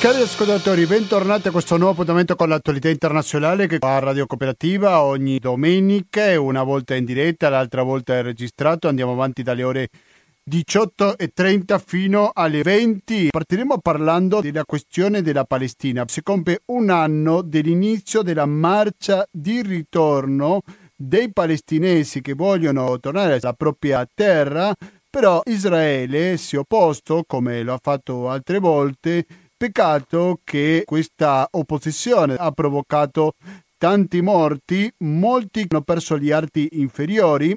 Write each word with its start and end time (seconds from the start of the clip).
Cari 0.00 0.22
ascoltatori, 0.22 0.86
bentornati 0.86 1.48
a 1.48 1.50
questo 1.50 1.76
nuovo 1.76 1.92
appuntamento 1.92 2.34
con 2.34 2.48
l'attualità 2.48 2.88
internazionale 2.88 3.66
che 3.66 3.76
fa 3.78 3.98
Radio 3.98 4.24
Cooperativa 4.24 5.02
ogni 5.02 5.38
domenica, 5.38 6.40
una 6.40 6.62
volta 6.62 6.94
in 6.94 7.04
diretta, 7.04 7.50
l'altra 7.50 7.82
volta 7.82 8.14
è 8.14 8.22
registrato. 8.22 8.88
Andiamo 8.88 9.12
avanti 9.12 9.42
dalle 9.42 9.62
ore 9.62 9.88
18.30 10.50 11.82
fino 11.84 12.30
alle 12.32 12.62
20. 12.62 13.28
Partiremo 13.28 13.76
parlando 13.76 14.40
della 14.40 14.64
questione 14.64 15.20
della 15.20 15.44
Palestina. 15.44 16.04
Si 16.08 16.22
compie 16.22 16.62
un 16.68 16.88
anno 16.88 17.42
dell'inizio 17.42 18.22
della 18.22 18.46
marcia 18.46 19.26
di 19.30 19.60
ritorno 19.60 20.62
dei 20.96 21.30
palestinesi 21.30 22.22
che 22.22 22.32
vogliono 22.32 22.98
tornare 23.00 23.38
alla 23.38 23.52
propria 23.52 24.08
terra, 24.12 24.72
però 25.10 25.42
Israele 25.44 26.38
si 26.38 26.56
è 26.56 26.58
opposto, 26.58 27.22
come 27.26 27.62
lo 27.62 27.74
ha 27.74 27.78
fatto 27.82 28.30
altre 28.30 28.60
volte, 28.60 29.26
Peccato 29.60 30.40
che 30.42 30.84
questa 30.86 31.46
opposizione 31.50 32.34
ha 32.34 32.50
provocato 32.50 33.34
tanti 33.76 34.22
morti, 34.22 34.90
molti 35.00 35.66
hanno 35.68 35.82
perso 35.82 36.16
gli 36.16 36.30
arti 36.30 36.66
inferiori 36.80 37.54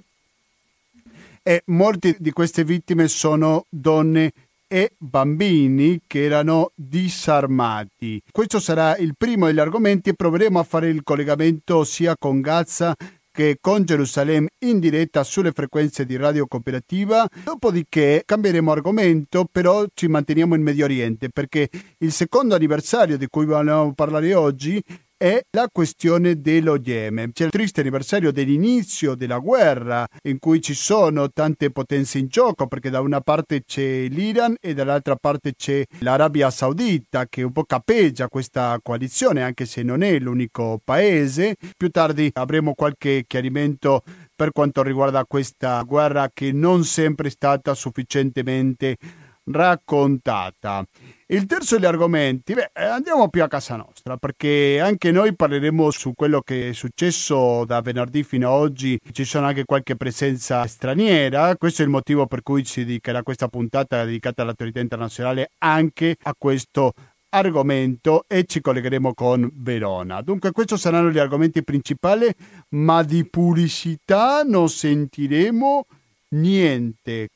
e 1.41 1.63
molti 1.67 2.13
di 2.19 2.31
queste 2.31 2.65
vittime 2.65 3.07
sono 3.07 3.67
donne 3.69 4.33
e 4.67 4.91
bambini 4.97 6.01
che 6.05 6.25
erano 6.25 6.71
disarmati. 6.75 8.21
Questo 8.29 8.59
sarà 8.59 8.97
il 8.97 9.13
primo 9.17 9.45
degli 9.45 9.59
argomenti 9.59 10.09
e 10.09 10.13
proveremo 10.13 10.59
a 10.59 10.63
fare 10.63 10.89
il 10.89 11.03
collegamento 11.03 11.85
sia 11.85 12.17
con 12.17 12.41
Gaza 12.41 12.93
che 13.33 13.57
con 13.59 13.83
Gerusalemme 13.83 14.49
in 14.59 14.79
diretta 14.79 15.23
sulle 15.23 15.51
frequenze 15.51 16.05
di 16.05 16.15
Radio 16.17 16.45
Cooperativa. 16.45 17.27
Dopodiché 17.43 18.21
cambieremo 18.23 18.71
argomento, 18.71 19.45
però 19.51 19.83
ci 19.95 20.07
manteniamo 20.07 20.53
in 20.53 20.61
Medio 20.61 20.85
Oriente 20.85 21.29
perché 21.29 21.67
il 21.97 22.11
secondo 22.11 22.53
anniversario 22.53 23.17
di 23.17 23.25
cui 23.27 23.45
vogliamo 23.45 23.93
parlare 23.93 24.35
oggi 24.35 24.81
è 25.17 25.41
la 25.51 25.67
questione 25.71 26.41
dello 26.41 26.77
Yemen. 26.81 27.31
C'è 27.31 27.45
il 27.45 27.51
triste 27.51 27.79
anniversario 27.81 28.31
dell'inizio 28.31 29.15
della 29.15 29.39
guerra 29.39 30.05
in 30.23 30.39
cui 30.39 30.61
ci 30.61 30.73
sono 30.73 31.31
tante 31.31 31.71
potenze 31.71 32.17
in 32.17 32.27
gioco 32.27 32.67
perché 32.67 32.89
da 32.89 32.99
una 32.99 33.21
parte 33.21 33.63
c'è 33.63 34.07
l'Iran 34.09 34.55
e 34.59 34.73
dall'altra 34.73 35.15
parte 35.15 35.53
c'è 35.55 35.83
l'Arabia 35.99 36.49
Saudita 36.49 37.27
che 37.27 37.43
un 37.43 37.51
po' 37.51 37.63
capeggia 37.63 38.27
questa 38.27 38.77
coalizione 38.81 39.43
anche 39.43 39.65
se 39.65 39.83
non 39.83 40.01
è 40.01 40.19
l'unico 40.19 40.81
paese. 40.83 41.55
Più 41.77 41.89
tardi 41.89 42.29
avremo 42.33 42.73
qualche 42.73 43.23
chiarimento 43.27 44.03
per 44.35 44.51
quanto 44.51 44.83
riguarda 44.83 45.25
questa 45.25 45.81
guerra 45.83 46.29
che 46.33 46.51
non 46.51 46.83
sempre 46.83 47.27
è 47.27 47.31
stata 47.31 47.73
sufficientemente 47.73 48.97
raccontata. 49.45 50.85
Il 51.33 51.47
terzo 51.47 51.77
degli 51.77 51.85
argomenti, 51.85 52.53
beh, 52.53 52.69
andiamo 52.75 53.27
più 53.27 53.41
a 53.41 53.47
casa 53.47 53.75
nostra 53.75 54.17
perché 54.17 54.79
anche 54.79 55.11
noi 55.11 55.35
parleremo 55.35 55.89
su 55.89 56.13
quello 56.15 56.41
che 56.41 56.69
è 56.69 56.73
successo 56.73 57.65
da 57.65 57.81
venerdì 57.81 58.21
fino 58.21 58.53
ad 58.53 58.61
oggi. 58.61 58.99
Ci 59.11 59.25
sono 59.25 59.47
anche 59.47 59.65
qualche 59.65 59.95
presenza 59.95 60.63
straniera, 60.67 61.55
questo 61.55 61.81
è 61.81 61.85
il 61.85 61.89
motivo 61.89 62.27
per 62.27 62.43
cui 62.43 62.63
si 62.65 62.85
dedicherà 62.85 63.23
questa 63.23 63.47
puntata 63.47 64.05
dedicata 64.05 64.43
all'autorità 64.43 64.79
internazionale 64.79 65.49
anche 65.57 66.17
a 66.21 66.35
questo 66.37 66.93
argomento 67.29 68.25
e 68.27 68.43
ci 68.43 68.61
collegheremo 68.61 69.15
con 69.15 69.49
Verona. 69.55 70.21
Dunque 70.21 70.51
questi 70.51 70.77
saranno 70.77 71.09
gli 71.09 71.17
argomenti 71.17 71.63
principali, 71.63 72.31
ma 72.69 73.01
di 73.01 73.25
pubblicità 73.25 74.43
non 74.43 74.69
sentiremo 74.69 75.85
niente. 76.29 77.29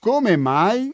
Come 0.00 0.36
mai? 0.36 0.90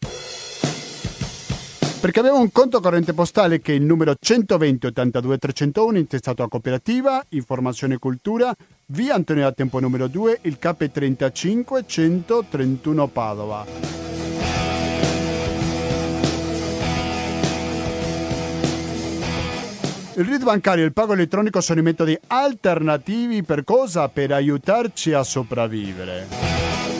Perché 2.03 2.19
abbiamo 2.19 2.41
un 2.41 2.51
conto 2.51 2.81
corrente 2.81 3.13
postale 3.13 3.61
che 3.61 3.71
è 3.71 3.77
il 3.77 3.85
numero 3.85 4.17
120 4.19 4.87
82 4.87 5.39
301 5.39 5.99
intestato 5.99 6.43
a 6.43 6.49
cooperativa, 6.49 7.25
informazione 7.29 7.95
e 7.95 7.99
cultura, 7.99 8.53
via 8.87 9.15
Antonio 9.15 9.45
da 9.45 9.53
Tempo 9.53 9.79
numero 9.79 10.09
2, 10.09 10.41
il 10.43 10.59
KP 10.59 10.91
35 10.91 11.85
131 11.87 13.07
Padova. 13.07 13.67
Il 20.15 20.25
RID 20.25 20.43
bancario 20.43 20.83
e 20.83 20.87
il 20.89 20.93
pago 20.93 21.13
elettronico 21.13 21.61
sono 21.61 21.79
i 21.79 21.85
metodi 21.85 22.19
alternativi 22.27 23.45
per 23.45 23.63
cosa? 23.63 24.09
Per 24.09 24.33
aiutarci 24.33 25.13
a 25.13 25.23
sopravvivere. 25.23 26.92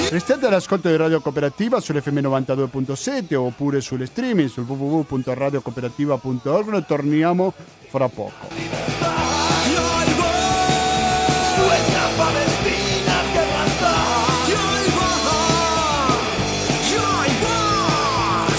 Restate 0.10 0.46
all'ascolto 0.46 0.90
di 0.90 0.98
Radio 0.98 1.22
Cooperativa 1.22 1.80
sull'FM 1.80 2.18
92.7 2.18 3.36
oppure 3.36 3.80
sulle 3.80 4.06
streaming 4.06 4.50
sul 4.50 4.66
www.radiocooperativa.org. 4.66 6.68
Noi 6.68 6.84
torniamo 6.86 7.54
fra 7.88 8.10
poco. 8.10 8.48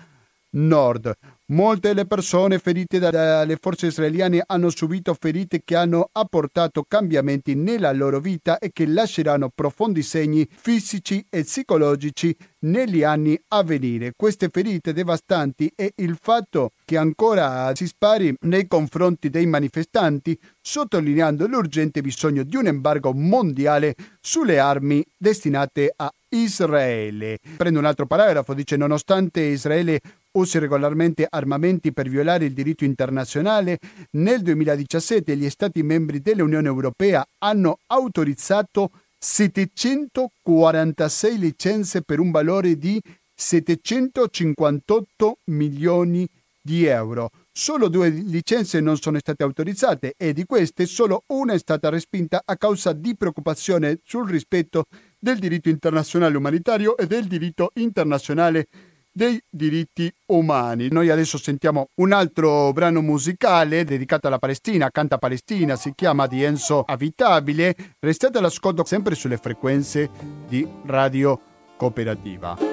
Nord. 0.52 1.14
Molte 1.52 1.90
delle 1.90 2.06
persone 2.06 2.60
ferite 2.60 2.98
dalle 2.98 3.58
forze 3.60 3.88
israeliane 3.88 4.42
hanno 4.46 4.70
subito 4.70 5.14
ferite 5.14 5.64
che 5.66 5.76
hanno 5.76 6.08
apportato 6.10 6.86
cambiamenti 6.88 7.56
nella 7.56 7.92
loro 7.92 8.22
vita 8.22 8.58
e 8.58 8.72
che 8.72 8.88
lasceranno 8.88 9.52
profondi 9.54 10.02
segni 10.02 10.48
fisici 10.50 11.26
e 11.30 11.44
psicologici 11.44 12.34
negli 12.60 13.04
anni 13.04 13.38
a 13.50 13.64
venire. 13.64 14.14
Queste 14.16 14.48
ferite 14.50 14.94
devastanti 14.94 15.70
e 15.76 15.92
il 15.98 16.18
fatto 16.22 16.72
che 16.86 16.96
ancora 16.96 17.76
si 17.76 17.86
spari 17.86 18.34
nei 18.44 18.66
confronti 18.68 19.30
dei 19.30 19.46
manifestanti, 19.46 20.40
sottolineando 20.62 21.48
l'urgente 21.48 22.02
bisogno 22.02 22.44
di 22.44 22.56
un 22.56 22.68
embargo 22.68 23.12
mondiale 23.12 23.96
sulle 24.22 24.58
armi 24.58 25.04
destinate 25.18 25.92
a 25.94 26.10
Israele. 26.30 27.40
Prendo 27.58 27.80
un 27.80 27.86
altro 27.86 28.06
paragrafo, 28.06 28.54
dice 28.54 28.78
nonostante 28.78 29.42
Israele 29.42 30.00
usi 30.34 30.60
regolarmente 30.60 31.26
armamenti 31.30 31.92
per 31.92 32.08
violare 32.08 32.46
il 32.46 32.54
diritto 32.54 32.86
internazionale, 32.86 33.80
nel 34.12 34.42
2017 34.42 35.36
gli 35.36 35.50
Stati 35.50 35.84
membri 35.84 36.22
dell'Unione 36.22 36.68
Europea 36.68 37.26
hanno 37.40 37.80
autorizzato 37.88 38.92
746 39.18 41.38
licenze 41.38 42.02
per 42.02 42.20
un 42.20 42.32
valore 42.32 42.78
di 42.78 42.98
758 43.34 45.40
milioni 45.46 46.28
di 46.62 46.86
euro. 46.86 47.32
Solo 47.52 47.90
due 47.90 48.10
licenze 48.10 48.80
non 48.80 48.98
sono 48.98 49.18
state 49.20 49.44
autorizzate 49.44 50.14
e 50.16 50.32
di 50.32 50.46
queste 50.46 50.86
solo 50.86 51.24
una 51.28 51.54
è 51.54 51.60
stata 51.60 51.90
respinta 51.90 52.42
a 52.46 52.56
causa 52.56 52.94
di 52.94 53.16
preoccupazione 53.16 54.00
sul 54.04 54.30
rispetto 54.30 54.86
del 55.20 55.38
diritto 55.38 55.70
internazionale 55.70 56.38
umanitario 56.38 56.96
e 56.98 57.08
del 57.08 57.26
diritto 57.26 57.72
internazionale 57.76 58.68
dei 59.12 59.42
diritti 59.50 60.12
umani. 60.28 60.88
Noi 60.90 61.10
adesso 61.10 61.38
sentiamo 61.38 61.90
un 61.96 62.12
altro 62.14 62.72
brano 62.72 63.02
musicale 63.02 63.84
dedicato 63.84 64.28
alla 64.28 64.40
Palestina, 64.40 64.90
canta 64.90 65.18
Palestina, 65.18 65.76
si 65.76 65.94
chiama 65.96 66.28
di 66.28 66.44
Enzo 66.44 66.82
Avitabile. 66.82 67.76
Restate 68.00 68.38
all'ascolto 68.38 68.86
sempre 68.86 69.16
sulle 69.16 69.38
frequenze 69.38 70.10
di 70.48 70.68
Radio 70.86 71.40
Cooperativa. 71.78 72.71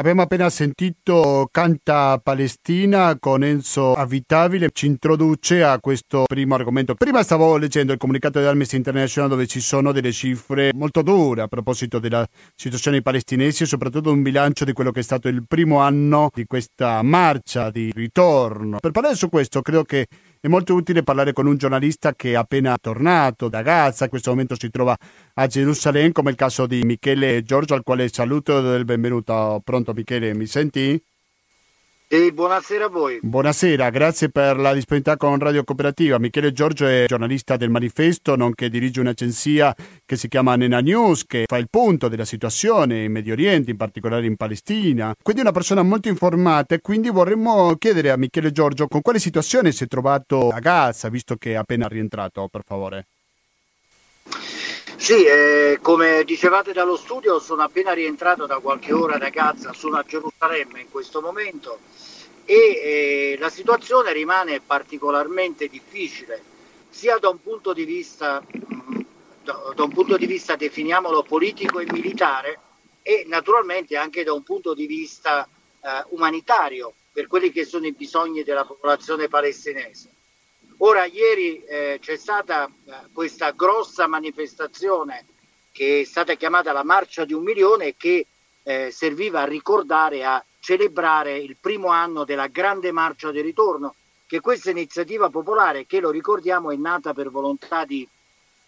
Abbiamo 0.00 0.22
appena 0.22 0.48
sentito 0.48 1.46
Canta 1.52 2.18
Palestina 2.22 3.18
con 3.20 3.44
Enzo 3.44 3.92
Avitabile, 3.92 4.70
ci 4.72 4.86
introduce 4.86 5.62
a 5.62 5.78
questo 5.78 6.24
primo 6.26 6.54
argomento. 6.54 6.94
Prima 6.94 7.22
stavo 7.22 7.58
leggendo 7.58 7.92
il 7.92 7.98
comunicato 7.98 8.40
di 8.40 8.46
Amnesty 8.46 8.78
International 8.78 9.28
dove 9.28 9.46
ci 9.46 9.60
sono 9.60 9.92
delle 9.92 10.10
cifre 10.10 10.70
molto 10.74 11.02
dure 11.02 11.42
a 11.42 11.48
proposito 11.48 11.98
della 11.98 12.26
situazione 12.54 13.02
palestinesi 13.02 13.64
e 13.64 13.66
soprattutto 13.66 14.10
un 14.10 14.22
bilancio 14.22 14.64
di 14.64 14.72
quello 14.72 14.90
che 14.90 15.00
è 15.00 15.02
stato 15.02 15.28
il 15.28 15.44
primo 15.46 15.80
anno 15.80 16.30
di 16.32 16.46
questa 16.46 17.02
marcia 17.02 17.70
di 17.70 17.92
ritorno. 17.94 18.78
Per 18.80 18.92
parlare 18.92 19.16
su 19.16 19.28
questo 19.28 19.60
credo 19.60 19.82
che 19.82 20.06
è 20.42 20.48
molto 20.48 20.74
utile 20.74 21.02
parlare 21.02 21.34
con 21.34 21.46
un 21.46 21.56
giornalista 21.58 22.14
che 22.14 22.30
è 22.30 22.34
appena 22.34 22.78
tornato 22.78 23.48
da 23.50 23.60
Gaza, 23.60 24.04
in 24.04 24.10
questo 24.10 24.30
momento 24.30 24.56
si 24.58 24.70
trova 24.70 24.96
a 25.34 25.46
Gerusalemme, 25.46 26.12
come 26.12 26.30
il 26.30 26.36
caso 26.36 26.66
di 26.66 26.82
Michele 26.82 27.42
Giorgio, 27.42 27.74
al 27.74 27.82
quale 27.82 28.08
saluto 28.08 28.58
e 28.58 28.62
do 28.62 28.74
il 28.74 28.86
benvenuto. 28.86 29.60
Pronto 29.62 29.92
Michele, 29.92 30.34
mi 30.34 30.46
senti? 30.46 30.98
Sì, 32.12 32.32
buonasera 32.32 32.86
a 32.86 32.88
voi. 32.88 33.20
Buonasera, 33.22 33.88
grazie 33.90 34.30
per 34.30 34.56
la 34.56 34.74
disponibilità 34.74 35.16
con 35.16 35.38
Radio 35.38 35.62
Cooperativa. 35.62 36.18
Michele 36.18 36.52
Giorgio 36.52 36.88
è 36.88 37.04
giornalista 37.06 37.56
del 37.56 37.70
Manifesto, 37.70 38.34
nonché 38.34 38.68
dirige 38.68 38.98
un'agenzia 38.98 39.72
che 40.04 40.16
si 40.16 40.26
chiama 40.26 40.56
Nena 40.56 40.80
News, 40.80 41.24
che 41.24 41.44
fa 41.46 41.56
il 41.56 41.68
punto 41.70 42.08
della 42.08 42.24
situazione 42.24 43.04
in 43.04 43.12
Medio 43.12 43.34
Oriente, 43.34 43.70
in 43.70 43.76
particolare 43.76 44.26
in 44.26 44.34
Palestina. 44.34 45.14
Quindi 45.22 45.42
è 45.42 45.44
una 45.44 45.54
persona 45.54 45.84
molto 45.84 46.08
informata 46.08 46.74
e 46.74 46.80
quindi 46.80 47.10
vorremmo 47.10 47.76
chiedere 47.76 48.10
a 48.10 48.16
Michele 48.16 48.50
Giorgio 48.50 48.88
con 48.88 49.02
quale 49.02 49.20
situazione 49.20 49.70
si 49.70 49.84
è 49.84 49.86
trovato 49.86 50.48
a 50.48 50.58
Gaza, 50.58 51.08
visto 51.10 51.36
che 51.36 51.52
è 51.52 51.54
appena 51.54 51.86
rientrato, 51.86 52.48
per 52.50 52.62
favore. 52.66 53.06
Sì, 55.00 55.24
eh, 55.24 55.78
come 55.80 56.24
dicevate 56.24 56.74
dallo 56.74 56.94
studio, 56.94 57.38
sono 57.38 57.62
appena 57.62 57.92
rientrato 57.94 58.44
da 58.44 58.58
qualche 58.58 58.92
ora 58.92 59.16
da 59.16 59.30
Gaza, 59.30 59.72
sono 59.72 59.96
a 59.96 60.04
Gerusalemme 60.06 60.82
in 60.82 60.90
questo 60.90 61.22
momento 61.22 61.78
e 62.44 62.54
eh, 62.54 63.36
la 63.38 63.48
situazione 63.48 64.12
rimane 64.12 64.60
particolarmente 64.60 65.68
difficile, 65.68 66.42
sia 66.90 67.16
da 67.16 67.30
un 67.30 67.40
punto 67.40 67.72
di 67.72 67.84
vista, 67.86 68.42
mh, 68.46 69.00
da, 69.42 69.72
da 69.74 69.82
un 69.84 69.90
punto 69.90 70.18
di 70.18 70.26
vista 70.26 70.54
definiamolo 70.54 71.22
politico 71.22 71.78
e 71.80 71.90
militare, 71.90 72.60
e 73.00 73.24
naturalmente 73.26 73.96
anche 73.96 74.22
da 74.22 74.34
un 74.34 74.42
punto 74.42 74.74
di 74.74 74.86
vista 74.86 75.48
eh, 75.80 76.04
umanitario 76.10 76.92
per 77.10 77.26
quelli 77.26 77.50
che 77.50 77.64
sono 77.64 77.86
i 77.86 77.92
bisogni 77.92 78.42
della 78.42 78.66
popolazione 78.66 79.28
palestinese. 79.28 80.10
Ora, 80.82 81.04
ieri 81.04 81.62
eh, 81.64 81.98
c'è 82.00 82.16
stata 82.16 82.66
eh, 82.66 82.92
questa 83.12 83.50
grossa 83.50 84.06
manifestazione 84.06 85.26
che 85.72 86.00
è 86.00 86.04
stata 86.04 86.34
chiamata 86.34 86.72
la 86.72 86.84
Marcia 86.84 87.26
di 87.26 87.34
un 87.34 87.42
Milione 87.42 87.96
che 87.98 88.26
eh, 88.62 88.90
serviva 88.90 89.42
a 89.42 89.44
ricordare, 89.44 90.24
a 90.24 90.42
celebrare 90.58 91.36
il 91.36 91.56
primo 91.60 91.88
anno 91.88 92.24
della 92.24 92.46
grande 92.46 92.92
marcia 92.92 93.30
di 93.30 93.42
ritorno, 93.42 93.94
che 94.26 94.40
questa 94.40 94.70
iniziativa 94.70 95.28
popolare, 95.28 95.84
che 95.84 96.00
lo 96.00 96.10
ricordiamo, 96.10 96.70
è 96.70 96.76
nata 96.76 97.12
per 97.12 97.30
volontà 97.30 97.84
di 97.84 98.08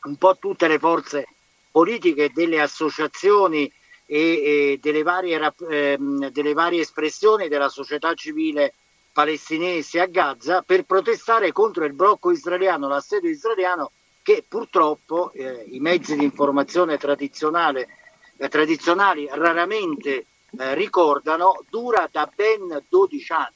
un 0.02 0.16
po' 0.16 0.36
tutte 0.36 0.68
le 0.68 0.78
forze 0.78 1.28
politiche, 1.70 2.30
delle 2.34 2.60
associazioni 2.60 3.72
e, 4.04 4.18
e 4.18 4.78
delle, 4.82 5.02
varie, 5.02 5.54
eh, 5.70 5.96
delle 5.98 6.52
varie 6.52 6.82
espressioni 6.82 7.48
della 7.48 7.70
società 7.70 8.12
civile 8.12 8.74
palestinesi 9.12 9.98
a 9.98 10.06
Gaza 10.06 10.62
per 10.62 10.84
protestare 10.84 11.52
contro 11.52 11.84
il 11.84 11.92
blocco 11.92 12.30
israeliano, 12.30 12.88
l'assedio 12.88 13.30
israeliano 13.30 13.92
che 14.22 14.44
purtroppo 14.48 15.32
eh, 15.32 15.64
i 15.68 15.80
mezzi 15.80 16.16
di 16.16 16.24
informazione 16.24 16.96
tradizionale, 16.96 17.88
eh, 18.36 18.48
tradizionali 18.48 19.28
raramente 19.30 20.26
eh, 20.58 20.74
ricordano, 20.74 21.64
dura 21.68 22.08
da 22.10 22.30
ben 22.34 22.84
12 22.88 23.32
anni. 23.32 23.54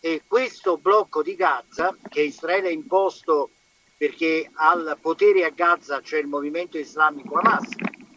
E 0.00 0.22
questo 0.26 0.78
blocco 0.78 1.22
di 1.22 1.34
Gaza, 1.34 1.96
che 2.08 2.22
Israele 2.22 2.68
ha 2.68 2.72
imposto 2.72 3.50
perché 3.96 4.50
al 4.54 4.98
potere 5.00 5.44
a 5.44 5.50
Gaza 5.50 6.00
c'è 6.00 6.18
il 6.18 6.26
movimento 6.26 6.76
islamico 6.76 7.36
Hamas, 7.36 7.68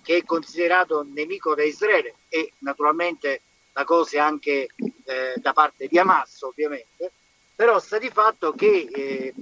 che 0.02 0.18
è 0.18 0.24
considerato 0.24 1.06
nemico 1.08 1.54
da 1.54 1.64
Israele 1.64 2.16
e 2.28 2.54
naturalmente 2.60 3.42
la 3.76 3.84
cosa 3.84 4.18
è 4.18 4.20
anche 4.20 4.68
eh, 5.04 5.34
da 5.36 5.52
parte 5.52 5.88
di 5.88 6.00
Hamas 6.00 6.42
ovviamente, 6.44 7.12
però 7.54 7.78
sta 7.80 7.98
di 7.98 8.10
fatto 8.10 8.54
che 8.54 8.88
eh, 8.92 9.34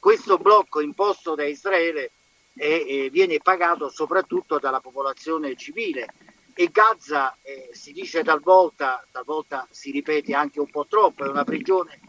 questo 0.00 0.36
blocco 0.36 0.80
imposto 0.80 1.36
da 1.36 1.44
Israele 1.44 2.10
eh, 2.56 3.08
viene 3.10 3.38
pagato 3.38 3.88
soprattutto 3.88 4.58
dalla 4.58 4.80
popolazione 4.80 5.54
civile. 5.56 6.08
E 6.54 6.70
Gaza 6.72 7.36
eh, 7.42 7.70
si 7.72 7.92
dice 7.92 8.24
talvolta, 8.24 9.04
talvolta 9.12 9.64
si 9.70 9.92
ripete 9.92 10.34
anche 10.34 10.58
un 10.58 10.68
po' 10.68 10.86
troppo, 10.86 11.24
è 11.24 11.28
una 11.28 11.44
prigione 11.44 12.00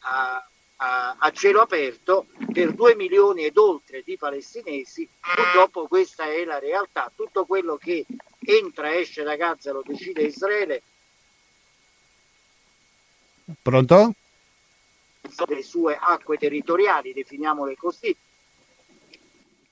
a, 0.00 0.46
a, 0.76 1.16
a 1.18 1.30
cielo 1.30 1.62
aperto 1.62 2.26
per 2.52 2.74
due 2.74 2.94
milioni 2.96 3.46
ed 3.46 3.56
oltre 3.56 4.02
di 4.04 4.18
palestinesi, 4.18 5.08
purtroppo 5.34 5.86
questa 5.88 6.24
è 6.24 6.44
la 6.44 6.58
realtà, 6.58 7.10
tutto 7.14 7.46
quello 7.46 7.78
che 7.78 8.04
entra 8.44 8.90
e 8.90 8.98
esce 8.98 9.22
da 9.22 9.36
Gaza 9.36 9.72
lo 9.72 9.82
decide 9.82 10.24
Israele 10.24 10.82
Pronto? 13.62 14.12
Le 15.46 15.62
sue 15.62 15.98
acque 16.00 16.36
territoriali, 16.36 17.12
definiamole 17.12 17.76
così. 17.76 18.14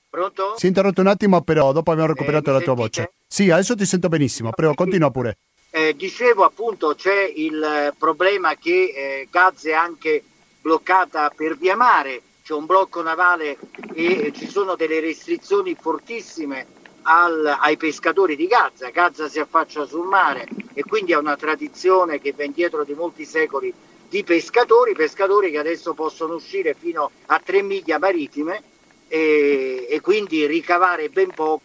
Pronto? 0.09 0.53
Si 0.57 0.65
è 0.65 0.67
interrotto 0.67 1.01
un 1.01 1.07
attimo, 1.07 1.41
però 1.41 1.71
dopo 1.71 1.91
abbiamo 1.91 2.09
recuperato 2.09 2.49
eh, 2.49 2.53
la 2.53 2.59
tua 2.59 2.73
voce. 2.73 3.13
Sì, 3.27 3.49
adesso 3.49 3.75
ti 3.75 3.85
sento 3.85 4.09
benissimo, 4.09 4.51
prego, 4.51 4.73
continua 4.73 5.09
pure. 5.09 5.37
Eh, 5.71 5.95
dicevo 5.95 6.43
appunto 6.43 6.93
c'è 6.93 7.31
il 7.35 7.93
problema 7.97 8.55
che 8.55 8.93
eh, 8.95 9.27
Gaza 9.31 9.69
è 9.69 9.73
anche 9.73 10.23
bloccata 10.61 11.31
per 11.35 11.57
via 11.57 11.75
mare, 11.75 12.21
c'è 12.43 12.53
un 12.53 12.67
blocco 12.67 13.01
navale 13.01 13.57
e 13.93 14.31
ci 14.35 14.47
sono 14.47 14.75
delle 14.75 14.99
restrizioni 14.99 15.75
fortissime 15.75 16.67
al, 17.03 17.57
ai 17.59 17.77
pescatori 17.77 18.35
di 18.35 18.47
Gaza. 18.47 18.89
Gaza 18.89 19.27
si 19.29 19.39
affaccia 19.39 19.85
sul 19.85 20.07
mare, 20.07 20.47
e 20.73 20.83
quindi 20.83 21.13
è 21.13 21.17
una 21.17 21.35
tradizione 21.35 22.19
che 22.19 22.33
va 22.35 22.43
indietro 22.43 22.83
di 22.83 22.93
molti 22.93 23.25
secoli 23.25 23.73
di 24.09 24.23
pescatori, 24.23 24.93
pescatori 24.93 25.49
che 25.49 25.57
adesso 25.57 25.93
possono 25.93 26.35
uscire 26.35 26.75
fino 26.75 27.09
a 27.27 27.39
tre 27.39 27.63
miglia 27.63 27.97
marittime 27.97 28.61
e, 29.07 29.87
e 29.89 30.01
quindi 30.01 30.45
ricavare 30.45 31.09
ben 31.09 31.31
poco 31.33 31.61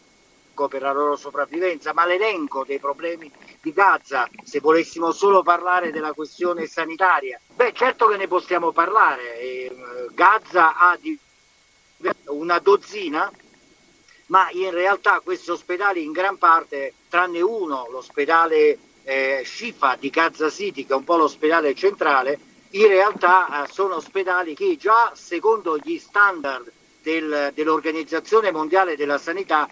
per 0.69 0.83
la 0.83 0.93
loro 0.93 1.15
sopravvivenza, 1.15 1.93
ma 1.93 2.05
l'elenco 2.05 2.65
dei 2.65 2.79
problemi 2.79 3.31
di 3.61 3.73
Gaza, 3.73 4.29
se 4.43 4.61
volessimo 4.61 5.13
solo 5.13 5.43
parlare 5.43 5.93
della 5.93 6.13
questione 6.13 6.67
sanitaria, 6.67 7.39
beh 7.55 7.73
certo 7.75 8.09
che 8.09 8.17
ne 8.17 8.27
possiamo 8.27 8.73
parlare, 8.73 9.39
eh, 9.41 9.77
Gaza 10.15 10.77
ha 10.77 10.99
una 12.27 12.59
dozzina, 12.59 13.31
ma 14.29 14.49
in 14.53 14.71
realtà 14.71 15.21
questi 15.21 15.51
ospedali 15.51 16.05
in 16.05 16.13
gran 16.13 16.39
parte, 16.39 16.95
tranne 17.09 17.41
uno, 17.41 17.87
l'ospedale 17.91 18.79
eh, 19.05 19.43
Shifa 19.45 19.97
di 19.99 20.11
Gaza 20.11 20.51
City, 20.51 20.85
che 20.85 20.93
è 20.93 20.97
un 20.97 21.05
po' 21.05 21.17
l'ospedale 21.17 21.75
centrale, 21.75 22.39
in 22.71 22.87
realtà 22.89 23.65
eh, 23.65 23.73
sono 23.73 23.97
ospedali 23.97 24.55
che 24.55 24.77
già 24.77 25.13
secondo 25.15 25.79
gli 25.79 25.99
standard 25.99 26.71
del, 27.03 27.53
dell'Organizzazione 27.55 28.51
Mondiale 28.51 28.97
della 28.97 29.19
Sanità 29.19 29.69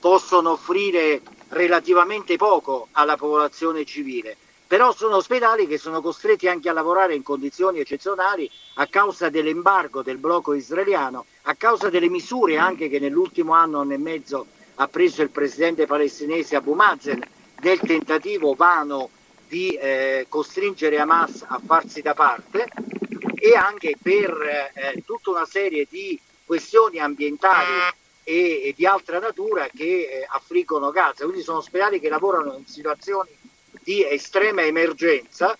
possono 0.00 0.52
offrire 0.52 1.20
relativamente 1.50 2.36
poco 2.36 2.88
alla 2.92 3.16
popolazione 3.16 3.84
civile, 3.84 4.36
però 4.72 4.90
sono 4.94 5.16
ospedali 5.16 5.66
che 5.66 5.76
sono 5.76 6.00
costretti 6.00 6.48
anche 6.48 6.70
a 6.70 6.72
lavorare 6.72 7.14
in 7.14 7.22
condizioni 7.22 7.80
eccezionali 7.80 8.50
a 8.76 8.86
causa 8.86 9.28
dell'embargo 9.28 10.00
del 10.00 10.16
blocco 10.16 10.54
israeliano, 10.54 11.26
a 11.42 11.54
causa 11.56 11.90
delle 11.90 12.08
misure 12.08 12.56
anche 12.56 12.88
che 12.88 12.98
nell'ultimo 12.98 13.52
anno 13.52 13.82
e 13.82 13.98
mezzo 13.98 14.46
ha 14.76 14.88
preso 14.88 15.20
il 15.20 15.28
presidente 15.28 15.84
palestinese 15.84 16.56
Abu 16.56 16.72
Mazen 16.72 17.22
nel 17.60 17.80
tentativo 17.80 18.54
vano 18.54 19.10
di 19.46 19.74
eh, 19.74 20.24
costringere 20.30 20.98
Hamas 20.98 21.44
a 21.46 21.60
farsi 21.62 22.00
da 22.00 22.14
parte 22.14 22.66
e 23.34 23.54
anche 23.54 23.96
per 24.00 24.70
eh, 24.72 25.02
tutta 25.04 25.32
una 25.32 25.44
serie 25.44 25.86
di 25.86 26.18
questioni 26.46 26.98
ambientali 26.98 27.92
e, 28.24 28.62
e 28.68 28.72
di 28.74 28.86
altra 28.86 29.18
natura 29.18 29.68
che 29.68 29.84
eh, 29.84 30.26
affliggono 30.26 30.90
Gaza. 30.92 31.24
Quindi 31.24 31.42
sono 31.42 31.58
ospedali 31.58 32.00
che 32.00 32.08
lavorano 32.08 32.54
in 32.56 32.64
situazioni 32.64 33.41
di 33.82 34.04
estrema 34.04 34.62
emergenza 34.62 35.56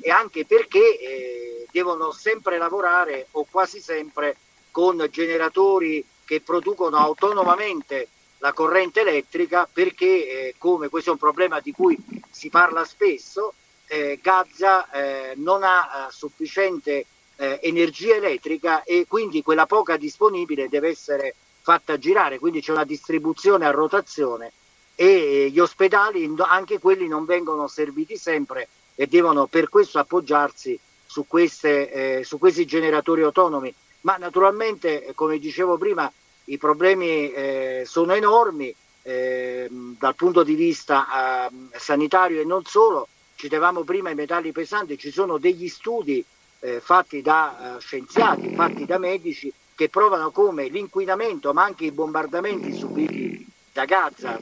e 0.00 0.10
anche 0.10 0.44
perché 0.44 0.98
eh, 0.98 1.66
devono 1.70 2.12
sempre 2.12 2.58
lavorare 2.58 3.26
o 3.32 3.46
quasi 3.48 3.80
sempre 3.80 4.36
con 4.70 5.06
generatori 5.10 6.04
che 6.24 6.40
producono 6.40 6.96
autonomamente 6.96 8.08
la 8.38 8.52
corrente 8.52 9.00
elettrica 9.00 9.68
perché 9.70 10.06
eh, 10.06 10.54
come 10.56 10.88
questo 10.88 11.10
è 11.10 11.12
un 11.12 11.18
problema 11.18 11.60
di 11.60 11.72
cui 11.72 11.96
si 12.30 12.48
parla 12.48 12.84
spesso 12.84 13.54
eh, 13.86 14.18
Gaza 14.22 14.88
eh, 14.90 15.32
non 15.36 15.62
ha 15.62 16.06
eh, 16.08 16.12
sufficiente 16.12 17.06
eh, 17.36 17.58
energia 17.62 18.14
elettrica 18.14 18.84
e 18.84 19.06
quindi 19.08 19.42
quella 19.42 19.66
poca 19.66 19.96
disponibile 19.96 20.68
deve 20.68 20.88
essere 20.88 21.34
fatta 21.62 21.98
girare, 21.98 22.38
quindi 22.38 22.60
c'è 22.60 22.72
una 22.72 22.84
distribuzione 22.84 23.66
a 23.66 23.70
rotazione 23.70 24.52
e 25.02 25.48
gli 25.50 25.58
ospedali, 25.58 26.30
anche 26.36 26.78
quelli 26.78 27.08
non 27.08 27.24
vengono 27.24 27.68
serviti 27.68 28.18
sempre 28.18 28.68
e 28.94 29.06
devono 29.06 29.46
per 29.46 29.70
questo 29.70 29.98
appoggiarsi 29.98 30.78
su, 31.06 31.26
queste, 31.26 32.18
eh, 32.18 32.22
su 32.22 32.38
questi 32.38 32.66
generatori 32.66 33.22
autonomi. 33.22 33.72
Ma 34.02 34.18
naturalmente, 34.18 35.10
come 35.14 35.38
dicevo 35.38 35.78
prima, 35.78 36.12
i 36.44 36.58
problemi 36.58 37.32
eh, 37.32 37.84
sono 37.86 38.12
enormi 38.12 38.74
eh, 39.00 39.68
dal 39.70 40.14
punto 40.14 40.42
di 40.42 40.54
vista 40.54 41.48
eh, 41.48 41.78
sanitario 41.78 42.42
e 42.42 42.44
non 42.44 42.66
solo. 42.66 43.08
Citavamo 43.36 43.84
prima 43.84 44.10
i 44.10 44.14
metalli 44.14 44.52
pesanti, 44.52 44.98
ci 44.98 45.10
sono 45.10 45.38
degli 45.38 45.68
studi 45.68 46.22
eh, 46.58 46.78
fatti 46.78 47.22
da 47.22 47.76
eh, 47.76 47.80
scienziati, 47.80 48.54
fatti 48.54 48.84
da 48.84 48.98
medici 48.98 49.50
che 49.74 49.88
provano 49.88 50.30
come 50.30 50.68
l'inquinamento 50.68 51.54
ma 51.54 51.64
anche 51.64 51.86
i 51.86 51.90
bombardamenti 51.90 52.74
subiti 52.74 53.46
da 53.72 53.86
Gaza, 53.86 54.38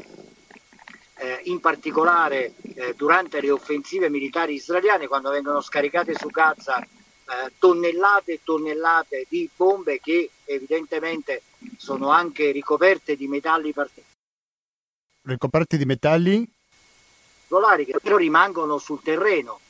eh, 1.18 1.40
in 1.44 1.60
particolare 1.60 2.54
eh, 2.74 2.94
durante 2.96 3.40
le 3.40 3.50
offensive 3.50 4.08
militari 4.08 4.54
israeliane 4.54 5.06
quando 5.06 5.30
vengono 5.30 5.60
scaricate 5.60 6.14
su 6.14 6.28
Gaza 6.28 6.80
eh, 6.80 7.52
tonnellate 7.58 8.32
e 8.32 8.40
tonnellate 8.42 9.26
di 9.28 9.48
bombe 9.54 10.00
che 10.00 10.30
evidentemente 10.44 11.42
sono 11.76 12.08
anche 12.10 12.50
ricoperte 12.52 13.16
di 13.16 13.26
metalli 13.26 13.72
particolari. 13.72 14.16
Ricoperti 15.22 15.76
di 15.76 15.84
metalli? 15.84 16.50
Che 17.84 17.98
però 18.02 18.16
rimangono 18.16 18.78
sul 18.78 19.02
terreno 19.02 19.60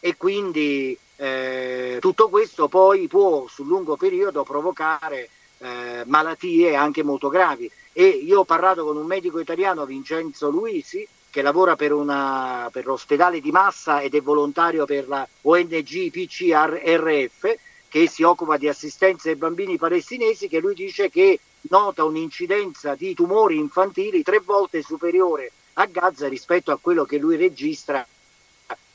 e 0.00 0.16
quindi 0.16 0.96
eh, 1.16 1.98
tutto 2.00 2.28
questo 2.28 2.68
poi 2.68 3.08
può 3.08 3.46
sul 3.48 3.66
lungo 3.66 3.96
periodo 3.96 4.42
provocare 4.42 5.28
eh, 5.58 6.02
malattie 6.06 6.74
anche 6.74 7.02
molto 7.02 7.28
gravi. 7.28 7.70
E 7.94 8.04
io 8.04 8.40
ho 8.40 8.44
parlato 8.44 8.84
con 8.84 8.96
un 8.96 9.06
medico 9.06 9.38
italiano, 9.38 9.84
Vincenzo 9.84 10.48
Luisi, 10.48 11.06
che 11.28 11.42
lavora 11.42 11.76
per, 11.76 11.92
una, 11.92 12.68
per 12.72 12.86
l'ospedale 12.86 13.40
di 13.40 13.50
Massa 13.50 14.00
ed 14.00 14.14
è 14.14 14.22
volontario 14.22 14.86
per 14.86 15.08
la 15.08 15.26
ONG 15.42 16.10
PCRF, 16.10 17.54
che 17.88 18.08
si 18.08 18.22
occupa 18.22 18.56
di 18.56 18.68
assistenza 18.68 19.28
ai 19.28 19.36
bambini 19.36 19.76
palestinesi, 19.76 20.48
che 20.48 20.60
lui 20.60 20.74
dice 20.74 21.10
che 21.10 21.38
nota 21.68 22.04
un'incidenza 22.04 22.94
di 22.94 23.12
tumori 23.12 23.56
infantili 23.56 24.22
tre 24.22 24.40
volte 24.40 24.82
superiore 24.82 25.52
a 25.74 25.86
Gaza 25.86 26.28
rispetto 26.28 26.72
a 26.72 26.78
quello 26.80 27.04
che 27.04 27.18
lui 27.18 27.36
registra 27.36 28.06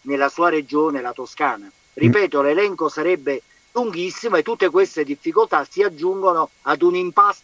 nella 0.01 0.29
sua 0.29 0.49
regione, 0.49 1.01
la 1.01 1.13
Toscana. 1.13 1.69
Ripeto, 1.93 2.41
l'elenco 2.41 2.89
sarebbe 2.89 3.41
lunghissimo 3.71 4.37
e 4.37 4.43
tutte 4.43 4.69
queste 4.69 5.03
difficoltà 5.03 5.65
si 5.69 5.83
aggiungono 5.83 6.49
ad 6.63 6.81
un 6.81 6.95
impasse 6.95 7.43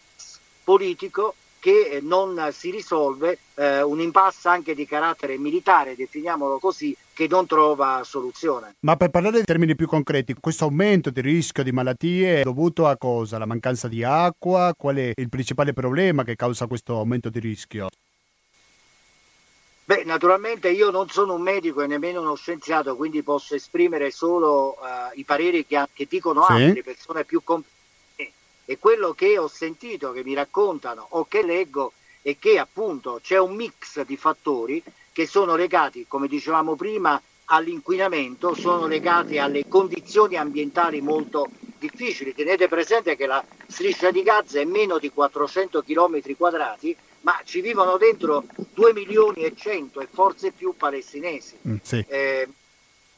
politico 0.63 1.35
che 1.63 2.01
non 2.03 2.49
si 2.51 2.71
risolve, 2.71 3.37
eh, 3.53 3.81
un 3.81 4.01
impasse 4.01 4.49
anche 4.49 4.75
di 4.75 4.85
carattere 4.85 5.37
militare, 5.37 5.95
definiamolo 5.95 6.59
così, 6.59 6.93
che 7.13 7.25
non 7.29 7.45
trova 7.45 8.01
soluzione. 8.03 8.75
Ma 8.81 8.97
per 8.97 9.11
parlare 9.11 9.37
in 9.37 9.45
termini 9.45 9.73
più 9.73 9.87
concreti, 9.87 10.35
questo 10.37 10.65
aumento 10.65 11.09
di 11.09 11.21
rischio 11.21 11.63
di 11.63 11.71
malattie 11.71 12.41
è 12.41 12.43
dovuto 12.43 12.85
a 12.85 12.97
cosa? 12.97 13.37
La 13.37 13.45
mancanza 13.45 13.87
di 13.87 14.03
acqua? 14.03 14.73
Qual 14.77 14.97
è 14.97 15.13
il 15.15 15.29
principale 15.29 15.71
problema 15.71 16.25
che 16.25 16.35
causa 16.35 16.67
questo 16.67 16.97
aumento 16.97 17.29
di 17.29 17.39
rischio? 17.39 17.87
Beh, 19.85 20.03
naturalmente 20.03 20.69
io 20.69 20.91
non 20.91 21.07
sono 21.07 21.35
un 21.35 21.41
medico 21.41 21.81
e 21.81 21.87
nemmeno 21.87 22.19
uno 22.19 22.35
scienziato, 22.35 22.97
quindi 22.97 23.23
posso 23.23 23.55
esprimere 23.55 24.11
solo 24.11 24.71
uh, 24.71 25.17
i 25.17 25.23
pareri 25.23 25.65
che, 25.65 25.81
che 25.93 26.07
dicono 26.09 26.43
sì. 26.43 26.51
altre 26.51 26.83
persone 26.83 27.23
più 27.23 27.41
competenti. 27.41 27.71
E 28.65 28.77
quello 28.79 29.13
che 29.13 29.37
ho 29.37 29.47
sentito, 29.47 30.11
che 30.11 30.23
mi 30.23 30.33
raccontano 30.33 31.05
o 31.09 31.25
che 31.27 31.43
leggo, 31.43 31.93
è 32.21 32.37
che 32.37 32.57
appunto 32.57 33.19
c'è 33.21 33.37
un 33.37 33.55
mix 33.55 34.01
di 34.03 34.15
fattori 34.15 34.81
che 35.11 35.27
sono 35.27 35.55
legati, 35.55 36.05
come 36.07 36.27
dicevamo 36.27 36.75
prima, 36.75 37.21
all'inquinamento, 37.45 38.55
sono 38.55 38.87
legati 38.87 39.37
alle 39.37 39.67
condizioni 39.67 40.37
ambientali 40.37 41.01
molto 41.01 41.49
difficili. 41.77 42.33
Tenete 42.33 42.67
presente 42.67 43.15
che 43.15 43.25
la 43.25 43.43
striscia 43.67 44.11
di 44.11 44.23
Gaza 44.23 44.59
è 44.59 44.65
meno 44.65 44.97
di 44.97 45.11
400 45.11 45.83
km 45.83 46.35
quadrati 46.37 46.95
ma 47.23 47.39
ci 47.45 47.61
vivono 47.61 47.97
dentro 47.97 48.43
2 48.73 48.93
milioni 48.93 49.43
e 49.43 49.53
100 49.55 50.01
e 50.01 50.07
forse 50.11 50.51
più 50.51 50.75
palestinesi. 50.75 51.57
Mm, 51.67 51.75
sì. 51.81 52.03
eh, 52.07 52.47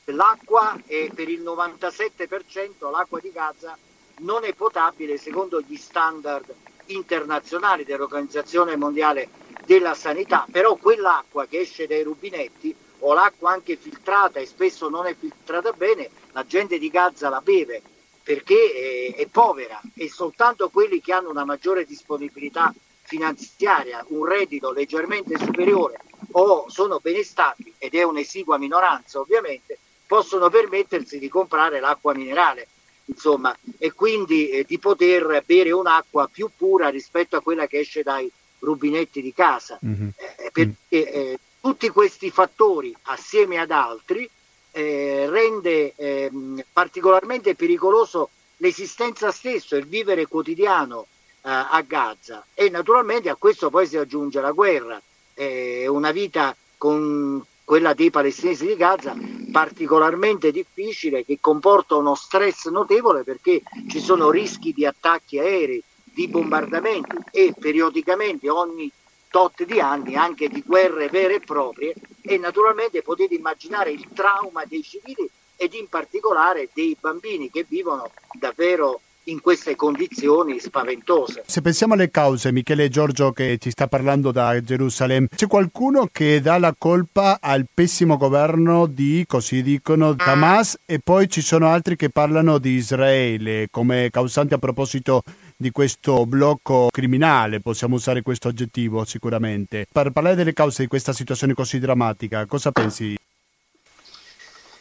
l'acqua 0.05 0.79
è 0.85 1.09
per 1.13 1.27
il 1.29 1.41
97% 1.41 2.91
l'acqua 2.91 3.19
di 3.19 3.31
Gaza 3.31 3.75
non 4.19 4.43
è 4.43 4.53
potabile 4.53 5.17
secondo 5.17 5.61
gli 5.61 5.75
standard 5.75 6.53
internazionali 6.87 7.83
dell'Organizzazione 7.83 8.75
Mondiale 8.75 9.29
della 9.65 9.93
Sanità, 9.95 10.45
però 10.51 10.75
quell'acqua 10.75 11.45
che 11.45 11.59
esce 11.59 11.87
dai 11.87 12.03
rubinetti 12.03 12.75
o 12.99 13.13
l'acqua 13.13 13.51
anche 13.51 13.75
filtrata 13.75 14.39
e 14.39 14.45
spesso 14.45 14.89
non 14.89 15.05
è 15.05 15.15
filtrata 15.15 15.71
bene, 15.71 16.09
la 16.31 16.45
gente 16.45 16.77
di 16.77 16.89
Gaza 16.89 17.29
la 17.29 17.41
beve 17.41 17.81
perché 18.23 19.13
è, 19.15 19.21
è 19.21 19.27
povera 19.27 19.79
e 19.93 20.09
soltanto 20.09 20.69
quelli 20.69 21.01
che 21.01 21.13
hanno 21.13 21.29
una 21.29 21.45
maggiore 21.45 21.85
disponibilità 21.85 22.73
finanziaria, 23.01 24.03
un 24.09 24.25
reddito 24.25 24.71
leggermente 24.71 25.37
superiore 25.37 25.99
o 26.31 26.65
sono 26.69 26.99
benestanti, 26.99 27.73
ed 27.77 27.93
è 27.93 28.03
un'esigua 28.03 28.57
minoranza 28.57 29.19
ovviamente, 29.19 29.77
possono 30.07 30.49
permettersi 30.49 31.19
di 31.19 31.29
comprare 31.29 31.79
l'acqua 31.79 32.13
minerale, 32.13 32.67
insomma, 33.05 33.55
e 33.77 33.91
quindi 33.93 34.49
eh, 34.49 34.63
di 34.63 34.79
poter 34.79 35.43
bere 35.45 35.71
un'acqua 35.71 36.27
più 36.31 36.49
pura 36.55 36.89
rispetto 36.89 37.35
a 37.35 37.41
quella 37.41 37.67
che 37.67 37.79
esce 37.79 38.03
dai 38.03 38.31
rubinetti 38.59 39.21
di 39.21 39.33
casa. 39.33 39.79
Mm-hmm. 39.85 40.07
Eh, 40.15 40.49
perché 40.51 40.75
eh, 40.89 41.39
tutti 41.61 41.89
questi 41.89 42.29
fattori, 42.29 42.95
assieme 43.03 43.57
ad 43.57 43.71
altri, 43.71 44.29
eh, 44.71 45.27
rende 45.29 45.93
ehm, 45.95 46.63
particolarmente 46.71 47.55
pericoloso 47.55 48.29
l'esistenza 48.57 49.31
stessa, 49.31 49.77
il 49.77 49.85
vivere 49.85 50.27
quotidiano 50.27 51.07
eh, 51.41 51.49
a 51.49 51.83
Gaza 51.85 52.45
e 52.53 52.69
naturalmente 52.69 53.29
a 53.29 53.35
questo 53.35 53.69
poi 53.69 53.87
si 53.87 53.97
aggiunge 53.97 54.41
la 54.41 54.51
guerra, 54.51 55.01
eh, 55.33 55.87
una 55.87 56.11
vita 56.11 56.55
con 56.77 57.43
quella 57.65 57.93
dei 57.93 58.11
palestinesi 58.11 58.67
di 58.67 58.75
Gaza, 58.75 59.17
particolarmente 59.51 60.51
difficile, 60.51 61.25
che 61.25 61.39
comporta 61.41 61.95
uno 61.95 62.15
stress 62.15 62.67
notevole 62.67 63.23
perché 63.23 63.61
ci 63.89 63.99
sono 63.99 64.29
rischi 64.29 64.71
di 64.71 64.85
attacchi 64.85 65.39
aerei, 65.39 65.83
di 66.03 66.27
bombardamenti 66.29 67.17
e 67.31 67.53
periodicamente 67.59 68.49
ogni 68.49 68.89
tot 69.29 69.65
di 69.65 69.81
anni 69.81 70.15
anche 70.15 70.47
di 70.47 70.63
guerre 70.65 71.09
vere 71.09 71.35
e 71.35 71.39
proprie 71.41 71.93
e 72.21 72.37
naturalmente 72.37 73.01
potete 73.01 73.33
immaginare 73.33 73.91
il 73.91 74.07
trauma 74.13 74.63
dei 74.63 74.81
civili 74.81 75.29
ed 75.57 75.73
in 75.73 75.87
particolare 75.89 76.69
dei 76.73 76.95
bambini 76.99 77.49
che 77.49 77.65
vivono 77.67 78.11
davvero 78.39 79.01
in 79.25 79.41
queste 79.41 79.75
condizioni 79.75 80.59
spaventose. 80.59 81.43
Se 81.45 81.61
pensiamo 81.61 81.93
alle 81.93 82.11
cause, 82.11 82.51
Michele 82.51 82.89
Giorgio 82.89 83.31
che 83.31 83.57
ci 83.59 83.71
sta 83.71 83.87
parlando 83.87 84.31
da 84.31 84.61
Gerusalemme, 84.61 85.27
c'è 85.35 85.47
qualcuno 85.47 86.07
che 86.11 86.41
dà 86.41 86.57
la 86.57 86.75
colpa 86.77 87.39
al 87.41 87.65
pessimo 87.71 88.17
governo 88.17 88.85
di, 88.85 89.23
così 89.27 89.63
dicono, 89.63 90.15
Hamas 90.17 90.77
e 90.85 90.99
poi 91.03 91.29
ci 91.29 91.41
sono 91.41 91.67
altri 91.69 91.95
che 91.95 92.09
parlano 92.09 92.57
di 92.57 92.71
Israele 92.71 93.67
come 93.71 94.09
causante 94.11 94.55
a 94.55 94.59
proposito 94.59 95.23
di 95.57 95.71
questo 95.71 96.25
blocco 96.25 96.89
criminale, 96.91 97.61
possiamo 97.61 97.95
usare 97.95 98.21
questo 98.21 98.49
aggettivo 98.49 99.05
sicuramente. 99.05 99.87
Per 99.91 100.11
parlare 100.11 100.35
delle 100.35 100.53
cause 100.53 100.83
di 100.83 100.87
questa 100.87 101.13
situazione 101.13 101.53
così 101.53 101.79
drammatica, 101.79 102.45
cosa 102.45 102.71
pensi? 102.71 103.15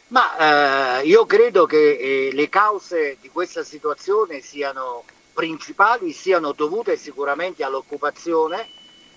Ma 0.09 1.01
eh, 1.01 1.07
io 1.07 1.25
credo 1.25 1.65
che 1.65 1.97
eh, 1.97 2.31
le 2.33 2.49
cause 2.49 3.17
di 3.21 3.31
questa 3.31 3.65
situazione 3.65 4.41
siano 4.41 5.05
principali, 5.33 6.13
siano 6.13 6.53
dovute 6.53 6.97
sicuramente 6.97 7.65
all'occupazione, 7.65 8.69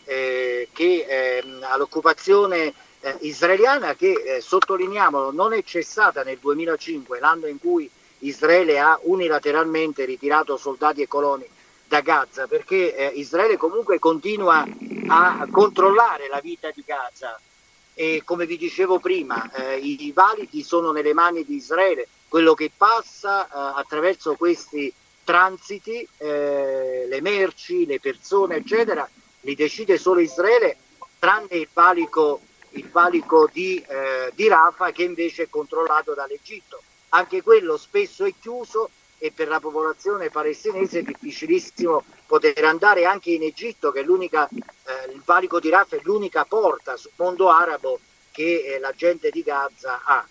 eh, 0.06 0.70
che, 0.72 1.06
ehm, 1.08 1.66
all'occupazione 1.70 2.74
eh, 3.02 3.18
israeliana 3.22 3.96
che, 3.96 4.14
eh, 4.14 4.42
sottolineiamolo, 4.42 5.32
non 5.32 5.54
è 5.54 5.62
cessata 5.64 6.24
nel 6.24 6.38
2005, 6.38 7.20
l'anno 7.20 7.48
in 7.48 7.60
cui 7.60 7.90
Israele 8.20 8.80
ha 8.80 8.98
unilateralmente 9.04 10.06
ritirato 10.06 10.58
soldati 10.58 11.02
e 11.02 11.08
coloni 11.08 11.48
da 11.86 12.00
Gaza, 12.00 12.48
perché 12.48 12.96
eh, 12.96 13.08
Israele 13.16 13.58
comunque 13.58 14.00
continua 14.00 14.66
a 15.08 15.48
controllare 15.52 16.28
la 16.28 16.40
vita 16.40 16.72
di 16.74 16.84
Gaza 16.86 17.40
e 18.00 18.22
come 18.24 18.46
vi 18.46 18.58
dicevo 18.58 19.00
prima 19.00 19.50
eh, 19.54 19.80
i 19.80 20.12
validi 20.14 20.62
sono 20.62 20.92
nelle 20.92 21.16
mani 21.16 21.44
di 21.44 21.56
Israele, 21.56 22.08
quello 22.28 22.54
che 22.54 22.70
passa 22.78 23.48
eh, 23.48 23.50
attraverso 23.80 24.36
questi 24.36 24.94
transiti, 25.24 26.08
eh, 26.18 27.08
le 27.10 27.22
merci, 27.22 27.88
le 27.88 28.00
persone 28.00 28.58
eccetera, 28.58 29.10
li 29.40 29.56
decide 29.56 29.98
solo 29.98 30.20
Israele 30.20 30.78
tranne 31.18 31.56
il 31.56 31.68
valico, 31.74 32.42
il 32.74 32.88
valico 32.92 33.50
di, 33.52 33.84
eh, 33.88 34.32
di 34.36 34.48
Rafa 34.48 34.92
che 34.92 35.02
invece 35.02 35.44
è 35.44 35.50
controllato 35.50 36.14
dall'Egitto. 36.14 36.84
Anche 37.10 37.42
quello 37.42 37.78
spesso 37.78 38.26
è 38.26 38.34
chiuso 38.40 38.92
e 39.20 39.32
per 39.32 39.48
la 39.48 39.60
popolazione 39.60 40.30
palestinese 40.30 41.00
è 41.00 41.04
difficilissimo 41.04 42.04
poter 42.26 42.64
andare 42.66 43.06
anche 43.06 43.32
in 43.32 43.44
Egitto, 43.44 43.92
che 43.92 44.02
è 44.02 44.04
l'unica, 44.04 44.48
eh, 44.48 45.12
il 45.12 45.22
valico 45.26 45.60
di 45.60 45.70
Rafah 45.70 45.96
è 45.96 46.02
l'unica 46.04 46.46
porta 46.46 46.98
sul 46.98 47.12
mondo 47.16 47.50
arabo 47.50 48.00
che 48.32 48.64
eh, 48.76 48.80
la 48.80 48.94
gente 48.96 49.30
di 49.32 49.42
Gaza 49.42 50.02
ha. 50.04 50.28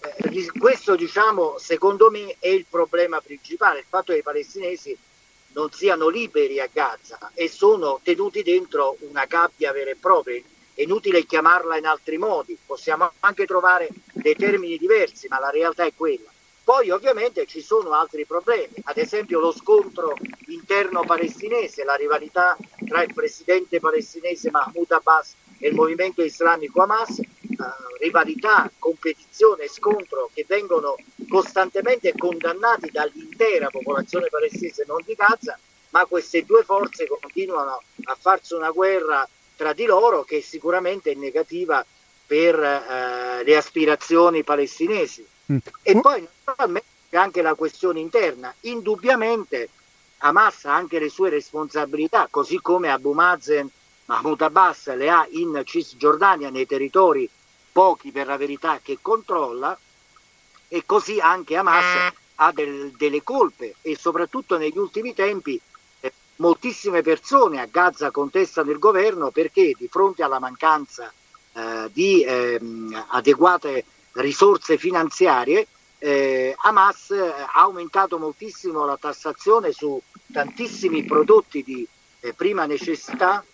Eh, 0.00 0.50
questo 0.58 0.96
diciamo 0.96 1.58
secondo 1.58 2.10
me 2.10 2.36
è 2.38 2.48
il 2.48 2.66
problema 2.68 3.20
principale, 3.20 3.80
il 3.80 3.84
fatto 3.88 4.12
che 4.12 4.18
i 4.20 4.22
palestinesi 4.22 4.96
non 5.52 5.70
siano 5.70 6.08
liberi 6.08 6.60
a 6.60 6.68
Gaza 6.72 7.30
e 7.34 7.48
sono 7.48 8.00
tenuti 8.02 8.42
dentro 8.42 8.96
una 9.00 9.26
gabbia 9.26 9.72
vera 9.72 9.90
e 9.90 9.96
propria. 9.96 10.40
È 10.74 10.80
inutile 10.80 11.26
chiamarla 11.26 11.76
in 11.76 11.84
altri 11.84 12.16
modi, 12.16 12.56
possiamo 12.64 13.12
anche 13.20 13.44
trovare 13.44 13.88
dei 14.12 14.34
termini 14.34 14.78
diversi, 14.78 15.28
ma 15.28 15.38
la 15.38 15.50
realtà 15.50 15.84
è 15.84 15.92
quella. 15.94 16.30
Poi 16.64 16.90
ovviamente 16.90 17.44
ci 17.46 17.60
sono 17.60 17.92
altri 17.92 18.24
problemi, 18.24 18.74
ad 18.84 18.96
esempio 18.96 19.40
lo 19.40 19.52
scontro 19.52 20.14
interno 20.46 21.02
palestinese, 21.04 21.82
la 21.82 21.96
rivalità 21.96 22.56
tra 22.86 23.02
il 23.02 23.12
presidente 23.12 23.80
palestinese 23.80 24.50
Mahmoud 24.50 24.90
Abbas 24.92 25.34
e 25.58 25.68
il 25.68 25.74
movimento 25.74 26.22
islamico 26.22 26.80
Hamas, 26.82 27.18
eh, 27.18 27.26
rivalità, 27.98 28.70
competizione, 28.78 29.66
scontro 29.66 30.30
che 30.32 30.44
vengono 30.46 30.94
costantemente 31.28 32.12
condannati 32.16 32.90
dall'intera 32.90 33.68
popolazione 33.68 34.28
palestinese 34.28 34.84
non 34.86 35.02
di 35.04 35.14
Gaza, 35.14 35.58
ma 35.90 36.04
queste 36.06 36.44
due 36.44 36.62
forze 36.62 37.08
continuano 37.08 37.82
a 38.04 38.16
farsi 38.18 38.54
una 38.54 38.70
guerra 38.70 39.28
tra 39.56 39.72
di 39.72 39.84
loro 39.84 40.22
che 40.22 40.40
sicuramente 40.40 41.10
è 41.10 41.14
negativa 41.14 41.84
per 42.24 42.58
eh, 42.58 43.42
le 43.44 43.56
aspirazioni 43.56 44.42
palestinesi. 44.44 45.26
Mm. 45.52 45.56
E 45.82 46.00
poi 46.00 46.26
naturalmente 46.44 47.16
anche 47.16 47.42
la 47.42 47.54
questione 47.54 48.00
interna. 48.00 48.54
Indubbiamente 48.60 49.68
Hamas 50.18 50.64
ha 50.64 50.74
anche 50.74 50.98
le 50.98 51.08
sue 51.08 51.30
responsabilità, 51.30 52.28
così 52.30 52.60
come 52.60 52.90
Abu 52.90 53.12
Mazen, 53.12 53.68
Mahmoud 54.06 54.40
Abbas 54.40 54.94
le 54.94 55.10
ha 55.10 55.26
in 55.30 55.60
Cisgiordania, 55.64 56.50
nei 56.50 56.66
territori 56.66 57.28
pochi 57.70 58.10
per 58.10 58.26
la 58.26 58.36
verità 58.36 58.80
che 58.82 58.98
controlla, 59.00 59.76
e 60.68 60.84
così 60.86 61.20
anche 61.20 61.56
Hamas 61.56 62.12
ha 62.36 62.52
del, 62.52 62.92
delle 62.96 63.22
colpe 63.22 63.74
e 63.82 63.96
soprattutto 63.96 64.56
negli 64.56 64.78
ultimi 64.78 65.12
tempi 65.12 65.60
eh, 66.00 66.12
moltissime 66.36 67.02
persone 67.02 67.60
a 67.60 67.66
Gaza 67.70 68.10
contestano 68.10 68.70
il 68.70 68.78
governo 68.78 69.30
perché 69.30 69.74
di 69.76 69.86
fronte 69.88 70.22
alla 70.22 70.38
mancanza 70.38 71.12
eh, 71.52 71.90
di 71.92 72.22
eh, 72.22 72.58
adeguate 73.08 73.84
risorse 74.14 74.78
finanziarie, 74.78 75.66
eh, 75.98 76.54
Hamas 76.62 77.10
ha 77.10 77.60
aumentato 77.60 78.18
moltissimo 78.18 78.84
la 78.84 78.96
tassazione 78.96 79.72
su 79.72 80.00
tantissimi 80.32 81.04
prodotti 81.04 81.62
di 81.62 81.86
eh, 82.20 82.32
prima 82.32 82.66
necessità 82.66 83.44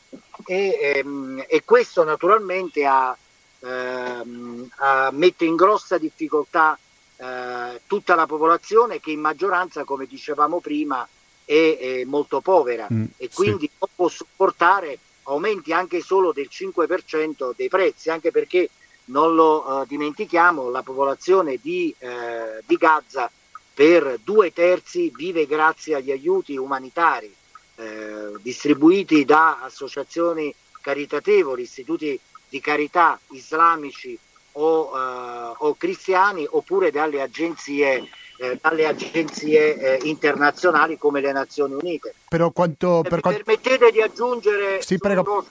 e, 0.47 0.79
ehm, 0.81 1.45
e 1.47 1.63
questo 1.65 2.05
naturalmente 2.05 2.87
ha, 2.87 3.17
ehm, 3.61 4.69
ha 4.77 5.11
mette 5.13 5.45
in 5.45 5.57
grossa 5.57 5.99
difficoltà 5.99 6.79
eh, 7.17 7.81
tutta 7.87 8.15
la 8.15 8.27
popolazione 8.27 9.01
che 9.01 9.11
in 9.11 9.21
maggioranza, 9.21 9.85
come 9.85 10.07
dicevamo 10.07 10.61
prima, 10.61 11.07
è, 11.45 11.79
è 11.81 12.05
molto 12.05 12.41
povera 12.41 12.87
mm, 12.93 13.05
e 13.17 13.29
quindi 13.33 13.67
sì. 13.67 13.73
non 13.79 13.91
può 13.95 14.09
supportare 14.09 14.99
aumenti 15.25 15.73
anche 15.73 16.01
solo 16.01 16.33
del 16.33 16.49
5% 16.51 17.53
dei 17.57 17.69
prezzi, 17.69 18.11
anche 18.11 18.31
perché 18.31 18.71
non 19.09 19.35
lo 19.35 19.83
eh, 19.83 19.87
dimentichiamo, 19.87 20.71
la 20.71 20.83
popolazione 20.83 21.59
di, 21.61 21.95
eh, 21.99 22.63
di, 22.67 22.77
Gaza 22.77 23.31
per 23.75 24.19
due 24.23 24.53
terzi 24.53 25.13
vive 25.15 25.47
grazie 25.47 25.95
agli 25.95 26.11
aiuti 26.11 26.57
umanitari 26.57 27.33
eh, 27.77 28.33
distribuiti 28.41 29.25
da 29.25 29.61
associazioni 29.63 30.53
caritatevoli, 30.81 31.63
istituti 31.63 32.19
di 32.49 32.61
carità 32.61 33.19
islamici 33.31 34.19
o, 34.53 34.93
eh, 34.95 35.55
o 35.59 35.75
cristiani 35.77 36.47
oppure 36.49 36.91
dalle 36.91 37.21
agenzie 37.21 38.09
eh, 38.39 38.57
dalle 38.61 38.87
agenzie 38.87 39.77
eh, 39.77 40.09
internazionali 40.09 40.97
come 40.97 41.21
le 41.21 41.33
Nazioni 41.33 41.75
Unite. 41.75 42.15
Però 42.29 42.53
quanto, 42.53 43.03
per 43.03 43.21
quanto... 43.21 43.43
Permettete 43.43 43.91
di 43.91 44.01
aggiungere 44.01 44.81
sì, 44.81 44.97
prego. 44.97 45.25
Cosa, 45.25 45.51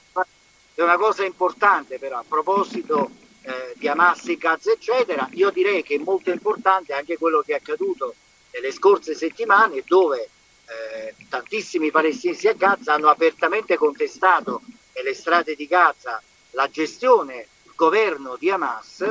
una 0.75 0.95
cosa 0.95 1.25
importante 1.25 1.99
però 1.99 2.19
a 2.19 2.23
proposito 2.25 3.09
eh, 3.47 3.73
di 3.75 3.88
Hamas 3.88 4.27
e 4.27 4.36
Gaza 4.36 4.71
eccetera, 4.71 5.29
io 5.31 5.49
direi 5.51 5.81
che 5.81 5.95
è 5.95 5.99
molto 5.99 6.31
importante 6.31 6.93
anche 6.93 7.17
quello 7.17 7.41
che 7.45 7.53
è 7.53 7.55
accaduto 7.55 8.13
nelle 8.51 8.73
scorse 8.73 9.15
settimane 9.15 9.83
dove 9.86 10.29
eh, 10.65 11.15
tantissimi 11.29 11.89
palestinesi 11.89 12.49
a 12.49 12.53
Gaza 12.53 12.93
hanno 12.93 13.10
apertamente 13.10 13.77
contestato 13.77 14.62
nelle 14.93 15.13
strade 15.13 15.55
di 15.55 15.65
Gaza 15.65 16.21
la 16.51 16.69
gestione 16.69 17.47
governo 17.73 18.36
di 18.38 18.49
Hamas 18.49 19.01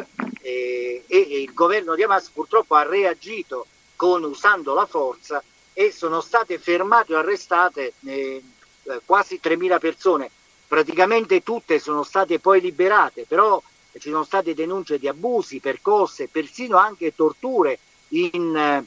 eh, 0.43 1.05
e, 1.07 1.07
e, 1.07 1.41
il 1.41 1.55
governo 1.55 1.95
di 1.95 2.03
Hamas 2.03 2.29
purtroppo 2.29 2.75
ha 2.75 2.83
reagito 2.83 3.67
con, 3.95 4.23
usando 4.25 4.75
la 4.75 4.85
forza 4.85 5.43
e 5.73 5.93
sono 5.93 6.21
state 6.21 6.59
fermate 6.59 7.15
o 7.15 7.19
arrestate 7.19 7.95
eh, 8.05 8.43
eh 8.83 9.01
quasi 9.05 9.41
3.000 9.43 9.79
persone. 9.79 10.31
Praticamente 10.67 11.43
tutte 11.43 11.79
sono 11.79 12.03
state 12.03 12.41
poi 12.41 12.61
liberate, 12.61 13.25
però 13.27 13.63
ci 13.99 14.11
sono 14.11 14.25
state 14.25 14.55
denunce 14.55 14.99
di 14.99 15.09
abusi, 15.09 15.61
percosse, 15.61 16.29
persino 16.29 16.77
anche 16.77 17.15
torture 17.15 17.79
in, 18.09 18.85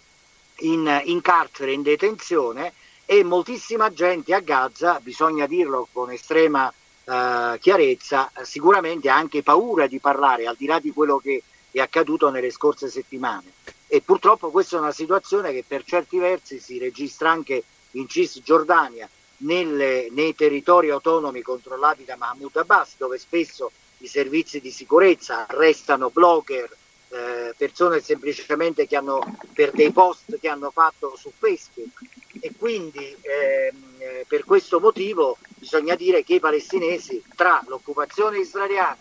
in, 0.57 1.01
in 1.05 1.21
carcere, 1.21 1.73
in 1.73 1.81
detenzione 1.81 2.73
e 3.05 3.23
moltissima 3.23 3.91
gente 3.91 4.33
a 4.33 4.39
Gaza, 4.39 4.99
bisogna 5.01 5.47
dirlo 5.47 5.87
con 5.91 6.11
estrema 6.11 6.71
eh, 7.05 7.57
chiarezza, 7.59 8.31
sicuramente 8.43 9.09
ha 9.09 9.15
anche 9.15 9.41
paura 9.41 9.87
di 9.87 9.99
parlare, 9.99 10.45
al 10.45 10.55
di 10.55 10.67
là 10.67 10.79
di 10.79 10.91
quello 10.91 11.17
che 11.17 11.41
è 11.71 11.79
accaduto 11.79 12.29
nelle 12.29 12.51
scorse 12.51 12.87
settimane. 12.87 13.53
E 13.87 14.01
purtroppo 14.01 14.51
questa 14.51 14.77
è 14.77 14.79
una 14.79 14.91
situazione 14.91 15.51
che 15.51 15.63
per 15.67 15.83
certi 15.83 16.19
versi 16.19 16.59
si 16.59 16.77
registra 16.77 17.31
anche 17.31 17.63
in 17.91 18.07
Cisgiordania, 18.07 19.09
nelle, 19.37 20.09
nei 20.11 20.35
territori 20.35 20.89
autonomi 20.89 21.41
controllati 21.41 22.05
da 22.05 22.15
Mahmoud 22.15 22.55
Abbas, 22.57 22.95
dove 22.97 23.17
spesso 23.17 23.71
i 23.99 24.07
servizi 24.07 24.59
di 24.59 24.71
sicurezza, 24.71 25.45
arrestano 25.47 26.09
blogger, 26.09 26.69
eh, 27.09 27.53
persone 27.57 28.01
semplicemente 28.01 28.88
che 28.88 28.95
hanno 28.95 29.38
per 29.53 29.71
dei 29.71 29.91
post 29.91 30.38
che 30.39 30.47
hanno 30.47 30.69
fatto 30.69 31.15
su 31.17 31.31
Facebook 31.35 32.01
e 32.39 32.51
quindi 32.57 33.15
ehm, 33.21 34.25
per 34.27 34.43
questo 34.45 34.79
motivo 34.79 35.38
bisogna 35.55 35.95
dire 35.95 36.23
che 36.23 36.35
i 36.35 36.39
palestinesi 36.39 37.21
tra 37.35 37.62
l'occupazione 37.67 38.39
israeliana, 38.39 38.97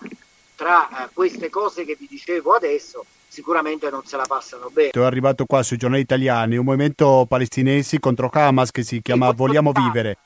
tra 0.54 1.04
eh, 1.04 1.11
queste 1.12 1.50
cose 1.50 1.84
che 1.84 1.96
vi 1.98 2.06
dicevo 2.08 2.52
adesso, 2.52 3.04
sicuramente 3.28 3.90
non 3.90 4.04
se 4.06 4.16
la 4.16 4.24
passano 4.26 4.70
bene. 4.70 4.90
È 4.90 4.98
arrivato 4.98 5.44
qua 5.44 5.62
sui 5.62 5.76
giornali 5.76 6.02
italiani 6.02 6.56
un 6.56 6.64
movimento 6.64 7.26
palestinesi 7.28 8.00
contro 8.00 8.30
Hamas 8.32 8.70
che 8.70 8.82
si 8.82 9.00
chiama 9.02 9.30
Vogliamo 9.32 9.72
Vivere. 9.72 10.16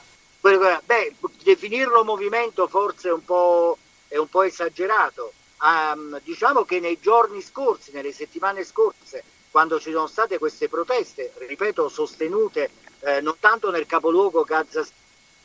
Beh, 0.41 1.15
definirlo 1.43 2.05
movimento 2.05 2.67
forse 2.67 3.09
è 3.09 3.13
un 3.13 3.25
po', 3.25 3.79
è 4.13 4.19
un 4.19 4.29
po 4.29 4.43
esagerato. 4.43 5.33
Um, 5.63 6.21
diciamo 6.23 6.65
che 6.65 6.81
nei 6.81 6.99
giorni 7.01 7.41
scorsi, 7.41 7.93
nelle 7.93 8.13
settimane 8.13 8.63
scorse, 8.63 9.25
quando 9.51 9.81
ci 9.81 9.91
sono 9.91 10.07
state 10.07 10.37
queste 10.37 10.69
proteste, 10.69 11.33
ripeto, 11.39 11.89
sostenute 11.89 12.71
eh, 13.01 13.23
non 13.23 13.37
tanto 13.41 13.71
nel 13.71 13.87
capoluogo 13.87 14.45
Gaza 14.45 14.85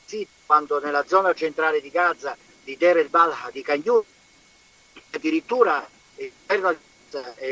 City, 0.06 0.28
quanto 0.46 0.82
nella 0.82 1.06
zona 1.08 1.34
centrale 1.34 1.80
di 1.80 1.90
Gaza, 1.90 2.36
di 2.62 2.76
Der 2.76 2.98
el 2.98 3.08
Balha, 3.08 3.50
di 3.54 3.62
Canyon, 3.62 4.04
addirittura 5.12 5.88
eh, 6.16 6.34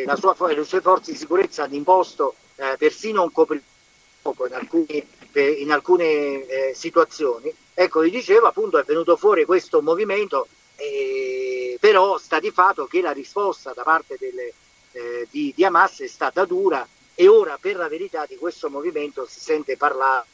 la 0.05 0.15
sua, 0.17 0.35
le 0.53 0.63
sue 0.65 0.81
forze 0.81 1.13
di 1.13 1.17
sicurezza 1.17 1.63
hanno 1.63 1.75
imposto 1.75 2.35
eh, 2.55 2.75
persino 2.77 3.23
un 3.23 3.31
coprifuoco 3.31 4.47
in 4.47 4.53
alcuni, 4.53 5.07
in 5.33 5.71
alcune 5.71 6.45
eh, 6.45 6.73
situazioni. 6.75 7.53
Ecco, 7.73 8.01
vi 8.01 8.09
dicevo, 8.09 8.47
appunto 8.47 8.77
è 8.77 8.83
venuto 8.83 9.15
fuori 9.15 9.45
questo 9.45 9.81
movimento, 9.81 10.47
eh, 10.75 11.77
però 11.79 12.17
sta 12.17 12.39
di 12.39 12.51
fatto 12.51 12.85
che 12.85 13.01
la 13.01 13.11
risposta 13.11 13.73
da 13.73 13.83
parte 13.83 14.15
delle, 14.19 14.53
eh, 14.91 15.27
di, 15.29 15.53
di 15.55 15.63
Hamas 15.63 16.01
è 16.01 16.07
stata 16.07 16.45
dura 16.45 16.87
e 17.13 17.27
ora 17.27 17.57
per 17.59 17.77
la 17.77 17.87
verità 17.87 18.25
di 18.25 18.35
questo 18.35 18.69
movimento 18.69 19.25
si 19.25 19.39
sente 19.39 19.77
parlare 19.77 20.25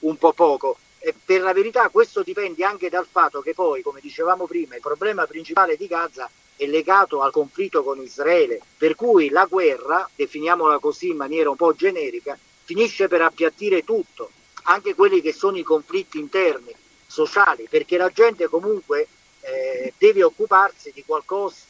un 0.00 0.16
po' 0.16 0.32
poco. 0.32 0.76
E 0.98 1.14
per 1.24 1.40
la 1.40 1.52
verità 1.52 1.88
questo 1.88 2.22
dipende 2.22 2.64
anche 2.64 2.88
dal 2.88 3.06
fatto 3.10 3.40
che 3.40 3.54
poi, 3.54 3.82
come 3.82 4.00
dicevamo 4.00 4.46
prima, 4.46 4.76
il 4.76 4.80
problema 4.80 5.26
principale 5.26 5.76
di 5.76 5.86
Gaza 5.86 6.30
è 6.54 6.66
legato 6.66 7.22
al 7.22 7.32
conflitto 7.32 7.82
con 7.82 8.00
Israele, 8.00 8.60
per 8.76 8.94
cui 8.94 9.28
la 9.28 9.46
guerra, 9.46 10.08
definiamola 10.14 10.78
così 10.78 11.08
in 11.08 11.16
maniera 11.16 11.50
un 11.50 11.56
po' 11.56 11.74
generica, 11.74 12.38
finisce 12.64 13.08
per 13.08 13.22
appiattire 13.22 13.82
tutto, 13.82 14.30
anche 14.64 14.94
quelli 14.94 15.20
che 15.20 15.32
sono 15.32 15.56
i 15.58 15.64
conflitti 15.64 16.18
interni, 16.20 16.72
sociali, 17.12 17.66
perché 17.68 17.98
la 17.98 18.08
gente 18.08 18.48
comunque 18.48 19.06
eh, 19.40 19.92
deve 19.98 20.22
occuparsi 20.22 20.92
di 20.94 21.04
qualcosa 21.04 21.60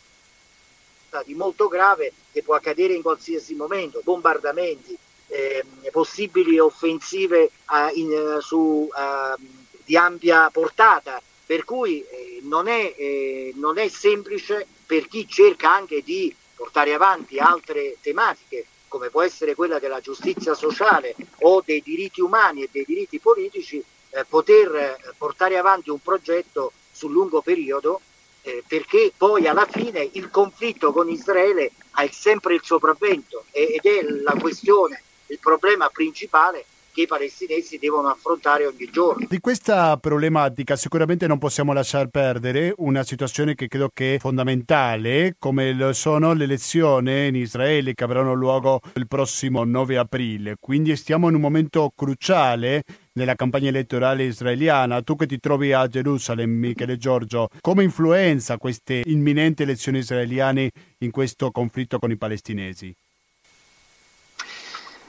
di 1.25 1.35
molto 1.35 1.67
grave 1.67 2.13
che 2.31 2.43
può 2.43 2.55
accadere 2.55 2.95
in 2.95 3.03
qualsiasi 3.03 3.55
momento, 3.55 4.01
bombardamenti, 4.05 4.97
eh, 5.27 5.65
possibili 5.91 6.59
offensive 6.59 7.51
uh, 7.69 7.99
in, 7.99 8.39
su, 8.41 8.89
uh, 8.89 9.43
di 9.85 9.97
ampia 9.97 10.49
portata, 10.51 11.21
per 11.45 11.65
cui 11.65 12.01
eh, 12.03 12.41
non, 12.43 12.69
è, 12.69 12.95
eh, 12.97 13.53
non 13.57 13.79
è 13.79 13.89
semplice 13.89 14.67
per 14.87 15.09
chi 15.09 15.27
cerca 15.27 15.75
anche 15.75 16.03
di 16.03 16.35
portare 16.55 16.95
avanti 16.95 17.39
altre 17.39 17.97
tematiche 18.01 18.67
come 18.93 19.09
può 19.09 19.23
essere 19.23 19.55
quella 19.55 19.79
della 19.79 20.01
giustizia 20.01 20.53
sociale 20.55 21.15
o 21.41 21.63
dei 21.65 21.81
diritti 21.83 22.21
umani 22.21 22.63
e 22.63 22.69
dei 22.71 22.85
diritti 22.87 23.19
politici, 23.19 23.83
eh, 24.13 24.25
poter 24.29 24.75
eh, 24.75 24.99
portare 25.17 25.57
avanti 25.57 25.91
un 25.91 26.01
progetto 26.01 26.73
sul 26.93 27.13
lungo 27.13 27.41
periodo 27.41 28.01
eh, 28.43 28.63
perché 28.67 29.13
poi 29.17 29.47
alla 29.47 29.67
fine 29.67 30.09
il 30.13 30.31
conflitto 30.31 30.93
con 30.93 31.09
Israele 31.09 31.73
ha 31.93 32.07
sempre 32.11 32.55
il 32.55 32.61
sopravvento 32.63 33.45
ed 33.51 33.81
è 33.83 34.03
la 34.23 34.35
questione, 34.39 35.03
il 35.27 35.39
problema 35.39 35.89
principale 35.89 36.65
che 36.93 37.03
i 37.03 37.07
palestinesi 37.07 37.79
devono 37.79 38.09
affrontare 38.09 38.67
ogni 38.67 38.89
giorno. 38.91 39.27
Di 39.29 39.41
questa 39.41 39.97
problematica 39.97 40.77
sicuramente 40.77 41.27
non 41.27 41.39
possiamo 41.39 41.73
lasciar 41.73 42.09
perdere 42.09 42.75
una 42.77 43.03
situazione 43.03 43.55
che 43.55 43.67
credo 43.67 43.91
che 43.93 44.17
è 44.17 44.19
fondamentale, 44.19 45.37
come 45.39 45.93
sono 45.95 46.35
le 46.35 46.45
elezioni 46.45 47.29
in 47.29 47.35
Israele 47.35 47.95
che 47.95 48.05
avranno 48.05 48.35
luogo 48.35 48.81
il 48.95 49.09
prossimo 49.09 49.65
9 49.65 49.97
aprile. 49.97 50.57
Quindi 50.61 50.95
stiamo 50.97 51.29
in 51.29 51.35
un 51.35 51.41
momento 51.41 51.91
cruciale 51.97 52.83
nella 53.15 53.35
campagna 53.35 53.69
elettorale 53.69 54.25
israeliana. 54.25 55.03
Tu 55.03 55.17
che 55.17 55.27
ti 55.27 55.39
trovi 55.39 55.73
a 55.73 55.87
Gerusalemme, 55.87 56.69
Michele 56.69 56.97
Giorgio, 56.97 57.49
come 57.61 57.83
influenza 57.83 58.59
queste 58.59 59.03
imminenti 59.05 59.63
elezioni 59.63 59.99
israeliane 59.99 60.71
in 60.99 61.11
questo 61.11 61.51
conflitto 61.51 61.99
con 61.99 62.11
i 62.11 62.17
palestinesi? 62.17 62.95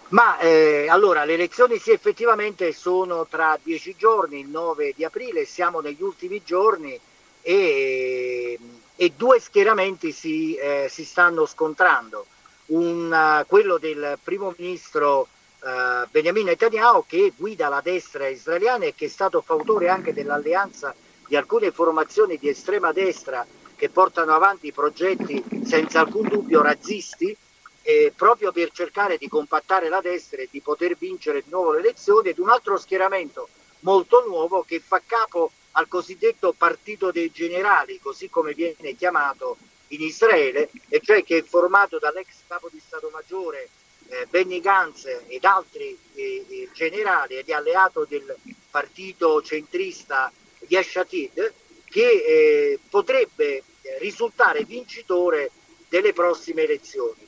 Ma 0.10 0.38
eh, 0.38 0.88
allora 0.90 1.26
le 1.26 1.34
elezioni 1.34 1.80
sì 1.80 1.92
effettivamente 1.92 2.72
sono 2.72 3.26
tra 3.28 3.58
dieci 3.62 3.96
giorni, 3.98 4.42
il 4.42 4.48
9 4.48 4.94
di 4.96 5.04
aprile, 5.04 5.46
siamo 5.46 5.80
negli 5.80 6.04
ultimi 6.04 6.44
giorni 6.46 7.00
e, 7.42 8.60
e 8.96 9.12
due 9.18 9.40
schieramenti 9.40 10.12
si, 10.12 10.56
eh, 10.56 10.88
si 10.90 11.04
stanno 11.04 11.48
scontrando. 11.48 12.28
Un, 12.66 13.12
uh, 13.12 13.46
quello 13.48 13.78
del 13.78 14.18
primo 14.24 14.54
ministro 14.58 15.28
uh, 15.64 16.08
Benjamin 16.12 16.46
Netanyahu 16.46 17.06
che 17.08 17.34
guida 17.36 17.70
la 17.70 17.82
destra 17.82 18.28
israeliana 18.28 18.86
e 18.86 18.94
che 18.94 19.06
è 19.06 19.10
stato 19.10 19.42
fautore 19.42 19.90
anche 19.90 20.14
dell'alleanza 20.14 20.94
di 21.28 21.36
alcune 21.36 21.72
formazioni 21.72 22.38
di 22.38 22.50
estrema 22.50 22.92
destra 22.92 23.46
che 23.76 23.90
portano 23.90 24.34
avanti 24.34 24.72
progetti 24.72 25.44
senza 25.66 26.02
alcun 26.02 26.28
dubbio 26.28 26.62
razzisti 26.62 27.36
eh, 27.82 28.14
proprio 28.16 28.52
per 28.52 28.72
cercare 28.72 29.18
di 29.18 29.28
compattare 29.28 29.90
la 29.90 30.02
destra 30.02 30.42
e 30.42 30.48
di 30.50 30.62
poter 30.62 30.96
vincere 30.98 31.42
di 31.42 31.50
nuovo 31.50 31.72
le 31.72 31.80
elezioni 31.80 32.30
ed 32.30 32.40
un 32.40 32.50
altro 32.50 32.78
schieramento 32.78 33.50
molto 33.80 34.24
nuovo 34.26 34.64
che 34.64 34.80
fa 34.80 35.02
capo 35.06 35.52
al 35.72 35.88
cosiddetto 35.88 36.54
partito 36.56 37.12
dei 37.12 37.32
generali, 37.32 38.00
così 38.02 38.30
come 38.30 38.54
viene 38.54 38.96
chiamato 38.96 39.58
in 39.88 40.02
Israele, 40.02 40.70
e 40.88 41.00
cioè 41.02 41.24
che 41.24 41.40
è 41.40 41.44
formato 41.44 42.00
dall'ex 42.00 42.28
capo 42.48 42.70
di 42.72 42.82
Stato 42.84 43.10
Maggiore 43.12 43.70
eh, 44.14 44.28
Benny 44.30 44.60
Gantz 44.60 45.06
ed 45.28 45.44
altri 45.44 45.98
eh, 46.14 46.46
eh 46.48 46.70
generali 46.74 47.38
ed 47.38 47.50
alleato 47.50 48.06
del 48.08 48.36
partito 48.70 49.42
centrista 49.42 50.32
Yeshatid, 50.68 51.54
che 51.86 52.10
eh, 52.10 52.80
potrebbe 52.90 53.64
risultare 54.00 54.64
vincitore 54.64 55.52
delle 55.88 56.14
prossime 56.14 56.64
elezioni. 56.64 57.28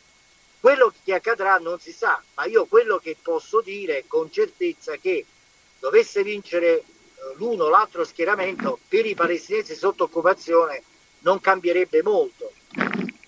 Quello 0.59 0.93
che 1.03 1.13
accadrà 1.13 1.57
non 1.57 1.79
si 1.79 1.91
sa, 1.91 2.21
ma 2.35 2.45
io 2.45 2.65
quello 2.65 2.97
che 2.97 3.15
posso 3.21 3.61
dire 3.61 4.05
con 4.07 4.31
certezza 4.31 4.95
che 4.95 5.25
dovesse 5.79 6.23
vincere 6.23 6.77
eh, 6.77 6.83
l'uno 7.35 7.65
o 7.65 7.69
l'altro 7.69 8.03
schieramento 8.03 8.79
per 8.87 9.05
i 9.05 9.13
palestinesi 9.13 9.75
sotto 9.75 10.05
occupazione 10.05 10.81
non 11.19 11.41
cambierebbe 11.41 12.01
molto, 12.03 12.51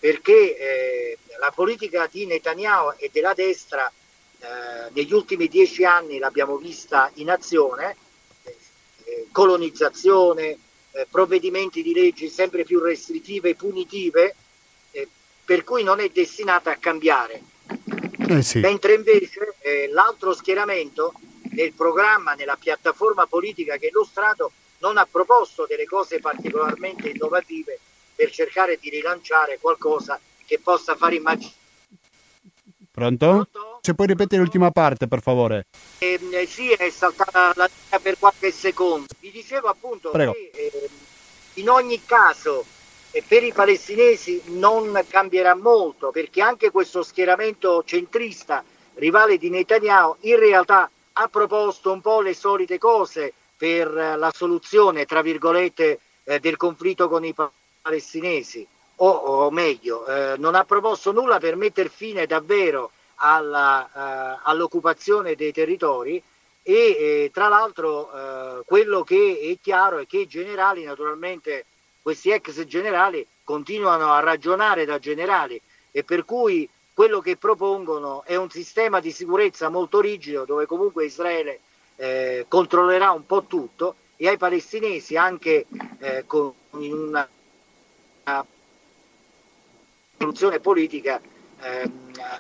perché 0.08 0.58
eh, 0.58 1.18
la 1.38 1.52
politica 1.54 2.08
di 2.10 2.26
Netanyahu 2.26 2.94
e 2.98 3.10
della 3.12 3.34
destra 3.34 3.92
eh, 4.40 4.90
negli 4.94 5.12
ultimi 5.12 5.50
dieci 5.50 5.84
anni 5.84 6.18
l'abbiamo 6.18 6.56
vista 6.56 7.12
in 7.16 7.30
azione, 7.30 7.98
eh, 9.04 9.28
colonizzazione, 9.34 10.58
eh, 10.92 11.08
provvedimenti 11.12 11.84
di 11.84 11.92
leggi 11.92 12.30
sempre 12.30 12.64
più 12.64 12.80
restrittive 12.80 13.50
e 13.50 13.56
punitive, 13.56 14.36
per 15.44 15.66
cui 15.66 15.84
non 15.84 16.00
è 16.00 16.08
destinata 16.08 16.72
a 16.72 16.78
cambiare. 16.78 17.42
Eh 18.30 18.42
sì. 18.42 18.60
Mentre 18.60 18.94
invece 18.94 19.56
eh, 19.60 19.90
l'altro 19.92 20.34
schieramento 20.34 21.16
nel 21.52 21.74
programma, 21.74 22.34
nella 22.34 22.56
piattaforma 22.56 23.26
politica 23.26 23.76
che 23.76 23.88
è 23.88 23.90
illustrato, 23.90 24.54
non 24.78 24.98
ha 24.98 25.06
proposto 25.06 25.66
delle 25.68 25.86
cose 25.86 26.20
particolarmente 26.20 27.10
innovative 27.10 27.80
per 28.18 28.32
cercare 28.32 28.80
di 28.82 28.90
rilanciare 28.90 29.60
qualcosa 29.62 30.20
che 30.44 30.60
possa 30.60 30.96
fare 30.96 31.16
immaginare. 31.16 31.54
Pronto? 32.92 33.28
Pronto? 33.28 33.80
Se 33.82 33.94
puoi 33.94 34.08
ripetere 34.08 34.42
l'ultima 34.42 34.72
parte, 34.72 35.08
per 35.08 35.22
favore. 35.22 35.68
Eh, 36.00 36.20
eh, 36.32 36.48
sì, 36.48 36.72
è 36.72 36.90
saltata 36.90 37.54
la 37.56 37.70
linea 37.72 38.00
per 38.02 38.18
qualche 38.18 38.52
secondo. 38.52 39.06
Vi 39.20 39.30
dicevo 39.30 39.68
appunto 39.68 40.10
Prego. 40.10 40.32
che 40.32 40.50
eh, 40.52 40.90
in 41.54 41.70
ogni 41.70 42.04
caso 42.04 42.66
e 43.12 43.24
per 43.26 43.44
i 43.44 43.54
palestinesi 43.54 44.42
non 44.46 45.00
cambierà 45.08 45.56
molto 45.56 46.10
perché 46.10 46.42
anche 46.42 46.72
questo 46.72 47.04
schieramento 47.04 47.84
centrista 47.86 48.64
rivale 48.96 49.38
di 49.38 49.50
Netanyahu 49.50 50.18
in 50.22 50.38
realtà 50.38 50.90
ha 51.14 51.28
proposto 51.30 51.92
un 51.92 52.02
po' 52.02 52.22
le 52.22 52.34
solite 52.34 52.78
cose 52.78 53.32
per 53.56 53.90
la 53.90 54.32
soluzione 54.36 55.06
tra 55.06 55.22
virgolette 55.22 56.00
eh, 56.24 56.40
del 56.40 56.58
conflitto 56.58 57.08
con 57.08 57.24
i 57.24 57.34
palestinesi 57.34 57.66
o, 58.98 59.10
o 59.10 59.52
meglio 59.52 60.06
eh, 60.06 60.36
non 60.38 60.56
ha 60.56 60.64
proposto 60.64 61.12
nulla 61.12 61.40
per 61.40 61.56
mettere 61.56 61.90
fine 61.90 62.26
davvero 62.26 62.92
alla, 63.18 63.90
uh, 63.92 64.50
all'occupazione 64.50 65.36
dei 65.36 65.52
territori 65.52 66.22
e 66.62 66.74
eh, 66.74 67.32
tra 67.34 67.48
l'altro 67.48 68.10
uh, 68.12 68.66
quello 68.66 69.04
che 69.04 69.40
è 69.42 69.58
chiaro 69.62 69.98
è 70.00 70.06
che 70.06 70.20
i 70.20 70.28
generali 70.28 70.84
naturalmente 70.84 71.66
questi 72.02 72.30
ex 72.30 72.64
generali 72.66 73.26
continuano 73.44 74.12
a 74.12 74.20
ragionare 74.20 74.86
da 74.86 75.00
generali 75.00 75.60
e 75.92 76.04
per 76.04 76.26
cui 76.26 76.70
quello 76.94 77.22
che 77.22 77.38
propongono 77.38 78.24
è 78.26 78.36
un 78.36 78.50
sistema 78.50 79.00
di 79.00 79.12
sicurezza 79.12 79.70
molto 79.70 80.00
rigido 80.00 80.46
dove 80.46 80.66
comunque 80.66 81.06
Israele 81.06 81.60
eh, 81.96 82.46
controllerà 82.48 83.12
un 83.12 83.26
po' 83.26 83.46
tutto 83.46 83.96
e 84.16 84.28
ai 84.28 84.38
palestinesi 84.38 85.16
anche 85.16 85.66
eh, 86.00 86.24
con 86.26 86.52
una, 86.72 86.82
una 87.10 87.30
soluzione 90.18 90.60
politica 90.60 91.22
eh, 91.62 91.90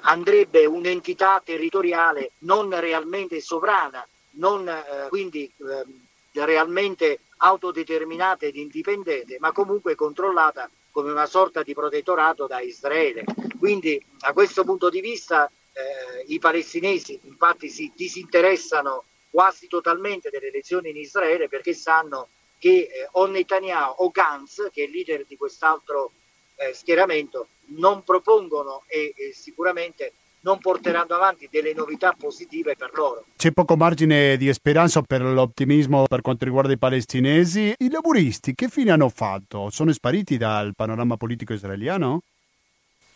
andrebbe 0.02 0.66
un'entità 0.66 1.42
territoriale 1.44 2.32
non 2.40 2.78
realmente 2.80 3.40
sovrana, 3.40 4.06
non 4.32 4.68
eh, 4.68 5.08
quindi 5.10 5.52
eh, 5.58 6.46
realmente 6.46 7.20
autodeterminata 7.38 8.46
ed 8.46 8.56
indipendente, 8.56 9.38
ma 9.40 9.52
comunque 9.52 9.96
controllata 9.96 10.70
come 10.92 11.12
una 11.12 11.26
sorta 11.26 11.64
di 11.64 11.74
protettorato 11.74 12.48
da 12.48 12.60
Israele. 12.60 13.24
Quindi 13.58 14.04
da 14.18 14.34
questo 14.34 14.64
punto 14.64 14.90
di 14.90 15.00
vista 15.00 15.50
eh, 15.72 16.24
i 16.28 16.40
palestinesi 16.40 17.20
infatti 17.24 17.70
si 17.70 17.92
disinteressano 17.96 19.06
quasi 19.30 19.68
totalmente 19.68 20.30
delle 20.30 20.48
elezioni 20.48 20.90
in 20.90 20.98
Israele 20.98 21.48
perché 21.48 21.74
sanno 21.74 22.30
che 22.60 22.70
eh, 22.70 23.08
o 23.12 23.26
Netanyahu 23.26 23.96
o 23.98 24.10
Gantz, 24.10 24.70
che 24.72 24.84
è 24.84 24.86
il 24.86 24.92
leader 24.92 25.26
di 25.26 25.38
quest'altro 25.38 26.12
eh, 26.56 26.74
schieramento, 26.74 27.48
non 27.76 28.04
propongono 28.04 28.84
e, 28.88 29.14
e 29.16 29.34
sicuramente 29.34 30.14
non 30.42 30.60
porteranno 30.60 31.16
avanti 31.16 31.50
delle 31.52 31.74
novità 31.74 32.16
positive 32.18 32.76
per 32.76 32.92
loro. 32.94 33.26
C'è 33.36 33.52
poco 33.52 33.76
margine 33.76 34.38
di 34.38 34.52
speranza 34.54 35.02
per 35.02 35.22
l'ottimismo 35.22 36.06
per 36.08 36.22
quanto 36.22 36.46
riguarda 36.46 36.72
i 36.72 36.78
palestinesi. 36.78 37.74
I 37.78 37.90
laburisti 37.90 38.56
che 38.56 38.70
fine 38.70 38.92
hanno 38.92 39.10
fatto? 39.10 39.70
Sono 39.70 39.92
spariti 39.92 40.38
dal 40.38 40.74
panorama 40.76 41.18
politico 41.18 41.54
israeliano? 41.54 42.22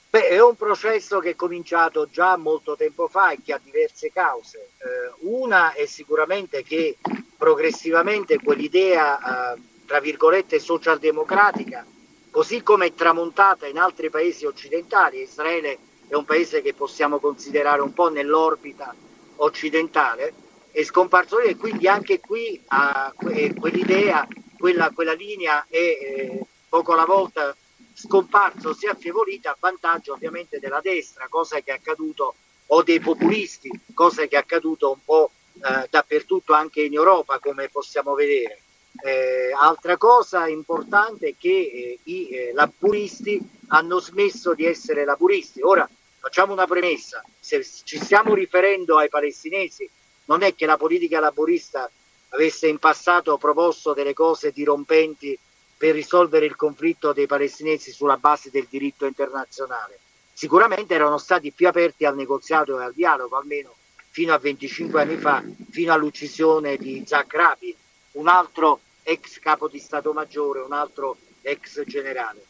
Beh, 0.10 0.27
è 0.27 0.43
un 0.43 0.56
processo 0.56 1.19
che 1.19 1.30
è 1.30 1.36
cominciato 1.36 2.10
già 2.12 2.36
molto 2.36 2.75
tempo 2.75 3.08
fa 3.08 3.32
e 3.32 3.39
che 3.41 3.54
ha 3.54 3.62
diverse 3.63 4.12
cause. 4.12 4.58
Eh, 4.58 5.13
una 5.21 5.71
è 5.71 5.86
sicuramente 5.86 6.63
che 6.63 6.97
progressivamente 7.41 8.38
quell'idea, 8.38 9.56
eh, 9.56 9.62
tra 9.88 9.99
virgolette, 9.99 10.60
socialdemocratica, 10.60 11.84
così 12.30 12.62
come 12.62 12.86
è 12.86 12.93
tramontata 12.93 13.65
in 13.65 13.80
altri 13.80 14.12
paesi 14.12 14.45
occidentali, 14.45 15.21
Israele 15.21 15.80
è 16.08 16.13
un 16.13 16.23
paese 16.23 16.62
che 16.62 16.75
possiamo 16.75 17.17
considerare 17.17 17.82
un 17.82 17.93
po' 17.93 18.12
nell'orbita 18.12 18.93
occidentale, 19.38 20.34
è 20.69 20.84
scomparso 20.84 21.39
e 21.39 21.58
quindi 21.58 21.88
anche 21.88 22.19
qui 22.19 22.54
eh, 22.54 23.54
quell'idea, 23.56 24.27
quella, 24.60 24.91
quella 24.91 25.13
linea 25.13 25.65
è 25.67 25.77
eh, 25.77 26.45
poco 26.69 26.93
alla 26.93 27.06
volta 27.06 27.56
scomparso, 27.95 28.75
si 28.75 28.86
è 28.86 28.89
affievolita 28.89 29.49
a 29.49 29.58
vantaggio 29.60 30.13
ovviamente 30.13 30.60
della 30.60 30.80
destra, 30.80 31.25
cosa 31.27 31.60
che 31.62 31.71
è 31.71 31.73
accaduto, 31.73 32.36
o 32.67 32.84
dei 32.84 32.99
populisti, 32.99 33.71
cosa 33.95 34.27
che 34.27 34.36
è 34.36 34.39
accaduto 34.39 34.91
un 34.91 35.04
po' 35.04 35.32
eh, 35.56 35.88
dappertutto 35.90 36.54
anche 36.54 36.82
in 36.82 36.94
Europa, 36.94 37.40
come 37.40 37.70
possiamo 37.70 38.14
vedere. 38.14 38.62
Eh, 39.04 39.52
altra 39.58 39.98
cosa 39.98 40.48
importante 40.48 41.30
è 41.30 41.36
che 41.38 41.50
eh, 41.50 42.00
i 42.04 42.30
eh, 42.30 42.52
laburisti 42.54 43.40
hanno 43.68 44.00
smesso 44.00 44.54
di 44.54 44.66
essere 44.66 45.06
laburisti. 45.06 45.62
Ora, 45.62 45.90
facciamo 46.20 46.54
una 46.54 46.68
premessa, 46.68 47.24
se 47.40 47.66
ci 47.84 47.98
stiamo 47.98 48.34
riferendo 48.34 48.98
ai 48.98 49.10
palestinesi, 49.10 49.90
non 50.26 50.44
è 50.44 50.54
che 50.54 50.66
la 50.66 50.78
politica 50.78 51.20
laborista 51.20 51.90
avesse 52.30 52.68
in 52.68 52.78
passato 52.78 53.38
proposto 53.38 53.94
delle 53.94 54.14
cose 54.14 54.52
dirompenti 54.52 55.38
per 55.78 55.94
risolvere 55.94 56.46
il 56.46 56.56
conflitto 56.56 57.12
dei 57.12 57.26
palestinesi 57.26 57.92
sulla 57.92 58.18
base 58.18 58.50
del 58.52 58.68
diritto 58.70 59.06
internazionale. 59.06 60.00
Sicuramente 60.32 60.94
erano 60.94 61.18
stati 61.18 61.52
più 61.52 61.68
aperti 61.68 62.06
al 62.06 62.16
negoziato 62.16 62.80
e 62.80 62.84
al 62.84 62.94
dialogo, 62.94 63.38
almeno 63.38 63.74
fino 64.12 64.34
a 64.34 64.38
25 64.38 65.02
anni 65.02 65.17
fa, 65.17 65.43
fino 65.69 65.93
all'uccisione 65.93 66.78
di 66.78 67.04
Zach 67.06 67.34
Rabin, 67.34 67.74
un 68.12 68.28
altro 68.28 68.82
ex 69.04 69.39
capo 69.39 69.67
di 69.67 69.80
Stato 69.80 70.13
Maggiore, 70.13 70.60
un 70.60 70.74
altro 70.74 71.17
ex 71.41 71.82
generale. 71.86 72.45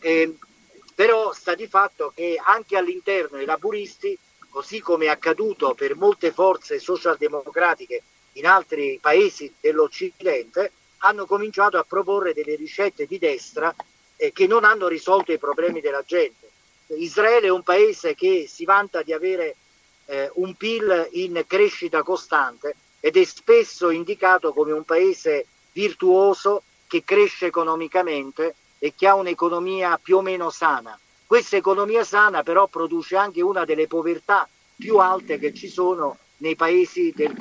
E 0.00 0.34
però 0.94 1.32
sta 1.32 1.54
di 1.54 1.66
fatto 1.66 2.12
che 2.14 2.40
anche 2.42 2.76
all'interno 2.76 3.36
dei 3.36 3.46
laburisti, 3.46 4.16
così 4.48 4.80
come 4.80 5.06
è 5.06 5.08
accaduto 5.08 5.74
per 5.74 5.96
molte 5.96 6.30
forze 6.30 6.78
socialdemocratiche 6.78 8.02
in 8.32 8.46
altri 8.46 8.98
paesi 9.00 9.52
dell'Occidente, 9.60 10.72
hanno 10.98 11.26
cominciato 11.26 11.78
a 11.78 11.84
proporre 11.84 12.32
delle 12.32 12.54
ricette 12.54 13.06
di 13.06 13.18
destra 13.18 13.74
eh, 14.16 14.32
che 14.32 14.46
non 14.46 14.64
hanno 14.64 14.88
risolto 14.88 15.32
i 15.32 15.38
problemi 15.38 15.80
della 15.80 16.02
gente. 16.04 16.50
Israele 16.96 17.46
è 17.46 17.50
un 17.50 17.62
paese 17.62 18.14
che 18.14 18.46
si 18.48 18.64
vanta 18.64 19.02
di 19.02 19.12
avere 19.12 19.56
eh, 20.06 20.30
un 20.34 20.54
PIL 20.54 21.08
in 21.12 21.44
crescita 21.46 22.02
costante 22.02 22.74
ed 23.00 23.16
è 23.16 23.24
spesso 23.24 23.90
indicato 23.90 24.52
come 24.52 24.72
un 24.72 24.84
paese 24.84 25.46
virtuoso 25.72 26.62
che 26.86 27.04
cresce 27.04 27.46
economicamente 27.46 28.54
e 28.78 28.94
che 28.96 29.06
ha 29.06 29.14
un'economia 29.14 29.98
più 30.02 30.18
o 30.18 30.22
meno 30.22 30.50
sana. 30.50 30.98
Questa 31.26 31.56
economia 31.56 32.04
sana 32.04 32.42
però 32.42 32.66
produce 32.66 33.16
anche 33.16 33.42
una 33.42 33.64
delle 33.64 33.86
povertà 33.86 34.48
più 34.76 34.98
alte 34.98 35.38
che 35.38 35.54
ci 35.54 35.68
sono 35.68 36.18
nei 36.38 36.56
paesi 36.56 37.12
del 37.14 37.34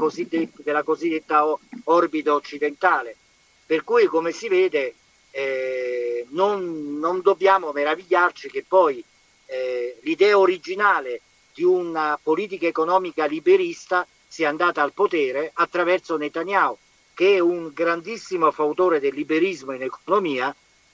della 0.58 0.84
cosiddetta 0.84 1.46
orbita 1.86 2.34
occidentale. 2.34 3.16
Per 3.66 3.84
cui, 3.84 4.06
come 4.06 4.32
si 4.32 4.48
vede, 4.48 4.96
eh, 5.32 6.26
non, 6.30 7.00
non, 7.00 7.22
dobbiamo 7.22 7.72
meravigliarci 7.72 8.50
che 8.50 8.64
poi 8.68 9.04
eh, 9.46 9.98
l'idea 10.02 10.38
originale 10.38 11.22
di 11.54 11.64
una 11.64 12.20
politica 12.22 12.68
economica 12.68 13.26
liberista 13.26 14.06
sia 14.28 14.50
andata 14.50 14.82
al 14.82 14.94
potere 14.94 15.52
attraverso 15.54 16.18
Netanyahu, 16.18 16.76
che 17.14 17.36
è 17.36 17.40
un 17.40 17.72
grandissimo 17.74 18.52
fautore 18.52 19.00
del 19.00 19.14
liberismo 19.14 19.74
in 19.74 19.84
economia 19.84 20.54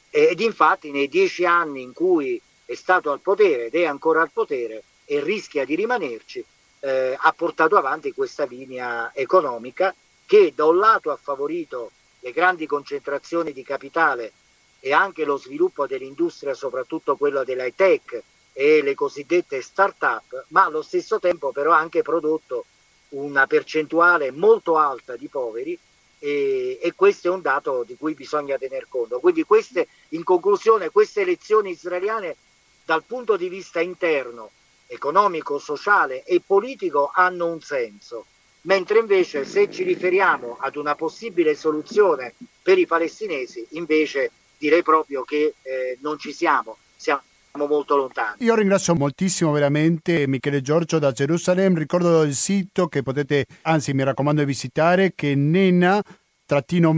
ed 0.10 0.40
infatti 0.42 0.92
nei 0.92 1.08
dieci 1.08 1.46
anni 1.46 1.82
in 1.82 1.94
cui 1.94 2.42
è 2.66 2.76
stato 2.76 3.12
al 3.12 3.22
potere 3.22 3.68
ed 3.68 3.76
è 3.76 3.86
ancora 3.86 4.22
al 4.22 4.32
potere 4.32 4.84
e 5.06 5.22
rischia 5.22 5.66
di 5.66 5.76
rimanerci, 5.76 6.44
eh, 6.82 7.18
ha 7.18 7.32
portato 7.32 7.78
avanti 7.78 8.12
questa 8.12 8.46
linea 8.46 9.12
economica 9.14 9.94
che 10.26 10.52
da 10.54 10.66
un 10.66 10.78
lato 10.78 11.10
ha 11.12 11.18
favorito 11.20 11.92
le 12.20 12.32
grandi 12.32 12.68
concentrazioni 12.68 13.54
di 13.54 13.64
capitale 13.64 14.34
e 14.80 14.94
anche 14.94 15.24
lo 15.24 15.38
sviluppo 15.38 15.88
dell'industria, 15.88 16.54
soprattutto 16.54 17.16
quello 17.16 17.44
dell'high 17.44 17.74
tech 17.76 18.22
e 18.60 18.82
le 18.82 18.94
cosiddette 18.94 19.62
start-up, 19.62 20.48
ma 20.50 20.66
allo 20.66 20.82
stesso 20.82 21.18
tempo 21.18 21.54
però 21.54 21.72
ha 21.72 21.78
anche 21.78 22.02
prodotto 22.02 22.66
una 23.10 23.48
percentuale 23.48 24.32
molto 24.32 24.76
alta 24.76 25.16
di 25.16 25.30
poveri 25.30 25.80
e, 26.20 26.78
e, 26.82 26.94
questo 26.94 27.30
è 27.30 27.32
un 27.32 27.40
dato 27.40 27.84
di 27.84 27.96
cui 27.96 28.16
bisogna 28.16 28.58
tener 28.58 28.88
conto. 28.90 29.22
Quindi 29.22 29.44
queste, 29.44 29.88
in 30.10 30.26
conclusione, 30.26 30.90
queste 30.90 31.22
elezioni 31.22 31.70
israeliane 31.70 32.36
dal 32.84 33.06
punto 33.06 33.38
di 33.38 33.48
vista 33.48 33.80
interno, 33.80 34.52
economico, 34.88 35.58
sociale 35.58 36.26
e 36.26 36.42
politico 36.46 37.12
hanno 37.14 37.46
un 37.46 37.62
senso, 37.62 38.26
mentre 38.64 39.00
invece 39.00 39.46
se 39.46 39.72
ci 39.72 39.84
riferiamo 39.84 40.58
ad 40.60 40.76
una 40.76 40.96
possibile 40.96 41.56
soluzione 41.56 42.34
per 42.62 42.78
i 42.78 42.86
palestinesi, 42.86 43.66
invece 43.70 44.32
direi 44.58 44.84
proprio 44.84 45.24
che 45.24 45.54
eh, 45.62 45.98
non 46.02 46.20
ci 46.20 46.34
siamo, 46.34 46.76
siamo 46.98 47.22
molto 47.68 47.96
lontani. 47.96 48.38
Io 48.40 48.56
ringrazio 48.56 48.96
moltissimo 48.96 49.52
veramente 49.52 50.28
Michele 50.28 50.62
Giorgio 50.62 51.00
da 51.00 51.12
Gerusalemme, 51.12 51.80
ricordo 51.80 52.24
il 52.24 52.36
sito 52.36 52.88
che 52.88 53.02
potete, 53.04 53.46
anzi 53.64 53.94
mi 53.94 54.04
raccomando 54.04 54.42
di 54.42 54.48
visitare, 54.48 55.14
che 55.16 55.32
è 55.32 55.36
nena 55.36 56.02
trattino 56.46 56.94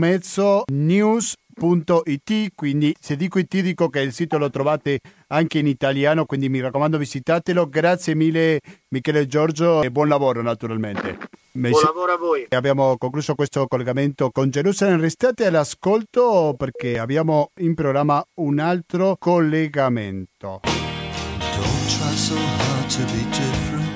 news.it 1.54 2.54
quindi 2.54 2.94
se 2.98 3.16
dico 3.16 3.38
it 3.38 3.60
dico 3.60 3.88
che 3.88 4.00
il 4.00 4.12
sito 4.12 4.38
lo 4.38 4.50
trovate 4.50 5.00
anche 5.28 5.58
in 5.58 5.66
italiano 5.66 6.24
quindi 6.24 6.48
mi 6.48 6.60
raccomando 6.60 6.98
visitatelo. 6.98 7.68
Grazie 7.68 8.14
mille 8.14 8.60
Michele 8.88 9.26
Giorgio 9.26 9.82
e 9.82 9.90
buon 9.90 10.08
lavoro 10.08 10.42
naturalmente. 10.42 11.18
Buon 11.52 11.82
lavoro 11.84 12.12
a 12.12 12.16
voi. 12.16 12.46
Abbiamo 12.48 12.96
concluso 12.96 13.34
questo 13.34 13.66
collegamento 13.66 14.30
con 14.30 14.48
Gerusalemme. 14.48 15.02
Restate 15.02 15.46
all'ascolto 15.46 16.54
perché 16.56 16.98
abbiamo 16.98 17.50
in 17.60 17.74
programma 17.74 18.24
un 18.34 18.58
altro 18.58 19.16
collegamento. 19.18 20.60
Don't 20.62 21.86
try 21.88 22.16
so 22.16 22.36
hard 22.36 22.88
to 22.88 23.04
be 23.12 23.24
different. 23.30 23.90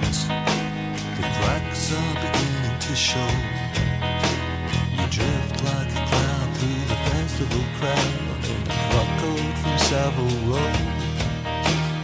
The 1.17 1.23
cracks 1.41 1.93
are 1.93 2.15
beginning 2.21 2.79
to 2.81 2.95
show 2.95 3.46
festival 7.37 7.65
crowd 7.79 8.45
in 8.49 8.57
a 8.63 8.77
from 9.61 9.79
Savile 9.79 10.37
Row. 10.49 10.73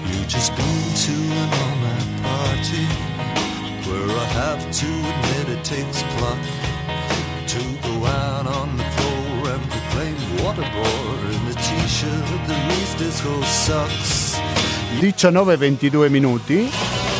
You 0.08 0.26
just 0.26 0.54
been 0.56 0.84
to 1.06 1.16
an 1.40 1.50
all-night 1.62 2.10
party 2.22 2.84
where 3.88 4.10
I 4.10 4.26
have 4.40 4.60
to 4.80 4.88
admit 5.12 5.56
it 5.56 5.64
takes 5.64 6.02
pluck 6.16 6.38
to 7.48 7.60
go 7.88 7.94
out 8.04 8.46
on 8.46 8.76
the 8.76 8.84
floor 8.84 9.54
and 9.54 9.62
proclaim 9.70 10.16
waterboard 10.42 11.22
in 11.34 11.40
the 11.48 11.54
t-shirt 11.54 12.28
19-22 15.00 16.08
minuti. 16.10 17.11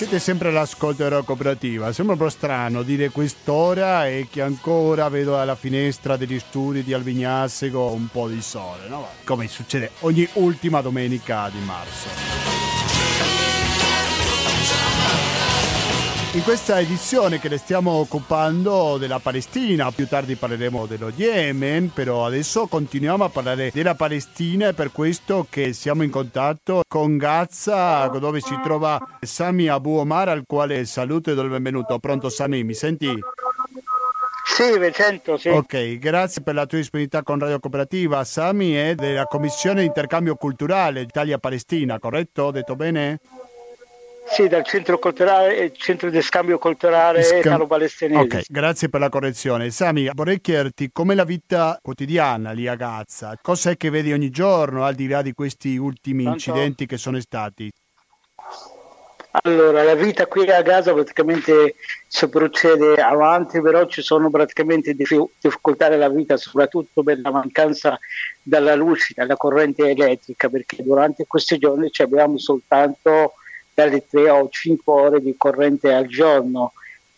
Siete 0.00 0.18
sempre 0.18 0.48
all'ascolto 0.48 1.02
della 1.02 1.20
cooperativa. 1.20 1.92
Sembra 1.92 2.14
un 2.14 2.20
po' 2.20 2.30
strano 2.30 2.82
dire 2.82 3.10
quest'ora 3.10 4.08
e 4.08 4.28
che 4.30 4.40
ancora 4.40 5.10
vedo 5.10 5.38
alla 5.38 5.56
finestra 5.56 6.16
degli 6.16 6.38
studi 6.38 6.82
di 6.82 6.94
Alvignassego 6.94 7.92
un 7.92 8.08
po' 8.10 8.26
di 8.26 8.40
sole, 8.40 8.88
no? 8.88 9.06
Come 9.24 9.46
succede 9.46 9.90
ogni 10.00 10.26
ultima 10.32 10.80
domenica 10.80 11.50
di 11.52 11.58
marzo. 11.58 12.59
In 16.32 16.44
questa 16.44 16.78
edizione 16.78 17.40
che 17.40 17.48
le 17.48 17.58
stiamo 17.58 17.90
occupando 17.90 18.98
della 18.98 19.18
Palestina, 19.18 19.90
più 19.90 20.06
tardi 20.06 20.36
parleremo 20.36 20.86
dello 20.86 21.10
Yemen, 21.12 21.90
però 21.92 22.24
adesso 22.24 22.68
continuiamo 22.68 23.24
a 23.24 23.28
parlare 23.28 23.72
della 23.74 23.96
Palestina 23.96 24.68
e 24.68 24.72
per 24.72 24.92
questo 24.92 25.48
che 25.50 25.72
siamo 25.72 26.04
in 26.04 26.10
contatto 26.10 26.82
con 26.86 27.16
Gaza 27.16 28.06
dove 28.06 28.40
si 28.40 28.56
trova 28.62 28.96
Sami 29.20 29.66
Abu 29.66 29.96
Omar 29.96 30.28
al 30.28 30.44
quale 30.46 30.84
saluto 30.84 31.32
e 31.32 31.34
do 31.34 31.42
il 31.42 31.50
benvenuto. 31.50 31.98
Pronto 31.98 32.28
Sami, 32.28 32.62
mi 32.62 32.74
senti? 32.74 33.12
Sì, 34.44 34.78
Vicento, 34.78 35.36
sì. 35.36 35.48
Ok, 35.48 35.98
grazie 35.98 36.42
per 36.42 36.54
la 36.54 36.66
tua 36.66 36.78
disponibilità 36.78 37.24
con 37.24 37.40
Radio 37.40 37.58
Cooperativa. 37.58 38.22
Sami 38.22 38.74
è 38.74 38.94
della 38.94 39.24
Commissione 39.24 39.80
di 39.80 39.86
Intercambio 39.86 40.36
Culturale 40.36 41.00
Italia-Palestina, 41.00 41.98
corretto? 41.98 42.44
Ho 42.44 42.50
detto 42.52 42.76
bene? 42.76 43.18
Sì, 44.30 44.46
dal 44.46 44.64
centro, 44.64 44.98
culturale, 45.00 45.72
centro 45.72 46.08
di 46.08 46.22
scambio 46.22 46.56
culturale 46.58 47.22
Scam- 47.24 47.44
italo-palestinese. 47.44 48.36
Ok, 48.36 48.44
grazie 48.48 48.88
per 48.88 49.00
la 49.00 49.08
correzione. 49.08 49.70
Sami, 49.70 50.08
vorrei 50.14 50.40
chiederti 50.40 50.90
com'è 50.92 51.16
la 51.16 51.24
vita 51.24 51.76
quotidiana 51.82 52.52
lì 52.52 52.68
a 52.68 52.76
Gaza? 52.76 53.36
Cos'è 53.42 53.76
che 53.76 53.90
vedi 53.90 54.12
ogni 54.12 54.30
giorno 54.30 54.84
al 54.84 54.94
di 54.94 55.08
là 55.08 55.20
di 55.20 55.32
questi 55.32 55.76
ultimi 55.76 56.22
Tanto... 56.22 56.38
incidenti 56.38 56.86
che 56.86 56.96
sono 56.96 57.18
stati? 57.20 57.70
Allora, 59.42 59.82
la 59.82 59.94
vita 59.94 60.26
qui 60.26 60.48
a 60.48 60.62
Gaza 60.62 60.92
praticamente 60.92 61.74
si 62.06 62.28
procede 62.28 63.00
avanti, 63.00 63.60
però 63.60 63.86
ci 63.86 64.00
sono 64.00 64.30
praticamente 64.30 64.94
difficoltà 64.94 65.88
nella 65.88 66.08
vita, 66.08 66.36
soprattutto 66.36 67.02
per 67.02 67.20
la 67.20 67.32
mancanza 67.32 67.98
della 68.42 68.76
luce, 68.76 69.12
della 69.16 69.36
corrente 69.36 69.90
elettrica, 69.90 70.48
perché 70.48 70.82
durante 70.82 71.26
questi 71.26 71.58
giorni 71.58 71.90
abbiamo 71.98 72.38
soltanto 72.38 73.34
dalle 73.80 74.06
3 74.06 74.30
o 74.30 74.48
5 74.48 74.92
ore 74.92 75.20
di 75.20 75.34
corrente 75.36 75.92
al 75.92 76.06
giorno 76.06 76.72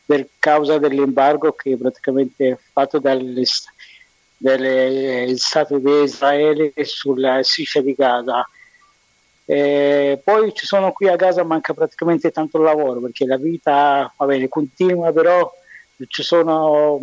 per 0.05 0.29
causa 0.39 0.79
dell'embargo 0.79 1.53
che 1.53 1.73
è 1.73 1.77
praticamente 1.77 2.59
fatto 2.73 2.99
dal 2.99 3.41
Stato 5.37 5.79
di 5.79 6.03
Israele 6.03 6.73
sulla 6.83 7.43
striscia 7.43 7.81
di 7.81 7.95
Gaza. 7.95 8.47
E 9.45 10.21
poi 10.23 10.53
ci 10.55 10.67
sono 10.67 10.93
qui 10.93 11.09
a 11.09 11.17
Gaza 11.17 11.43
manca 11.45 11.75
praticamente 11.75 12.31
tanto 12.31 12.59
lavoro 12.59 13.01
perché 13.01 13.27
la 13.27 13.37
vita 13.37 14.13
va 14.17 14.27
bene, 14.27 14.49
continua, 14.49 15.13
però 15.13 15.53
ci 16.09 16.23
sono 16.23 17.03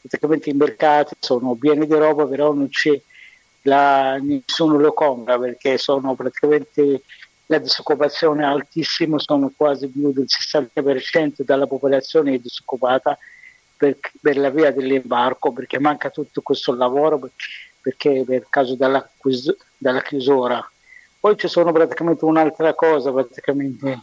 praticamente 0.00 0.50
i 0.50 0.54
mercati 0.54 1.14
sono 1.18 1.54
pieni 1.54 1.86
di 1.86 1.94
roba, 1.94 2.26
però 2.26 2.52
non 2.52 2.68
c'è 2.68 3.00
la, 3.62 4.16
nessuno 4.16 4.78
lo 4.78 4.92
compra 4.92 5.38
perché 5.38 5.76
sono 5.78 6.14
praticamente 6.14 7.02
la 7.50 7.58
disoccupazione 7.58 8.42
è 8.42 8.46
altissima, 8.46 9.18
sono 9.18 9.52
quasi 9.54 9.88
più 9.88 10.12
del 10.12 10.26
60% 10.28 11.42
della 11.42 11.66
popolazione 11.66 12.34
è 12.34 12.38
disoccupata 12.38 13.18
per, 13.76 13.98
per 14.20 14.38
la 14.38 14.50
via 14.50 14.70
dell'imbarco, 14.70 15.52
perché 15.52 15.80
manca 15.80 16.10
tutto 16.10 16.42
questo 16.42 16.72
lavoro, 16.76 17.18
perché 17.80 18.22
per 18.24 18.46
caso 18.48 18.76
della, 18.76 19.04
della 19.76 20.00
chiusura. 20.00 20.64
Poi 21.18 21.36
ci 21.36 21.48
sono 21.48 21.72
praticamente 21.72 22.24
un'altra 22.24 22.72
cosa, 22.74 23.10
praticamente 23.10 23.98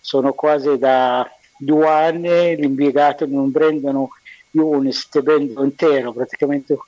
sono 0.00 0.32
quasi 0.32 0.78
da 0.78 1.28
due 1.58 1.88
anni 1.88 2.56
gli 2.56 2.62
impiegati 2.62 3.26
non 3.26 3.50
prendono 3.50 4.10
più 4.48 4.64
un 4.64 4.92
stipendio 4.92 5.64
intero, 5.64 6.12
praticamente 6.12 6.78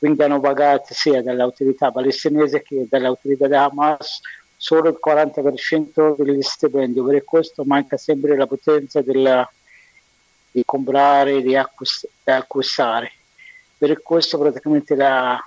vengono 0.00 0.38
pagati 0.38 0.92
sia 0.92 1.22
dall'autorità 1.22 1.90
palestinese 1.90 2.60
che 2.62 2.86
dall'autorità 2.90 3.46
di 3.46 3.54
Hamas 3.54 4.20
solo 4.56 4.88
il 4.88 4.98
40% 5.04 6.16
degli 6.22 6.42
stipendi, 6.42 7.02
per 7.02 7.24
questo 7.24 7.64
manca 7.64 7.96
sempre 7.96 8.36
la 8.36 8.46
potenza 8.46 9.02
della, 9.02 9.48
di 10.50 10.62
comprare, 10.64 11.42
di, 11.42 11.54
acquist- 11.54 12.08
di, 12.24 12.30
acquistare. 12.30 13.12
Per 13.76 14.02
questo 14.02 14.38
praticamente 14.38 14.94
la, 14.94 15.38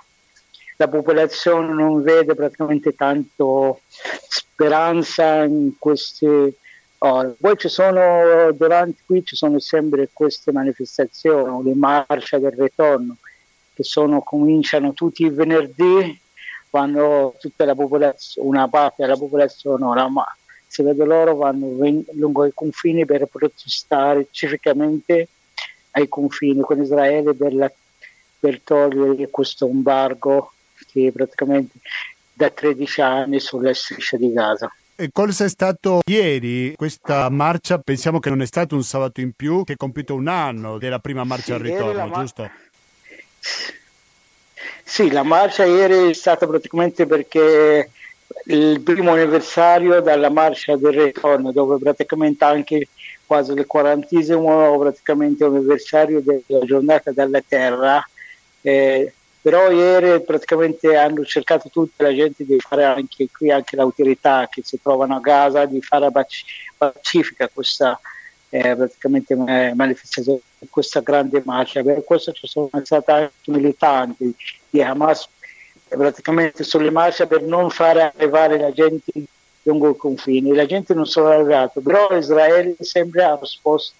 la 0.76 0.88
popolazione 0.88 1.72
non 1.72 2.02
vede 2.02 2.34
praticamente 2.34 2.94
tanto 2.94 3.80
speranza 4.28 5.42
in 5.42 5.72
queste 5.78 6.54
ore. 6.98 7.34
Poi 7.38 7.56
ci 7.56 7.68
sono, 7.68 8.52
durante 8.52 9.02
qui 9.04 9.24
ci 9.24 9.34
sono 9.34 9.58
sempre 9.58 10.08
queste 10.12 10.52
manifestazioni, 10.52 11.64
le 11.64 11.74
marce 11.74 12.38
del 12.38 12.52
ritorno, 12.52 13.16
che 13.74 13.82
sono, 13.82 14.22
cominciano 14.22 14.92
tutti 14.92 15.24
i 15.24 15.30
venerdì 15.30 16.18
quando 16.70 17.34
tutta 17.40 17.64
la 17.64 17.74
popolazione, 17.74 18.48
una 18.48 18.68
parte 18.68 19.02
della 19.02 19.16
popolazione, 19.16 19.84
ma 20.08 20.24
si 20.66 20.82
vede 20.82 21.04
loro 21.04 21.34
vanno 21.34 21.66
lungo 22.12 22.46
i 22.46 22.52
confini 22.54 23.04
per 23.04 23.26
protestare 23.26 24.28
civicamente 24.30 25.28
ai 25.92 26.08
confini 26.08 26.60
con 26.60 26.80
Israele 26.80 27.34
per, 27.34 27.52
la, 27.52 27.70
per 28.38 28.60
togliere 28.60 29.28
questo 29.30 29.66
embargo 29.66 30.52
che 30.86 31.10
praticamente 31.12 31.78
da 32.32 32.50
13 32.50 33.00
anni 33.00 33.40
sulla 33.40 33.74
striscia 33.74 34.16
di 34.16 34.32
Gaza. 34.32 34.72
E 34.94 35.10
cosa 35.12 35.44
è 35.44 35.48
stato 35.48 36.02
ieri 36.04 36.74
questa 36.76 37.28
marcia? 37.30 37.78
Pensiamo 37.78 38.20
che 38.20 38.28
non 38.28 38.42
è 38.42 38.46
stato 38.46 38.76
un 38.76 38.84
sabato 38.84 39.20
in 39.20 39.32
più, 39.32 39.64
che 39.64 39.72
è 39.72 39.76
compiuto 39.76 40.14
un 40.14 40.28
anno 40.28 40.78
della 40.78 41.00
prima 41.00 41.24
marcia 41.24 41.46
sì, 41.46 41.52
al 41.52 41.60
ritorno, 41.60 42.06
mar- 42.06 42.20
giusto? 42.20 42.50
Sì, 44.90 45.08
la 45.12 45.22
marcia 45.22 45.64
ieri 45.64 46.10
è 46.10 46.12
stata 46.14 46.48
praticamente 46.48 47.06
perché 47.06 47.90
il 48.46 48.80
primo 48.80 49.12
anniversario 49.12 50.00
della 50.00 50.30
marcia 50.30 50.76
del 50.76 50.92
ritorno, 50.92 51.52
dove 51.52 51.78
praticamente 51.78 52.44
anche 52.44 52.88
quasi 53.24 53.52
il 53.52 53.66
quarantesimo 53.66 54.76
praticamente 54.80 55.44
anniversario 55.44 56.20
della 56.20 56.64
giornata 56.64 57.12
della 57.12 57.40
terra. 57.46 58.04
Eh, 58.62 59.12
però 59.40 59.70
ieri 59.70 60.24
praticamente 60.24 60.96
hanno 60.96 61.24
cercato 61.24 61.68
tutta 61.68 62.02
la 62.02 62.12
gente 62.12 62.44
di 62.44 62.58
fare 62.58 62.82
anche 62.82 63.28
qui 63.30 63.52
anche 63.52 63.76
le 63.76 63.82
autorità 63.82 64.48
che 64.50 64.62
si 64.64 64.80
trovano 64.82 65.14
a 65.14 65.20
Gaza 65.20 65.66
di 65.66 65.80
fare 65.80 66.10
pacifica 66.76 67.48
questa 67.48 67.98
eh, 68.50 68.74
praticamente 68.74 69.36
manifestazione 69.36 70.40
questa 70.68 71.00
grande 71.00 71.40
marcia 71.42 71.82
per 71.82 72.04
questo 72.04 72.32
ci 72.32 72.46
sono 72.46 72.68
stati 72.82 73.10
anche 73.12 73.32
militanti 73.46 74.34
di 74.70 74.82
Hamas 74.82 75.28
praticamente 75.88 76.62
sulle 76.62 76.90
marce 76.90 77.26
per 77.26 77.42
non 77.42 77.68
fare 77.70 78.12
arrivare 78.14 78.58
la 78.58 78.72
gente 78.72 79.12
lungo 79.62 79.90
i 79.90 79.96
confini. 79.96 80.54
La 80.54 80.66
gente 80.66 80.94
non 80.94 81.06
sono 81.06 81.28
arrivata, 81.28 81.80
però 81.80 82.16
Israele 82.16 82.76
sempre 82.80 83.24
ha 83.24 83.38
risposto 83.40 83.94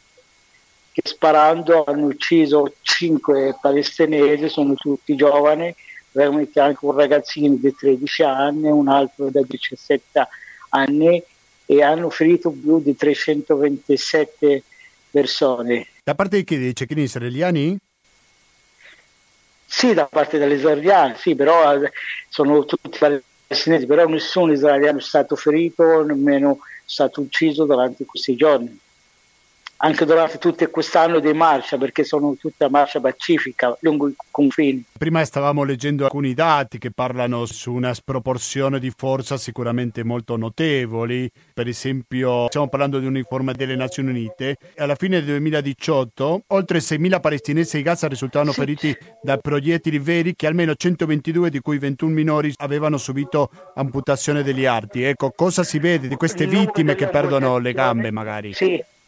che 0.93 1.03
sparando 1.05 1.85
hanno 1.85 2.07
ucciso 2.07 2.73
cinque 2.83 3.57
palestinesi, 3.61 4.49
sono 4.49 4.75
tutti 4.75 5.15
giovani, 5.15 5.75
veramente 6.13 6.61
anche 6.61 6.85
un 6.85 6.97
ragazzino 6.97 7.57
di 7.57 7.75
13 7.75 8.23
anni, 8.23 8.69
un 8.69 8.89
altro 8.89 9.31
da 9.31 9.43
17 9.47 10.27
anni 10.71 11.23
e 11.67 11.83
hanno 11.83 12.11
ferito 12.11 12.51
più 12.51 12.81
di 12.81 12.97
327 12.97 14.63
persone. 15.11 15.87
Da 16.03 16.15
parte 16.15 16.39
di 16.39 16.45
chi? 16.45 16.59
Dei 16.59 16.75
cecchini 16.75 17.03
israeliani? 17.03 17.79
Sì, 19.73 19.95
da 19.95 20.07
parte 20.07 20.37
degli 20.37 20.55
israeliani, 20.55 21.15
sì, 21.17 21.37
però 21.37 21.73
eh, 21.75 21.93
sono 22.29 22.65
tutti 22.65 22.99
palestinesi, 22.99 23.87
però 23.87 24.05
nessun 24.07 24.51
israeliano 24.51 24.99
è 24.99 25.01
stato 25.01 25.37
ferito, 25.37 26.03
nemmeno 26.03 26.59
è 26.63 26.83
stato 26.85 27.21
ucciso 27.21 27.65
durante 27.67 28.05
questi 28.05 28.35
giorni 28.35 28.79
anche 29.83 30.05
durante 30.05 30.39
tutto 30.39 30.69
quest'anno 30.69 31.21
di 31.21 31.33
marcia, 31.33 31.79
perché 31.79 32.05
sono 32.05 32.37
tutta 32.39 32.69
marcia 32.69 33.01
pacifica 33.01 33.77
lungo 33.81 34.09
i 34.09 34.15
confini. 34.31 34.85
Prima 34.99 35.25
stavamo 35.25 35.63
leggendo 35.63 36.05
alcuni 36.05 36.35
dati 36.35 36.79
che 36.79 36.91
parlano 36.91 37.47
su 37.47 37.73
una 37.73 37.95
sproporzione 37.95 38.79
di 38.79 38.93
forza 38.95 39.39
sicuramente 39.39 40.05
molto 40.05 40.37
notevoli. 40.37 41.31
Per 41.55 41.67
esempio, 41.67 42.47
stiamo 42.49 42.69
parlando 42.69 42.99
di 42.99 43.07
un'informa 43.07 43.53
delle 43.53 43.75
Nazioni 43.75 44.11
Unite. 44.11 44.57
Alla 44.77 44.97
fine 44.97 45.17
del 45.17 45.27
2018, 45.27 46.43
oltre 46.49 46.79
6.000 46.79 47.21
palestinesi 47.21 47.79
di 47.79 47.83
Gaza 47.83 48.07
risultavano 48.07 48.53
sì. 48.53 48.61
feriti 48.61 48.97
da 49.23 49.39
proiettili 49.39 49.99
veri, 49.99 50.37
che 50.37 50.47
almeno 50.47 50.75
122, 50.75 51.49
di 51.49 51.61
cui 51.61 51.79
21 51.79 52.13
minori, 52.13 52.53
avevano 52.59 52.99
subito 52.99 53.51
amputazione 53.75 54.43
degli 54.43 54.67
arti. 54.67 55.03
Ecco, 55.03 55.33
cosa 55.35 55.63
si 55.63 55.79
vede 55.79 56.07
di 56.07 56.17
queste 56.17 56.47
vittime 56.47 56.95
che 56.95 57.09
perdono 57.09 57.57
le 57.57 57.73
gambe, 57.73 58.11
magari? 58.11 58.53
Sì. 58.53 58.99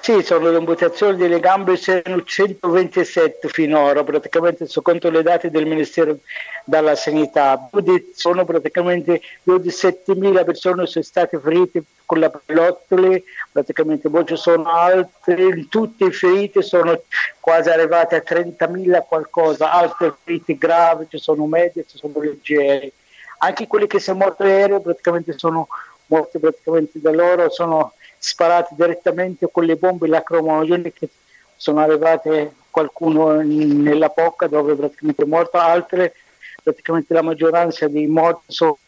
Sì, 0.00 0.22
sono 0.22 0.50
le 0.50 0.58
amputazioni 0.58 1.16
delle 1.16 1.40
gambe, 1.40 1.76
sono 1.76 2.22
127 2.22 3.48
finora, 3.48 4.04
praticamente 4.04 4.68
secondo 4.68 5.10
le 5.10 5.22
date 5.22 5.50
del 5.50 5.66
Ministero 5.66 6.18
della 6.64 6.94
Sanità. 6.94 7.68
Sono 8.14 8.44
praticamente 8.44 9.20
più 9.42 9.58
di 9.58 9.70
7.000 9.70 10.44
persone 10.44 10.86
sono 10.86 11.04
state 11.04 11.40
ferite 11.40 11.82
con 12.04 12.20
la 12.20 12.30
pallottole, 12.30 13.24
praticamente 13.50 14.08
poi 14.08 14.24
ci 14.26 14.36
sono 14.36 14.70
altri, 14.70 15.66
tutti 15.68 16.04
i 16.04 16.12
feriti 16.12 16.62
sono 16.62 17.02
quasi 17.40 17.70
arrivati 17.70 18.14
a 18.14 18.22
30.000 18.24 19.02
qualcosa, 19.08 19.72
altri 19.72 20.12
feriti 20.22 20.56
gravi, 20.56 21.06
ci 21.08 21.18
sono 21.18 21.46
medi, 21.46 21.84
ci 21.88 21.98
sono 21.98 22.20
leggeri. 22.20 22.92
Anche 23.38 23.66
quelli 23.66 23.88
che 23.88 23.98
sono 23.98 24.18
morti 24.18 24.42
aereo 24.42 24.80
praticamente 24.80 25.36
sono 25.36 25.66
morti 26.06 26.38
praticamente 26.38 27.00
da 27.00 27.10
loro, 27.10 27.50
sono 27.50 27.94
sparati 28.24 28.74
direttamente 28.74 29.48
con 29.50 29.64
le 29.64 29.76
bombe 29.76 30.08
lacrimogene 30.08 30.92
che 30.92 31.08
sono 31.56 31.80
arrivate 31.80 32.54
qualcuno 32.70 33.40
nella 33.42 34.12
bocca 34.14 34.46
dove 34.46 34.74
praticamente 34.74 35.22
è 35.22 35.26
morto, 35.26 35.58
altre 35.58 36.14
praticamente 36.62 37.12
la 37.12 37.22
maggioranza 37.22 37.86
dei 37.86 38.06
morti 38.06 38.44
sono 38.46 38.78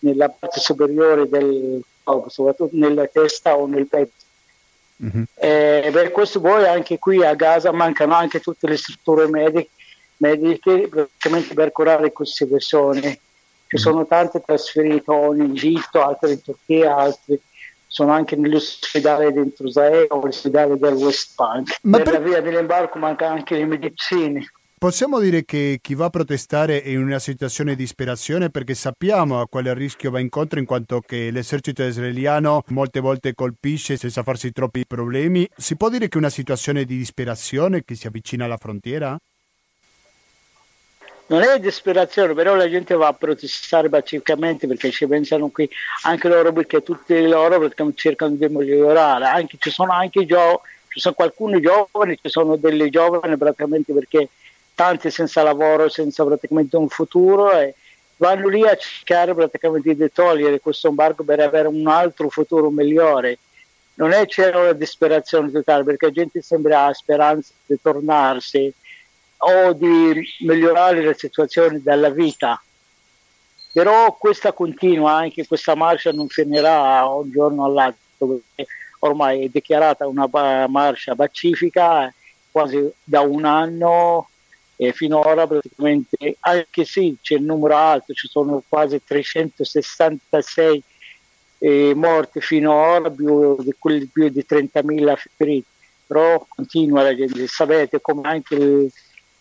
nella 0.00 0.28
parte 0.28 0.60
superiore 0.60 1.28
del 1.28 1.82
corpo, 2.02 2.28
soprattutto 2.28 2.76
nella 2.76 3.06
testa 3.06 3.56
o 3.56 3.66
nel 3.66 3.86
petto. 3.88 4.24
Mm-hmm. 5.04 5.22
Eh, 5.34 5.90
per 5.92 6.12
questo 6.12 6.40
poi 6.40 6.64
anche 6.66 6.98
qui 6.98 7.24
a 7.24 7.34
Gaza 7.34 7.72
mancano 7.72 8.14
anche 8.14 8.40
tutte 8.40 8.68
le 8.68 8.76
strutture 8.76 9.28
mediche, 9.28 9.70
mediche 10.18 10.88
praticamente 10.88 11.54
per 11.54 11.72
curare 11.72 12.12
queste 12.12 12.46
persone. 12.46 13.18
Ci 13.66 13.78
sono 13.78 14.06
tante 14.06 14.40
trasferite 14.40 15.12
in 15.12 15.50
Egitto, 15.50 16.00
altre 16.00 16.32
in 16.32 16.42
Turchia, 16.42 16.96
altre 16.96 17.40
sono 17.96 18.12
anche 18.12 18.36
nell'ospedale 18.36 19.32
dentro 19.32 19.66
Israele 19.66 20.06
o 20.10 20.20
l'ospedale 20.22 20.76
del 20.76 20.92
West 20.92 21.34
Bank. 21.34 21.78
Ma 21.84 21.96
per, 21.96 22.10
per 22.10 22.22
via 22.22 22.42
dell'imbarco 22.42 22.98
manca 22.98 23.30
anche 23.30 23.56
le 23.56 23.64
medicine. 23.64 24.46
Possiamo 24.78 25.18
dire 25.18 25.46
che 25.46 25.78
chi 25.80 25.94
va 25.94 26.04
a 26.04 26.10
protestare 26.10 26.82
è 26.82 26.90
in 26.90 27.00
una 27.00 27.18
situazione 27.18 27.70
di 27.70 27.84
disperazione 27.84 28.50
perché 28.50 28.74
sappiamo 28.74 29.40
a 29.40 29.48
quale 29.48 29.72
rischio 29.72 30.10
va 30.10 30.20
incontro 30.20 30.58
in 30.58 30.66
quanto 30.66 31.00
che 31.00 31.30
l'esercito 31.30 31.82
israeliano 31.82 32.62
molte 32.68 33.00
volte 33.00 33.32
colpisce 33.34 33.96
senza 33.96 34.22
farsi 34.22 34.52
troppi 34.52 34.84
problemi. 34.86 35.48
Si 35.56 35.74
può 35.78 35.88
dire 35.88 36.08
che 36.08 36.16
è 36.16 36.18
una 36.18 36.28
situazione 36.28 36.84
di 36.84 36.98
disperazione 36.98 37.82
che 37.82 37.94
si 37.94 38.06
avvicina 38.06 38.44
alla 38.44 38.58
frontiera? 38.58 39.16
Non 41.28 41.42
è 41.42 41.58
disperazione, 41.58 42.34
però 42.34 42.54
la 42.54 42.68
gente 42.68 42.94
va 42.94 43.08
a 43.08 43.12
protestare 43.12 43.88
pacificamente 43.88 44.66
perché 44.66 44.90
ci 44.90 45.06
pensano 45.06 45.48
qui 45.48 45.68
anche 46.02 46.28
loro 46.28 46.52
perché 46.52 46.82
tutti 46.82 47.26
loro 47.26 47.68
cercano 47.94 48.36
di 48.36 48.48
migliorare, 48.48 49.24
anche, 49.24 49.56
ci 49.58 49.70
sono 49.70 49.92
anche 49.92 50.24
gio- 50.24 50.62
ci 50.88 51.00
sono 51.00 51.16
alcuni 51.18 51.60
giovani, 51.60 52.18
ci 52.22 52.30
sono 52.30 52.56
delle 52.56 52.88
giovani 52.90 53.36
praticamente 53.36 53.92
perché 53.92 54.28
tanti 54.74 55.10
senza 55.10 55.42
lavoro, 55.42 55.88
senza 55.88 56.24
praticamente 56.24 56.76
un 56.76 56.88
futuro 56.88 57.50
e 57.52 57.74
vanno 58.18 58.48
lì 58.48 58.66
a 58.66 58.76
cercare 58.76 59.34
praticamente 59.34 59.94
di 59.94 60.10
togliere 60.12 60.60
questo 60.60 60.88
embargo 60.88 61.24
per 61.24 61.40
avere 61.40 61.68
un 61.68 61.86
altro 61.88 62.28
futuro 62.28 62.70
migliore. 62.70 63.38
Non 63.94 64.12
è 64.12 64.26
c'è 64.26 64.54
una 64.54 64.72
disperazione 64.72 65.50
totale 65.50 65.82
perché 65.82 66.06
la 66.06 66.12
gente 66.12 66.40
sembra 66.40 66.84
ha 66.84 66.94
speranza 66.94 67.52
di 67.66 67.78
tornarsi 67.80 68.72
o 69.38 69.72
di 69.72 70.20
migliorare 70.40 71.04
la 71.04 71.14
situazione 71.14 71.80
della 71.82 72.10
vita. 72.10 72.60
Però 73.72 74.16
questa 74.16 74.52
continua, 74.52 75.12
anche 75.12 75.46
questa 75.46 75.74
marcia 75.74 76.10
non 76.12 76.28
finirà 76.28 77.04
un 77.06 77.30
giorno 77.30 77.64
all'altro, 77.64 78.40
ormai 79.00 79.44
è 79.44 79.48
dichiarata 79.48 80.06
una 80.06 80.28
marcia 80.66 81.14
pacifica 81.14 82.12
quasi 82.50 82.90
da 83.04 83.20
un 83.20 83.44
anno 83.44 84.28
e 84.76 84.92
finora 84.92 85.46
praticamente, 85.46 86.36
anche 86.40 86.84
se 86.84 87.16
c'è 87.20 87.34
il 87.34 87.42
numero 87.42 87.76
alto, 87.76 88.12
ci 88.12 88.28
sono 88.28 88.62
quasi 88.66 89.02
366 89.02 90.82
eh, 91.58 91.92
morti 91.94 92.40
finora, 92.40 93.10
più 93.10 93.56
di, 93.62 93.74
più 94.10 94.28
di 94.28 94.44
30.000 94.48 95.16
feriti, 95.36 95.66
però 96.06 96.44
continua 96.48 97.02
la 97.02 97.14
gente, 97.14 97.46
sapete 97.46 98.00
come 98.00 98.28
anche 98.28 98.54
il, 98.54 98.92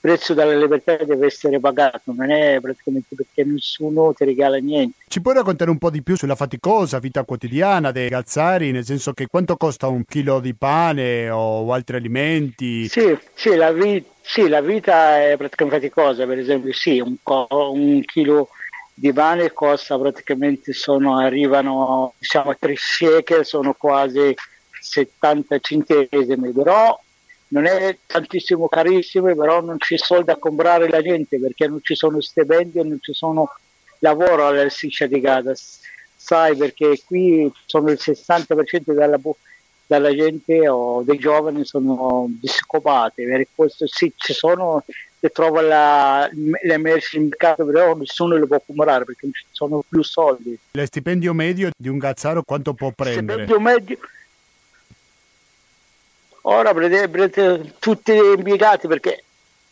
prezzo 0.05 0.35
della 0.35 0.55
libertà 0.55 0.97
deve 0.97 1.25
essere 1.25 1.59
pagato, 1.59 2.13
non 2.15 2.29
è 2.29 2.59
praticamente 2.61 3.15
perché 3.15 3.43
nessuno 3.43 4.13
ti 4.13 4.23
regala 4.23 4.57
niente. 4.57 4.97
Ci 5.07 5.19
puoi 5.19 5.33
raccontare 5.33 5.71
un 5.71 5.79
po' 5.79 5.89
di 5.89 6.03
più 6.03 6.15
sulla 6.15 6.35
faticosa 6.35 6.99
vita 6.99 7.23
quotidiana 7.23 7.91
dei 7.91 8.09
Gazzari, 8.09 8.69
nel 8.69 8.85
senso 8.85 9.13
che 9.13 9.25
quanto 9.25 9.57
costa 9.57 9.87
un 9.87 10.05
chilo 10.05 10.39
di 10.39 10.53
pane 10.53 11.31
o 11.31 11.73
altri 11.73 11.95
alimenti? 11.95 12.87
Sì, 12.87 13.17
sì, 13.33 13.55
la, 13.55 13.71
vi- 13.71 14.05
sì, 14.21 14.47
la 14.47 14.61
vita 14.61 15.23
è 15.23 15.35
praticamente 15.37 15.87
faticosa, 15.87 16.27
per 16.27 16.37
esempio 16.37 16.71
sì, 16.71 16.99
un, 16.99 17.15
co- 17.23 17.47
un 17.49 18.01
chilo 18.05 18.49
di 18.93 19.11
pane 19.11 19.53
costa 19.53 19.97
praticamente, 19.97 20.71
sono, 20.73 21.17
arrivano 21.17 22.13
diciamo 22.19 22.51
a 22.51 22.57
3 22.59 22.75
shekel, 22.77 23.43
sono 23.43 23.73
quasi 23.73 24.35
70 24.79 25.57
centesimi, 25.57 26.51
però 26.51 26.95
non 27.49 27.65
è 27.65 27.97
tantissimo 28.05 28.67
carissimo, 28.67 29.33
però 29.35 29.61
non 29.61 29.77
c'è 29.77 29.97
soldi 29.97 30.31
a 30.31 30.37
comprare 30.37 30.89
la 30.89 31.01
gente 31.01 31.39
perché 31.39 31.67
non 31.67 31.79
ci 31.81 31.95
sono 31.95 32.21
stipendi 32.21 32.79
e 32.79 32.83
non 32.83 32.97
ci 33.01 33.13
sono 33.13 33.51
lavoro 33.99 34.47
alla 34.47 34.69
striscia 34.69 35.05
di 35.05 35.19
Gaza. 35.19 35.53
Sai 36.15 36.55
perché 36.55 37.01
qui 37.05 37.51
sono 37.65 37.91
il 37.91 37.99
60% 38.01 38.93
della, 38.93 39.19
della 39.85 40.15
gente 40.15 40.67
o 40.67 41.03
dei 41.03 41.19
giovani 41.19 41.63
sono 41.65 42.27
disoccupati, 42.29 43.23
per 43.23 43.45
questo 43.53 43.85
sì, 43.87 44.11
ci 44.15 44.33
sono, 44.33 44.83
si 45.19 45.29
trova 45.31 45.61
la, 45.61 46.29
le 46.33 46.77
merci 46.77 47.17
in 47.17 47.25
mercato, 47.25 47.63
però 47.63 47.95
nessuno 47.95 48.37
le 48.37 48.47
può 48.47 48.59
comprare 48.65 49.05
perché 49.05 49.25
non 49.25 49.33
ci 49.33 49.45
sono 49.51 49.83
più 49.87 50.01
soldi. 50.01 50.57
Lo 50.71 50.85
stipendio 50.85 51.33
medio 51.33 51.69
di 51.77 51.89
un 51.89 51.99
gazzaro 51.99 52.41
quanto 52.41 52.73
può 52.73 52.91
prendere? 52.91 53.43
Stipendio 53.43 53.59
medio 53.59 53.97
Ora 56.47 56.73
prendete 56.73 57.73
tutti 57.79 58.13
gli 58.13 58.37
impiegati 58.37 58.87
perché 58.87 59.23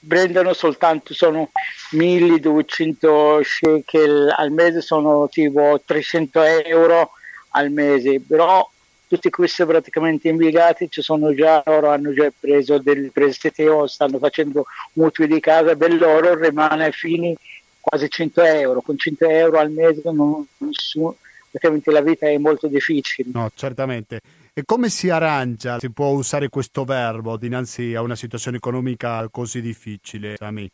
prendono 0.05 0.53
soltanto 0.53 1.13
sono 1.13 1.51
1200 1.91 3.41
shekel 3.43 4.34
al 4.36 4.51
mese, 4.51 4.82
sono 4.82 5.30
tipo 5.30 5.80
300 5.86 6.41
euro 6.41 7.11
al 7.51 7.69
mese, 7.69 8.19
però 8.21 8.67
tutti 9.07 9.30
questi 9.30 9.63
praticamente 9.65 10.30
impiegati 10.30 10.89
ci 10.89 11.03
sono 11.03 11.36
già, 11.36 11.61
loro 11.63 11.89
hanno 11.89 12.11
già 12.11 12.32
preso 12.38 12.80
del 12.80 13.11
prestiti 13.11 13.67
o 13.67 13.86
stanno 13.86 14.17
facendo 14.17 14.65
mutui 14.93 15.28
di 15.28 15.39
casa, 15.39 15.76
per 15.76 15.93
loro 15.93 16.34
rimane 16.34 16.91
fini 16.91 17.38
quasi 17.80 18.09
100 18.09 18.41
euro, 18.41 18.82
con 18.82 18.97
100 18.97 19.30
euro 19.30 19.59
al 19.59 19.69
mese 19.69 20.01
non, 20.05 20.43
nessuno, 20.57 21.17
praticamente 21.51 21.91
la 21.91 22.01
vita 22.01 22.28
è 22.28 22.38
molto 22.39 22.65
difficile. 22.65 23.30
No, 23.32 23.51
certamente. 23.53 24.21
E 24.56 24.62
come 24.66 24.89
si 24.89 25.10
arrangia, 25.10 25.80
si 25.80 25.89
può 25.89 26.10
usare 26.10 26.47
questo 26.47 26.84
verbo 26.84 27.38
dinanzi 27.38 27.95
a 27.95 28.01
una 28.01 28.16
situazione 28.16 28.58
economica 28.58 29.28
così 29.32 29.62
difficile, 29.62 30.36
Sami? 30.38 30.70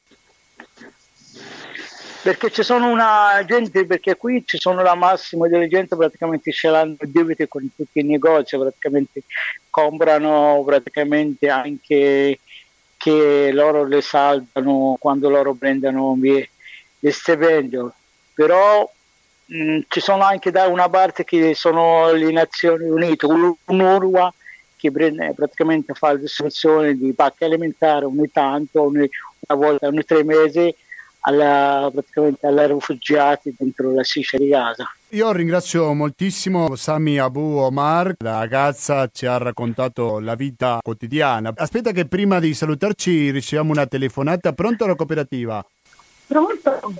Perché 2.22 2.52
ci 2.52 2.62
sono 2.62 2.92
una 2.92 3.42
gente, 3.48 3.86
perché 3.86 4.18
qui 4.18 4.44
ci 4.46 4.60
sono 4.60 4.82
la 4.82 4.96
massima 4.96 5.48
delle 5.48 5.70
gente 5.70 5.96
praticamente 5.96 6.52
ce 6.52 6.68
l'hanno 6.68 6.98
debiti 7.00 7.48
con 7.48 7.70
tutti 7.74 8.00
i 8.00 8.04
negozi, 8.04 8.58
praticamente 8.58 9.24
comprano 9.70 10.62
praticamente 10.66 11.48
anche 11.48 12.40
che 12.98 13.52
loro 13.54 13.86
le 13.86 14.02
saldano 14.02 14.98
quando 15.00 15.30
loro 15.30 15.54
prendono 15.54 16.18
le 16.20 17.12
stipendio. 17.14 17.94
Però 18.34 18.92
Mm, 19.54 19.80
ci 19.88 20.00
sono 20.00 20.24
anche 20.24 20.52
da 20.52 20.68
una 20.68 20.88
parte 20.90 21.24
che 21.24 21.56
sono 21.56 22.12
le 22.12 22.32
Nazioni 22.32 22.88
Unite, 22.88 23.26
un'URWA 23.26 24.32
che 24.76 24.92
prende, 24.92 25.34
praticamente 25.36 25.94
fa 25.94 26.14
la 26.14 26.20
distribuzione 26.20 26.96
di 26.96 27.14
pacche 27.14 27.46
alimentari 27.46 28.06
ogni 28.06 28.30
tanto, 28.32 28.84
ogni, 28.84 29.10
una 29.48 29.60
volta 29.60 29.88
ogni 29.88 30.04
tre 30.06 30.24
mesi 30.24 30.74
alla, 31.22 31.90
praticamente 31.92 32.48
ai 32.48 32.68
rifugiati 32.68 33.54
dentro 33.58 33.92
la 33.92 34.04
Sicilia 34.04 34.46
di 34.46 34.52
Gaza. 34.52 34.94
Io 35.10 35.32
ringrazio 35.32 35.92
moltissimo 35.94 36.76
Sami 36.76 37.18
Abu 37.18 37.58
Omar, 37.58 38.14
la 38.20 38.38
ragazza 38.40 39.10
ci 39.12 39.26
ha 39.26 39.38
raccontato 39.38 40.20
la 40.20 40.36
vita 40.36 40.78
quotidiana. 40.84 41.52
Aspetta 41.56 41.92
che 41.92 42.06
prima 42.06 42.40
di 42.40 42.54
salutarci 42.54 43.32
riceviamo 43.32 43.72
una 43.72 43.88
telefonata. 43.88 44.54
Pronto 44.54 44.84
alla 44.84 44.96
cooperativa? 44.96 45.66
Pronto? 46.28 46.94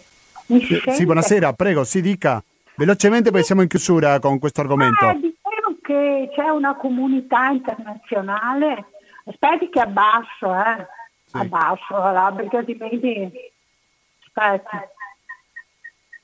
Sì, 0.50 1.06
buonasera, 1.06 1.54
prego, 1.54 1.84
si 1.84 2.02
dica. 2.02 2.44
Velocemente 2.76 3.30
perché 3.30 3.46
siamo 3.46 3.62
in 3.62 3.68
chiusura 3.68 4.18
con 4.20 4.40
questo 4.40 4.62
argomento. 4.62 5.06
Ah, 5.06 5.14
dicevo 5.14 5.78
che 5.84 6.30
c'è 6.34 6.50
una 6.50 6.76
comunità 6.76 7.50
internazionale. 7.50 8.86
Aspetti 9.26 9.70
che 9.70 9.80
abbasso, 9.80 10.56
eh. 10.56 10.88
Sì. 11.26 11.38
Abbasso, 11.38 11.96
là, 11.96 12.34
perché 12.36 12.58
altrimenti... 12.58 13.32
Aspetta. 14.26 14.90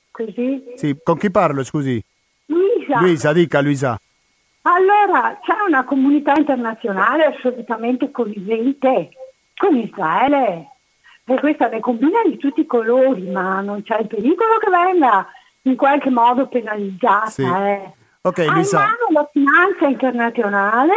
Così? 0.09 0.73
Sì, 0.75 0.97
con 1.03 1.17
chi 1.17 1.29
parlo, 1.29 1.63
scusi? 1.63 2.03
Luisa. 2.45 2.99
Luisa, 3.01 3.31
dica 3.31 3.61
Luisa. 3.61 3.99
Allora 4.63 5.39
c'è 5.43 5.61
una 5.67 5.83
comunità 5.83 6.33
internazionale 6.35 7.25
assolutamente 7.25 8.09
connivente 8.09 9.09
con 9.55 9.75
Israele 9.75 10.74
e 11.25 11.39
questa 11.39 11.67
ne 11.67 11.79
combina 11.79 12.21
di 12.23 12.37
tutti 12.37 12.61
i 12.61 12.65
colori, 12.65 13.23
ma 13.29 13.61
non 13.61 13.81
c'è 13.81 13.99
il 13.99 14.07
pericolo 14.07 14.57
che 14.59 14.69
venga 14.69 15.27
in 15.63 15.75
qualche 15.75 16.09
modo 16.09 16.47
penalizzata. 16.47 17.25
Sì. 17.27 17.41
Eh. 17.41 17.93
Okay, 18.21 18.47
ha 18.47 18.57
in 18.57 18.67
mano 18.71 19.07
la 19.11 19.29
finanza 19.31 19.87
internazionale 19.87 20.93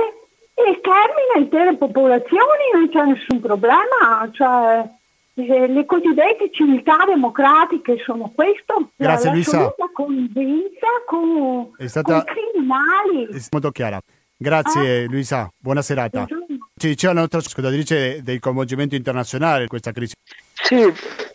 e 0.55 0.81
termina 0.81 1.37
intere 1.37 1.77
popolazioni, 1.77 2.73
non 2.73 2.89
c'è 2.89 3.05
nessun 3.05 3.41
problema. 3.41 4.29
Cioè, 4.33 4.91
eh, 5.35 5.67
le 5.69 5.85
cosiddette 5.87 6.51
civiltà 6.53 7.05
democratiche 7.07 7.97
sono 8.05 8.33
questo, 8.35 8.91
Grazie, 8.97 9.31
la 9.31 9.91
convivenza 9.93 10.87
con, 11.07 11.71
è 11.77 11.87
stata... 11.87 12.25
con 12.25 12.35
criminali. 12.35 13.37
È 13.37 13.47
molto 13.51 13.71
chiara. 13.71 14.01
Grazie 14.37 15.03
eh? 15.03 15.07
Luisa, 15.07 15.49
buona 15.59 15.83
serata. 15.83 16.27
Ci 16.77 16.95
c'è 16.95 17.11
una 17.11 17.21
nostra 17.21 17.41
ascoltatrice 17.41 18.23
del 18.23 18.39
coinvolgimento 18.39 18.95
internazionale 18.95 19.63
in 19.63 19.69
questa 19.69 19.91
crisi. 19.91 20.15
Sì, 20.69 20.93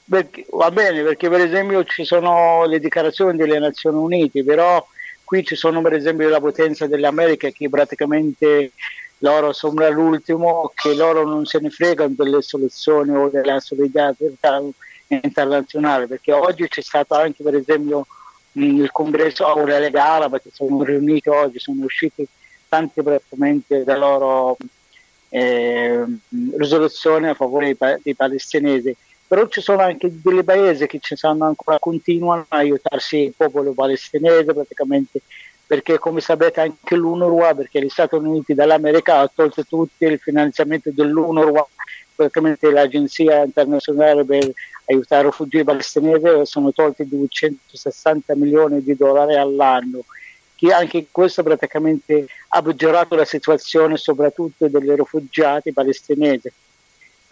perché, 0.08 0.46
va 0.52 0.70
bene, 0.70 1.02
perché 1.02 1.28
per 1.28 1.42
esempio 1.42 1.84
ci 1.86 2.06
sono 2.06 2.66
le 2.66 2.78
dichiarazioni 2.78 3.36
delle 3.36 3.58
Nazioni 3.58 3.98
Unite, 3.98 4.44
però 4.44 4.86
qui 5.24 5.44
ci 5.44 5.56
sono 5.56 5.82
per 5.82 5.94
esempio 5.94 6.30
la 6.30 6.40
potenza 6.40 6.86
dell'America 6.86 7.50
che 7.50 7.68
praticamente 7.68 8.74
loro 9.20 9.52
sono 9.52 9.90
l'ultimo, 9.90 10.72
che 10.76 10.94
loro 10.94 11.26
non 11.26 11.46
se 11.48 11.58
ne 11.60 11.72
fregano 11.72 12.14
delle 12.16 12.44
soluzioni 12.44 13.10
o 13.10 13.28
della 13.30 13.60
solidarietà 13.60 14.62
internazionale, 15.08 16.06
perché 16.06 16.32
oggi 16.32 16.68
c'è 16.68 16.82
stato 16.82 17.16
anche 17.16 17.42
per 17.42 17.56
esempio 17.56 18.06
il 18.52 18.92
congresso 18.92 19.48
ora 19.52 19.80
legale, 19.80 20.30
perché 20.30 20.52
sono 20.54 20.84
riuniti 20.84 21.30
oggi, 21.30 21.58
sono 21.58 21.86
usciti 21.86 22.24
tanti 22.70 23.02
praticamente 23.02 23.84
da 23.84 23.98
loro 23.98 24.58
eh, 25.30 26.04
risoluzioni 26.56 27.30
a 27.30 27.34
favore 27.34 27.76
dei, 27.76 27.98
dei 28.04 28.14
palestinesi 28.14 28.96
però 29.34 29.48
ci 29.48 29.62
sono 29.62 29.82
anche 29.82 30.12
dei 30.22 30.44
paesi 30.44 30.86
che 30.86 31.00
ci 31.00 31.16
stanno 31.16 31.46
ancora 31.46 31.80
continuano 31.80 32.46
a 32.50 32.58
aiutarsi 32.58 33.18
il 33.18 33.34
popolo 33.36 33.72
palestinese 33.72 34.54
praticamente 34.54 35.22
perché 35.66 35.98
come 35.98 36.22
sapete 36.22 36.62
anche 36.62 36.96
l'UNRWA 36.96 37.56
perché 37.56 37.82
gli 37.82 37.90
Stati 37.90 38.14
Uniti 38.14 38.54
dall'America 38.54 39.18
ha 39.18 39.32
tolto 39.34 39.66
tutto 39.66 40.06
il 40.06 40.20
finanziamento 40.20 40.92
dell'UNRWA 40.94 41.68
praticamente 42.14 42.70
l'agenzia 42.70 43.44
internazionale 43.44 44.24
per 44.24 44.52
aiutare 44.86 45.24
i 45.24 45.26
rifugiati 45.26 45.64
palestinesi 45.64 46.28
sono 46.44 46.72
tolti 46.72 47.08
260 47.08 48.36
milioni 48.36 48.84
di 48.84 48.96
dollari 48.96 49.36
all'anno 49.36 50.04
che 50.54 50.72
anche 50.72 51.08
questo 51.10 51.42
praticamente 51.42 52.28
ha 52.50 52.62
peggiorato 52.62 53.16
la 53.16 53.26
situazione 53.26 53.98
soprattutto 53.98 54.68
dei 54.68 54.96
rifugiati 54.96 55.74
palestinesi 55.74 56.52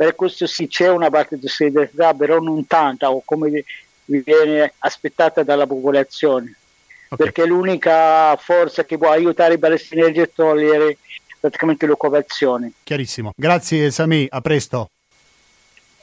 per 0.01 0.15
questo 0.15 0.47
sì 0.47 0.67
c'è 0.67 0.89
una 0.89 1.11
parte 1.11 1.37
di 1.37 1.47
solidarietà, 1.47 2.15
però 2.15 2.39
non 2.39 2.65
tanta 2.65 3.11
o 3.11 3.21
come 3.23 3.63
viene 4.05 4.73
aspettata 4.79 5.43
dalla 5.43 5.67
popolazione. 5.67 6.55
Okay. 7.07 7.17
Perché 7.27 7.45
l'unica 7.45 8.35
forza 8.37 8.83
che 8.83 8.97
può 8.97 9.11
aiutare 9.11 9.53
i 9.53 9.59
palestinesi 9.59 10.19
è 10.19 10.31
togliere 10.33 10.97
praticamente 11.39 11.85
l'occupazione. 11.85 12.71
Chiarissimo. 12.81 13.31
Grazie 13.35 13.91
Sami, 13.91 14.25
a 14.27 14.41
presto. 14.41 14.87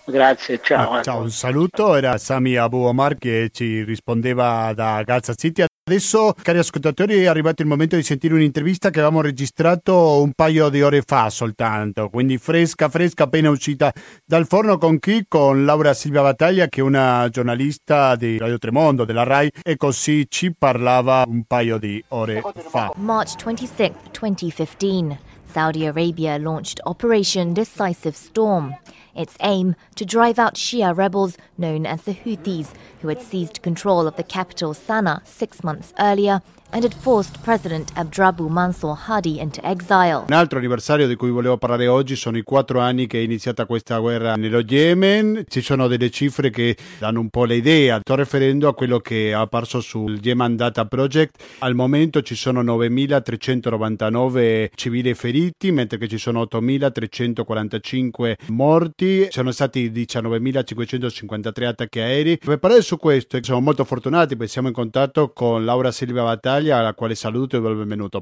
Grazie, 0.04 0.60
ciao. 0.62 0.92
Ah, 0.92 1.02
ciao, 1.02 1.22
un 1.22 1.32
saluto, 1.32 1.96
era 1.96 2.16
Sami 2.18 2.54
Abu 2.54 2.84
Omar 2.84 3.18
che 3.18 3.50
ci 3.52 3.82
rispondeva 3.82 4.72
da 4.76 5.02
Gaza 5.02 5.34
City. 5.34 5.64
Adesso, 5.88 6.34
cari 6.42 6.58
ascoltatori, 6.58 7.14
è 7.22 7.28
arrivato 7.28 7.62
il 7.62 7.68
momento 7.68 7.96
di 7.96 8.02
sentire 8.02 8.34
un'intervista 8.34 8.90
che 8.90 8.98
avevamo 8.98 9.22
registrato 9.22 10.20
un 10.20 10.32
paio 10.34 10.68
di 10.68 10.82
ore 10.82 11.00
fa 11.00 11.30
soltanto, 11.30 12.10
quindi 12.10 12.36
fresca, 12.36 12.90
fresca, 12.90 13.24
appena 13.24 13.48
uscita 13.48 13.90
dal 14.22 14.46
forno 14.46 14.76
con 14.76 14.98
chi? 14.98 15.24
Con 15.26 15.64
Laura 15.64 15.94
Silvia 15.94 16.20
Battaglia, 16.20 16.66
che 16.68 16.80
è 16.80 16.82
una 16.82 17.26
giornalista 17.30 18.16
di 18.16 18.36
Radio 18.36 18.58
Tremondo, 18.58 19.06
della 19.06 19.22
RAI, 19.22 19.50
e 19.62 19.78
così 19.78 20.26
ci 20.28 20.54
parlava 20.54 21.24
un 21.26 21.44
paio 21.44 21.78
di 21.78 22.04
ore 22.08 22.42
fa. 22.68 22.92
March 22.96 23.42
26, 23.42 23.92
2015. 24.20 25.18
Saudi 25.50 25.86
Arabia 25.86 26.36
launched 26.36 26.80
Operation 26.84 27.54
Decisive 27.54 28.12
Storm. 28.12 28.78
Its 29.18 29.36
aim 29.40 29.74
to 29.96 30.04
drive 30.04 30.38
out 30.38 30.54
Shia 30.54 30.96
rebels 30.96 31.36
known 31.56 31.86
as 31.86 32.02
the 32.02 32.14
Houthis, 32.14 32.68
who 33.02 33.08
had 33.08 33.20
seized 33.20 33.62
control 33.62 34.06
of 34.06 34.14
the 34.14 34.22
capital 34.22 34.72
Sana'a 34.72 35.26
six 35.26 35.64
months 35.64 35.92
earlier 35.98 36.40
and 36.70 36.84
had 36.84 36.94
forced 36.94 37.42
President 37.42 37.90
Abdrabu 37.94 38.46
Mansour 38.48 38.94
Hadi 38.94 39.40
into 39.40 39.60
exile. 39.64 40.26
Un 40.28 40.34
altro 40.34 40.58
anniversario 40.58 41.06
di 41.06 41.16
cui 41.16 41.30
volevo 41.30 41.56
parlare 41.56 41.86
oggi 41.86 42.14
sono 42.14 42.36
i 42.36 42.42
quattro 42.42 42.80
anni 42.80 43.06
che 43.06 43.18
è 43.18 43.22
iniziata 43.22 43.64
questa 43.64 43.96
guerra 43.98 44.34
nello 44.34 44.60
Yemen. 44.60 45.44
Ci 45.48 45.62
sono 45.62 45.88
delle 45.88 46.10
cifre 46.10 46.50
che 46.50 46.76
danno 46.98 47.20
un 47.20 47.30
po' 47.30 47.44
l'idea. 47.44 48.00
Sto 48.00 48.16
riferendo 48.16 48.68
a 48.68 48.74
quello 48.74 48.98
che 48.98 49.30
è 49.30 49.32
apparso 49.32 49.80
sul 49.80 50.20
Yemen 50.22 50.56
Data 50.56 50.84
Project. 50.84 51.42
Al 51.60 51.74
momento 51.74 52.20
ci 52.22 52.34
sono 52.34 52.62
9.399 52.62 54.68
civili 54.74 55.14
feriti, 55.14 55.72
mentre 55.72 56.06
ci 56.06 56.18
sono 56.18 56.42
8.345 56.42 58.34
morti. 58.48 59.07
Ci 59.08 59.28
sono 59.30 59.50
stati 59.52 59.90
19.553 59.90 61.64
attacchi 61.64 62.00
aerei. 62.00 62.38
Per 62.38 62.58
parlare 62.58 62.82
su 62.82 62.96
questo 62.98 63.38
siamo 63.42 63.60
molto 63.60 63.84
fortunati 63.84 64.36
perché 64.36 64.52
siamo 64.52 64.68
in 64.68 64.74
contatto 64.74 65.32
con 65.32 65.64
Laura 65.64 65.90
Silvia 65.90 66.22
Battaglia 66.22 66.78
alla 66.78 66.94
quale 66.94 67.14
saluto 67.14 67.56
e 67.56 67.60
do 67.60 67.68
il 67.70 67.76
benvenuto. 67.76 68.20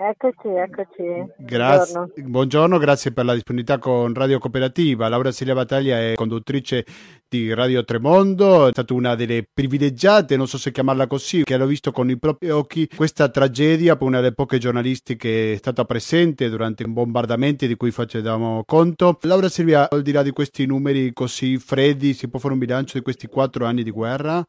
Eccoci, 0.00 0.46
eccoci. 0.46 1.32
Grazie. 1.38 1.94
Buongiorno. 1.94 2.28
Buongiorno. 2.30 2.78
grazie 2.78 3.12
per 3.12 3.24
la 3.24 3.34
disponibilità 3.34 3.78
con 3.78 4.14
Radio 4.14 4.38
Cooperativa. 4.38 5.08
Laura 5.08 5.32
Silvia 5.32 5.56
Battaglia 5.56 5.98
è 5.98 6.14
conduttrice 6.14 6.84
di 7.30 7.52
Radio 7.52 7.84
Tremondo, 7.84 8.68
è 8.68 8.70
stata 8.70 8.94
una 8.94 9.14
delle 9.14 9.46
privilegiate, 9.52 10.36
non 10.36 10.46
so 10.46 10.56
se 10.56 10.72
chiamarla 10.72 11.06
così, 11.06 11.44
che 11.44 11.54
hanno 11.54 11.66
visto 11.66 11.92
con 11.92 12.08
i 12.08 12.18
propri 12.18 12.48
occhi 12.48 12.88
questa 12.88 13.28
tragedia 13.28 13.96
per 13.96 14.06
una 14.06 14.20
delle 14.20 14.32
poche 14.32 14.56
giornalisti 14.56 15.16
che 15.16 15.52
è 15.52 15.56
stata 15.56 15.84
presente 15.84 16.48
durante 16.48 16.84
i 16.84 16.88
bombardamenti 16.88 17.66
di 17.66 17.76
cui 17.76 17.90
facevamo 17.90 18.64
conto. 18.64 19.18
Laura 19.22 19.50
Silvia, 19.50 19.90
al 19.90 20.00
di 20.00 20.12
là 20.12 20.22
di 20.22 20.30
questi 20.30 20.64
numeri 20.64 21.12
così 21.12 21.58
freddi, 21.58 22.14
si 22.14 22.30
può 22.30 22.38
fare 22.38 22.54
un 22.54 22.60
bilancio 22.60 22.96
di 22.96 23.04
questi 23.04 23.26
quattro 23.26 23.66
anni 23.66 23.82
di 23.82 23.90
guerra? 23.90 24.42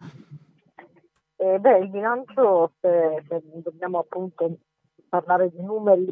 Eh, 1.35 1.59
beh, 1.59 1.79
il 1.79 1.89
bilancio, 1.89 2.71
se, 2.79 3.23
se, 3.27 3.41
dobbiamo 3.61 3.99
appunto 3.99 4.57
parlare 5.09 5.49
di 5.49 5.61
numeri, 5.61 6.07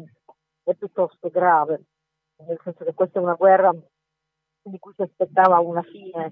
è 0.64 0.74
piuttosto 0.74 1.30
grave, 1.30 1.80
nel 2.46 2.60
senso 2.62 2.84
che 2.84 2.92
questa 2.92 3.20
è 3.20 3.22
una 3.22 3.34
guerra 3.34 3.74
di 4.70 4.78
cui 4.78 4.92
si 4.94 5.02
aspettava 5.02 5.58
una 5.58 5.82
fine 5.82 6.30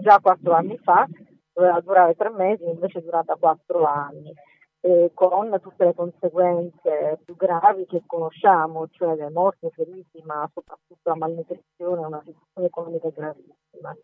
già 0.00 0.18
quattro 0.20 0.52
anni 0.52 0.78
fa, 0.78 1.06
doveva 1.52 1.80
durare 1.80 2.14
tre 2.14 2.30
mesi, 2.30 2.64
invece 2.64 2.98
è 2.98 3.02
durata 3.02 3.36
quattro 3.36 3.84
anni, 3.84 4.32
eh, 4.80 5.10
con 5.14 5.58
tutte 5.60 5.84
le 5.84 5.94
conseguenze 5.94 7.20
più 7.24 7.36
gravi 7.36 7.86
che 7.86 8.02
conosciamo, 8.06 8.88
cioè 8.88 9.14
le 9.14 9.30
morti, 9.30 9.66
i 9.66 9.70
feriti, 9.70 10.22
ma 10.24 10.48
soprattutto 10.52 11.10
la 11.10 11.16
malnutrizione, 11.16 12.06
una 12.06 12.22
situazione 12.24 12.66
economica 12.66 13.08
gravissima. 13.10 13.96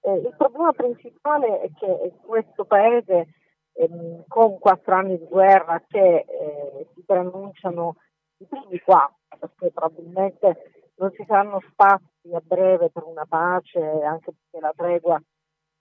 Eh, 0.00 0.14
il 0.18 0.34
problema 0.36 0.72
principale 0.72 1.60
è 1.60 1.70
che 1.74 2.12
questo 2.22 2.64
paese 2.64 3.28
ehm, 3.72 4.24
con 4.26 4.58
quattro 4.58 4.94
anni 4.94 5.18
di 5.18 5.26
guerra 5.26 5.82
che 5.86 6.24
eh, 6.28 6.86
si 6.94 7.02
preannunciano 7.04 7.96
i 8.38 8.46
primi 8.46 8.80
quattro, 8.80 9.16
perché 9.38 9.70
probabilmente 9.72 10.75
non 10.96 11.12
ci 11.12 11.24
saranno 11.26 11.60
spazi 11.70 12.32
a 12.32 12.40
breve 12.42 12.90
per 12.90 13.04
una 13.04 13.26
pace, 13.26 13.80
anche 13.80 14.32
perché 14.32 14.60
la 14.60 14.72
tregua 14.74 15.20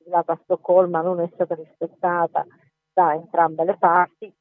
data 0.06 0.34
a 0.34 0.40
Stoccolma 0.44 1.02
non 1.02 1.20
è 1.20 1.30
stata 1.34 1.56
rispettata 1.56 2.46
da 2.94 3.14
entrambe 3.14 3.64
le 3.64 3.78
parti 3.78 4.32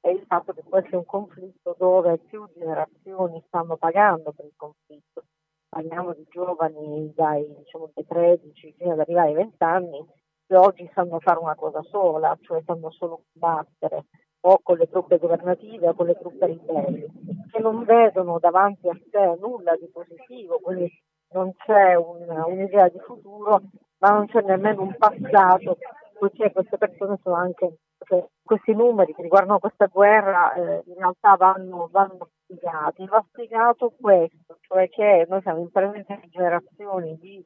e 0.00 0.10
il 0.10 0.24
fatto 0.26 0.52
che 0.52 0.62
questo 0.64 0.90
è 0.90 0.96
un 0.96 1.06
conflitto 1.06 1.76
dove 1.78 2.18
più 2.18 2.48
generazioni 2.54 3.42
stanno 3.46 3.76
pagando 3.76 4.32
per 4.32 4.46
il 4.46 4.54
conflitto. 4.56 5.24
Parliamo 5.68 6.12
di 6.12 6.26
giovani 6.28 7.12
dai, 7.14 7.46
diciamo, 7.56 7.90
dai 7.94 8.04
13 8.06 8.74
fino 8.76 8.92
ad 8.92 9.00
arrivare 9.00 9.28
ai 9.28 9.34
20 9.34 9.62
anni 9.62 10.06
che 10.46 10.56
oggi 10.56 10.90
sanno 10.92 11.20
fare 11.20 11.38
una 11.38 11.54
cosa 11.54 11.82
sola, 11.84 12.36
cioè 12.42 12.62
sanno 12.66 12.90
solo 12.90 13.22
combattere 13.32 14.06
o 14.44 14.60
con 14.62 14.76
le 14.76 14.88
truppe 14.88 15.18
governative 15.18 15.88
o 15.88 15.94
con 15.94 16.06
le 16.06 16.18
truppe 16.18 16.46
ribelli, 16.46 17.06
che 17.50 17.60
non 17.60 17.84
vedono 17.84 18.38
davanti 18.38 18.88
a 18.88 18.98
sé 19.10 19.36
nulla 19.40 19.76
di 19.76 19.88
positivo, 19.92 20.58
quindi 20.60 20.90
non 21.32 21.52
c'è 21.56 21.94
un, 21.94 22.28
un'idea 22.28 22.88
di 22.88 22.98
futuro, 22.98 23.60
ma 23.98 24.10
non 24.10 24.26
c'è 24.26 24.42
nemmeno 24.42 24.82
un 24.82 24.94
passato, 24.96 25.78
poiché 26.18 26.52
queste 26.52 26.76
persone 26.76 27.18
sono 27.22 27.36
anche, 27.36 27.78
cioè, 28.04 28.24
questi 28.42 28.74
numeri 28.74 29.14
che 29.14 29.22
riguardano 29.22 29.58
questa 29.58 29.86
guerra 29.86 30.52
eh, 30.54 30.82
in 30.86 30.94
realtà 30.96 31.36
vanno, 31.36 31.88
vanno 31.90 32.28
spiegati. 32.42 33.06
Va 33.06 33.24
spiegato 33.28 33.94
questo, 33.98 34.58
cioè 34.60 34.88
che 34.88 35.26
noi 35.28 35.40
siamo 35.42 35.60
in 35.60 35.70
presenza 35.70 36.18
di 36.20 36.28
generazioni 36.28 37.16
di 37.18 37.44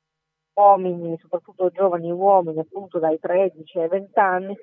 uomini, 0.55 1.17
soprattutto 1.21 1.71
giovani 1.71 2.11
uomini, 2.11 2.59
appunto 2.59 2.99
dai 2.99 3.19
13 3.19 3.79
ai 3.81 3.89
20 3.89 4.19
anni, 4.19 4.57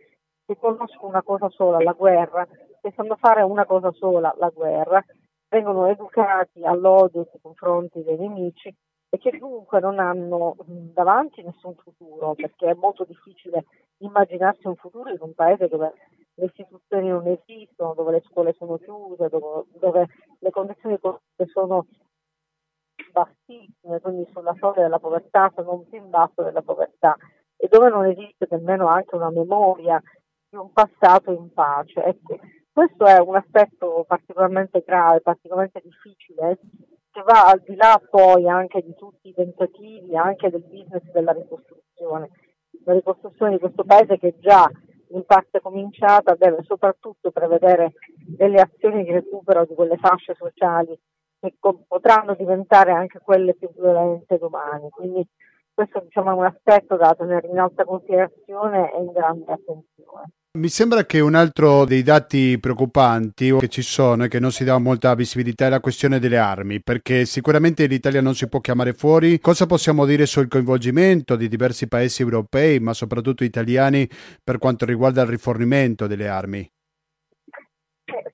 che 0.46 0.58
conoscono 0.58 1.10
una 1.10 1.24
cosa 1.24 1.50
sola, 1.50 1.80
la 1.80 1.94
guerra, 1.94 2.46
che 2.82 2.92
sanno 2.96 3.16
fare 3.16 3.42
una 3.42 3.66
cosa 3.66 3.92
sola, 3.92 4.34
la 4.38 4.50
guerra, 4.50 5.04
vengono 5.50 5.88
educati 5.88 6.64
all'odio 6.64 7.28
nei 7.32 7.42
confronti 7.42 8.04
dei 8.04 8.18
nemici 8.18 8.76
e 9.10 9.18
che 9.20 9.38
dunque 9.38 9.80
non 9.80 10.00
hanno 10.00 10.56
davanti 10.66 11.44
nessun 11.44 11.76
futuro, 11.76 12.34
perché 12.34 12.72
è 12.72 12.74
molto 12.74 13.04
difficile 13.04 13.66
immaginarsi 13.98 14.68
un 14.68 14.76
futuro 14.76 15.12
in 15.12 15.20
un 15.20 15.34
paese 15.34 15.68
dove 15.68 15.94
le 16.34 16.46
istituzioni 16.46 17.10
non 17.10 17.28
esistono, 17.28 17.94
dove 17.94 18.14
le 18.14 18.24
scuole 18.26 18.54
sono 18.54 18.78
chiuse, 18.80 19.30
dove, 19.30 19.66
dove 19.80 20.08
le 20.40 20.50
condizioni 20.50 20.96
economiche 20.96 21.46
sono 21.52 21.86
bassissime, 23.12 24.00
quindi 24.02 24.28
sulla 24.34 24.56
soglia 24.58 24.82
della 24.82 25.00
povertà, 25.00 25.52
se 25.56 25.62
non 25.62 25.88
più 25.88 26.00
in 26.00 26.10
basso 26.10 26.42
della 26.42 26.64
povertà, 26.64 27.16
e 27.56 27.68
dove 27.70 27.90
non 27.90 28.06
esiste 28.06 28.48
nemmeno 28.50 28.88
anche 28.88 29.16
una 29.16 29.30
memoria 29.30 30.02
un 30.58 30.72
passato 30.72 31.32
in 31.32 31.52
pace. 31.54 32.04
Ecco, 32.04 32.40
questo 32.72 33.06
è 33.06 33.20
un 33.20 33.36
aspetto 33.36 34.04
particolarmente 34.08 34.84
grave, 34.86 35.22
particolarmente 35.22 35.82
difficile, 35.84 36.60
che 37.12 37.22
va 37.22 37.46
al 37.46 37.62
di 37.66 37.76
là 37.76 38.02
poi 38.10 38.50
anche 38.50 38.82
di 38.82 38.96
tutti 38.96 39.30
i 39.30 39.34
tentativi, 39.34 40.16
anche 40.16 40.50
del 40.50 40.64
business 40.64 41.04
della 41.12 41.32
ricostruzione. 41.32 42.30
La 42.86 42.94
ricostruzione 42.94 43.52
di 43.52 43.60
questo 43.60 43.84
paese 43.84 44.18
che 44.18 44.36
già 44.40 44.70
in 45.10 45.24
parte 45.26 45.62
cominciata 45.62 46.34
deve 46.34 46.64
soprattutto 46.64 47.30
prevedere 47.30 47.94
delle 48.26 48.62
azioni 48.62 49.04
di 49.04 49.12
recupero 49.12 49.66
di 49.66 49.76
quelle 49.76 49.98
fasce 49.98 50.34
sociali 50.34 51.00
che 51.40 51.56
co- 51.60 51.84
potranno 51.88 52.34
diventare 52.34 52.92
anche 52.92 53.20
quelle 53.20 53.54
più 53.54 53.70
violente 53.74 54.38
domani. 54.38 54.90
Quindi 54.90 55.28
questo 55.74 56.00
diciamo, 56.00 56.32
è 56.32 56.34
un 56.34 56.46
aspetto 56.46 56.96
da 56.96 57.14
tenere 57.16 57.48
in 57.48 57.60
alta 57.60 57.84
considerazione 57.84 58.94
e 58.94 59.00
in 59.00 59.12
grande 59.12 59.52
attenzione. 59.52 60.32
Mi 60.56 60.68
sembra 60.68 61.04
che 61.04 61.20
un 61.20 61.34
altro 61.34 61.84
dei 61.84 62.04
dati 62.04 62.60
preoccupanti 62.60 63.58
che 63.58 63.68
ci 63.70 63.82
sono 63.82 64.26
e 64.26 64.28
che 64.28 64.40
non 64.40 64.52
si 64.52 64.64
dà 64.64 64.78
molta 64.78 65.16
visibilità 65.16 65.66
è 65.66 65.70
la 65.70 65.80
questione 65.80 66.20
delle 66.20 66.38
armi, 66.38 66.80
perché 66.80 67.26
sicuramente 67.26 67.88
l'Italia 67.88 68.22
non 68.22 68.36
si 68.36 68.48
può 68.48 68.60
chiamare 68.60 68.94
fuori. 68.94 69.40
Cosa 69.40 69.66
possiamo 69.66 70.06
dire 70.06 70.28
sul 70.28 70.48
coinvolgimento 70.48 71.36
di 71.36 71.48
diversi 71.48 71.88
paesi 71.88 72.22
europei, 72.22 72.80
ma 72.80 72.94
soprattutto 72.94 73.44
italiani, 73.44 74.08
per 74.44 74.60
quanto 74.60 74.86
riguarda 74.86 75.24
il 75.24 75.30
rifornimento 75.30 76.06
delle 76.06 76.28
armi? 76.28 76.72
Eh, 78.06 78.34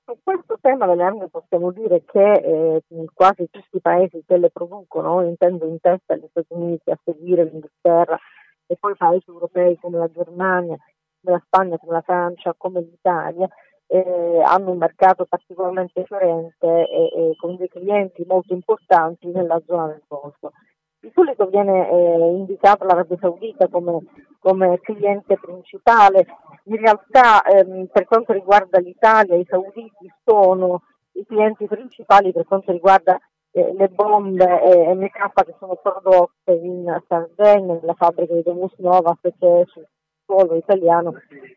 tema 0.60 0.86
delle 0.86 1.02
armi 1.02 1.26
possiamo 1.30 1.72
dire 1.72 2.04
che 2.04 2.32
eh, 2.32 2.82
quasi 3.14 3.48
tutti 3.50 3.78
i 3.78 3.80
paesi 3.80 4.22
che 4.26 4.36
le 4.36 4.50
producono, 4.50 5.24
intendo 5.24 5.66
in 5.66 5.80
testa 5.80 6.16
gli 6.16 6.26
Stati 6.28 6.52
Uniti, 6.52 6.90
a 6.90 6.98
seguire 7.02 7.44
l'Inghilterra 7.44 8.18
e 8.66 8.76
poi 8.78 8.94
paesi 8.94 9.24
europei 9.26 9.78
come 9.80 9.96
la 9.96 10.10
Germania, 10.12 10.76
come 11.20 11.36
la 11.36 11.42
Spagna, 11.44 11.78
come 11.78 11.92
la 11.92 12.00
Francia, 12.02 12.54
come 12.56 12.80
l'Italia, 12.80 13.48
eh, 13.86 14.42
hanno 14.44 14.70
un 14.70 14.78
mercato 14.78 15.26
particolarmente 15.26 16.04
fiorente 16.04 16.66
e, 16.66 17.04
e, 17.12 17.36
con 17.36 17.56
dei 17.56 17.68
clienti 17.68 18.24
molto 18.26 18.52
importanti 18.54 19.26
nella 19.28 19.60
zona 19.66 19.88
del 19.88 20.02
Golfo. 20.06 20.52
Di 21.00 21.10
solito 21.14 21.46
viene 21.46 21.90
eh, 21.90 22.32
indicata 22.36 22.84
l'Arabia 22.84 23.16
Saudita 23.18 23.66
come, 23.68 24.00
come, 24.38 24.78
cliente 24.80 25.38
principale, 25.38 26.26
in 26.64 26.76
realtà 26.76 27.42
ehm, 27.42 27.86
per 27.86 28.04
quanto 28.04 28.32
riguarda 28.32 28.78
l'Italia 28.78 29.34
i 29.34 29.46
sauditi 29.48 30.12
sono 30.24 30.82
i 31.12 31.24
clienti 31.26 31.66
principali 31.66 32.32
per 32.32 32.44
quanto 32.44 32.70
riguarda 32.70 33.18
eh, 33.52 33.72
le 33.72 33.88
bombe 33.88 34.62
e 34.62 34.94
MK 34.94 35.44
che 35.44 35.54
sono 35.58 35.74
prodotte 35.82 36.52
in 36.52 37.02
Sardegna, 37.08 37.74
nella 37.74 37.94
fabbrica 37.94 38.34
di 38.34 38.42
Domus 38.42 38.76
Nova, 38.76 39.16
che 39.20 39.32
è 39.38 39.62
su 39.66 39.82
suolo 40.30 40.54
italiano, 40.54 41.12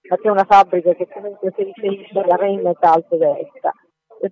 ma 0.10 0.18
c'è 0.18 0.30
una 0.30 0.46
fabbrica 0.46 0.94
che 0.94 1.08
comunque 1.08 1.54
si 1.56 1.64
riferisce 1.64 2.20
alla 2.20 2.36
Rheinmetall 2.36 3.06
tedesca. 3.08 3.72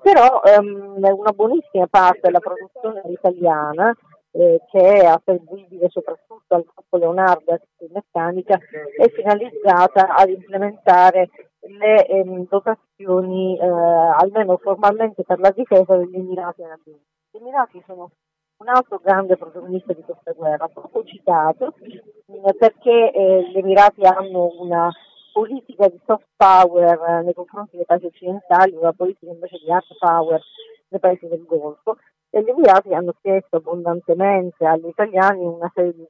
Però 0.02 0.42
ehm, 0.44 0.96
una 0.98 1.32
buonissima 1.32 1.86
parte 1.88 2.22
della 2.24 2.40
produzione 2.40 3.02
italiana, 3.12 3.94
eh, 4.32 4.62
che 4.72 4.80
è 4.80 5.06
attribuibile 5.06 5.90
soprattutto 5.90 6.56
al 6.56 6.64
gruppo 6.64 6.98
Leonardo 6.98 7.60
Meccanica, 7.92 8.58
è 8.98 9.10
finalizzata 9.10 10.16
ad 10.16 10.30
implementare 10.30 11.30
le 11.60 12.06
ehm, 12.08 12.48
dotazioni, 12.48 13.60
eh, 13.60 13.66
almeno 13.66 14.58
formalmente 14.58 15.24
per 15.24 15.40
la 15.40 15.52
difesa 15.52 15.96
degli 15.98 16.16
Emirati 16.16 16.64
Arabi 16.64 16.82
Uniti. 16.86 17.06
Gli 17.32 17.38
Emirati 17.38 17.84
sono 17.86 18.12
un 18.62 18.68
altro 18.68 19.00
grande 19.04 19.38
protagonista 19.38 19.92
di 19.94 20.04
questa 20.04 20.32
guerra, 20.34 20.68
poco 20.68 21.04
citato, 21.04 21.74
eh, 21.82 22.54
perché 22.58 23.12
eh, 23.12 23.50
gli 23.50 23.58
Emirati 23.58 24.04
hanno 24.04 24.52
una 24.60 24.92
politica 25.34 25.88
di 25.88 26.00
soft 26.06 26.28
power 26.36 27.00
eh, 27.10 27.24
nei 27.24 27.34
confronti 27.34 27.76
dei 27.76 27.86
paesi 27.86 28.06
occidentali, 28.06 28.76
una 28.76 28.94
politica 28.94 29.32
invece 29.32 29.58
di 29.58 29.72
hard 29.72 29.98
power 29.98 30.42
nei 30.90 31.00
paesi 31.00 31.28
del 31.28 31.44
Golfo, 31.44 31.98
e 32.30 32.44
gli 32.44 32.50
Emirati 32.50 32.94
hanno 32.94 33.16
chiesto 33.20 33.58
abbondantemente 33.58 34.64
agli 34.66 34.88
italiani 34.88 35.44
una 35.44 35.72
serie 35.74 35.94
di, 35.96 36.08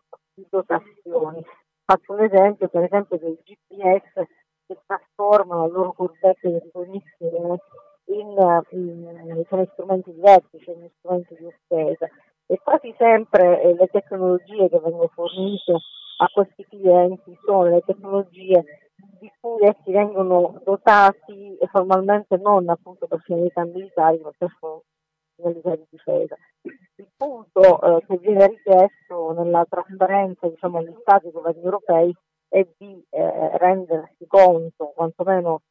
dotazioni. 0.50 1.42
Faccio 1.86 2.14
un 2.14 2.24
esempio, 2.24 2.68
per 2.68 2.84
esempio, 2.84 3.18
dei 3.18 3.40
GPS 3.44 4.28
che 4.66 4.78
trasformano 4.86 5.68
le 5.68 5.72
loro 5.72 5.94
corbette 5.94 6.50
di 6.50 6.60
ricognizione 6.60 7.60
in, 8.06 8.62
in, 8.72 9.46
in, 9.50 9.68
strumenti 9.72 10.12
diversi, 10.14 10.60
cioè 10.60 10.76
in 10.76 10.90
strumenti 10.98 11.36
di 11.36 11.46
offesa 11.46 12.10
e 12.52 12.60
quasi 12.62 12.94
sempre 12.98 13.62
eh, 13.62 13.74
le 13.76 13.88
tecnologie 13.88 14.68
che 14.68 14.80
vengono 14.80 15.08
fornite 15.14 15.72
a 16.18 16.30
questi 16.34 16.66
clienti 16.68 17.34
sono 17.46 17.64
le 17.64 17.82
tecnologie 17.86 18.92
di 19.22 19.32
cui 19.40 19.66
essi 19.66 19.92
vengono 19.92 20.60
dotati 20.66 21.58
formalmente 21.72 22.36
non 22.36 22.68
appunto 22.68 23.08
per 23.08 23.22
finalità 23.22 23.64
militari 23.64 24.20
ma 24.22 24.32
per 24.38 24.54
finalità 25.36 25.76
di 25.78 25.86
difesa. 25.90 26.36
Il 26.98 27.08
punto 27.16 27.82
eh, 27.82 28.06
che 28.06 28.18
viene 28.18 28.48
richiesto 28.48 29.32
nella 29.32 29.66
trasparenza 29.70 30.50
diciamo, 30.50 30.80
agli 30.80 30.94
stati 31.00 31.28
e 31.28 31.32
governi 31.32 31.64
europei 31.64 32.14
è 32.50 32.68
di 32.78 33.02
eh, 33.12 33.58
rendersi 33.60 34.28
conto, 34.28 34.92
quantomeno 34.94 35.62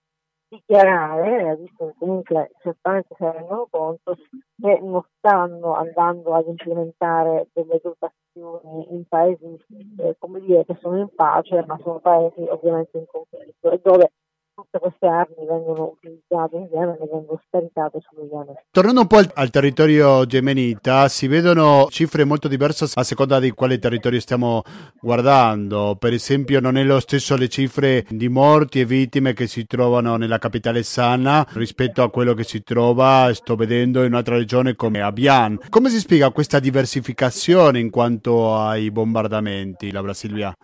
dichiarare, 0.51 1.57
visto 1.57 1.86
che 1.86 1.94
comunque 1.96 2.51
certamente 2.61 3.14
si 3.16 3.24
rendono 3.24 3.68
conto, 3.70 4.16
che 4.61 4.80
non 4.82 5.03
stanno 5.16 5.74
andando 5.74 6.34
ad 6.34 6.46
implementare 6.48 7.48
delle 7.53 7.80
dotazioni 7.80 8.92
in 8.92 9.05
paesi 9.09 9.57
eh, 9.98 10.16
come 10.18 10.40
dire, 10.40 10.64
che 10.64 10.76
sono 10.80 10.98
in 10.98 11.09
pace, 11.14 11.64
ma 11.66 11.78
sono 11.82 12.01
paesi 12.01 12.42
ovviamente 12.48 12.98
in 12.98 13.07
conflitto 13.07 13.70
e 13.70 13.80
dove 13.82 14.12
tutte 14.55 14.78
queste 14.78 15.07
armi 15.07 15.46
vengono 15.46 15.96
utilizzate 15.96 16.57
in 16.57 16.68
Yemen 16.72 16.96
e 17.01 17.09
vengono 17.11 17.40
scaricate 17.48 18.01
sullo 18.01 18.28
Yemen. 18.30 18.55
Tornando 18.70 19.01
un 19.03 19.07
po' 19.07 19.16
al, 19.16 19.30
al, 19.34 19.51
territorio 19.51 20.24
yemenita, 20.24 21.09
si 21.09 21.26
vedono 21.26 21.86
cifre 21.90 22.24
molto 22.24 22.48
diverse 22.48 22.86
a 22.94 23.03
seconda 23.03 23.38
di 23.38 23.51
quale 23.53 23.78
territorio 23.78 24.20
stiamo 24.20 24.62
guardando. 25.01 25.96
Per 25.98 26.12
esempio, 26.12 26.61
non 26.61 26.76
è 26.76 26.84
lo 26.84 27.01
stesso 27.01 27.36
le 27.36 27.48
cifre 27.48 28.05
di 28.09 28.28
morti 28.28 28.80
e 28.80 28.84
vittime 28.84 29.32
che 29.32 29.46
si 29.46 29.66
trovano 29.66 30.16
nella 30.16 30.38
capitale 30.38 30.82
Sana 30.82 31.46
rispetto 31.53 32.03
a 32.03 32.11
quello 32.11 32.34
che 32.34 32.44
si 32.44 32.62
trova, 32.62 33.32
sto 33.32 33.57
vedendo, 33.57 34.01
in 34.01 34.12
un'altra 34.12 34.36
regione 34.36 34.74
come 34.74 35.01
Abian. 35.01 35.59
Come 35.68 35.88
si 35.90 35.98
spiega 35.98 36.30
questa 36.30 36.61
diversificazione 36.61 37.78
in 37.78 37.90
quanto 37.90 38.57
ai 38.57 38.90
bombardamenti, 38.90 39.90
Laura 39.90 40.14
Silvia? 40.14 40.55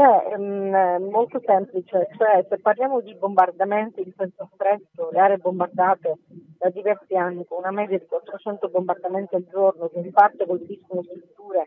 Beh, 0.00 0.34
mh, 0.34 0.42
mm, 0.42 1.10
molto 1.10 1.42
semplice, 1.44 2.08
cioè 2.16 2.46
se 2.48 2.56
parliamo 2.56 3.02
di 3.02 3.14
bombardamenti 3.16 4.00
in 4.00 4.14
senso 4.16 4.48
stretto, 4.54 5.10
le 5.10 5.20
aree 5.20 5.36
bombardate 5.36 6.20
da 6.56 6.70
diversi 6.70 7.14
anni 7.16 7.44
con 7.44 7.58
una 7.58 7.70
media 7.70 7.98
di 7.98 8.06
400 8.06 8.70
bombardamenti 8.70 9.34
al 9.34 9.46
giorno 9.50 9.88
che 9.88 9.98
in 9.98 10.10
parte 10.10 10.46
colpiscono 10.46 11.02
strutture, 11.02 11.66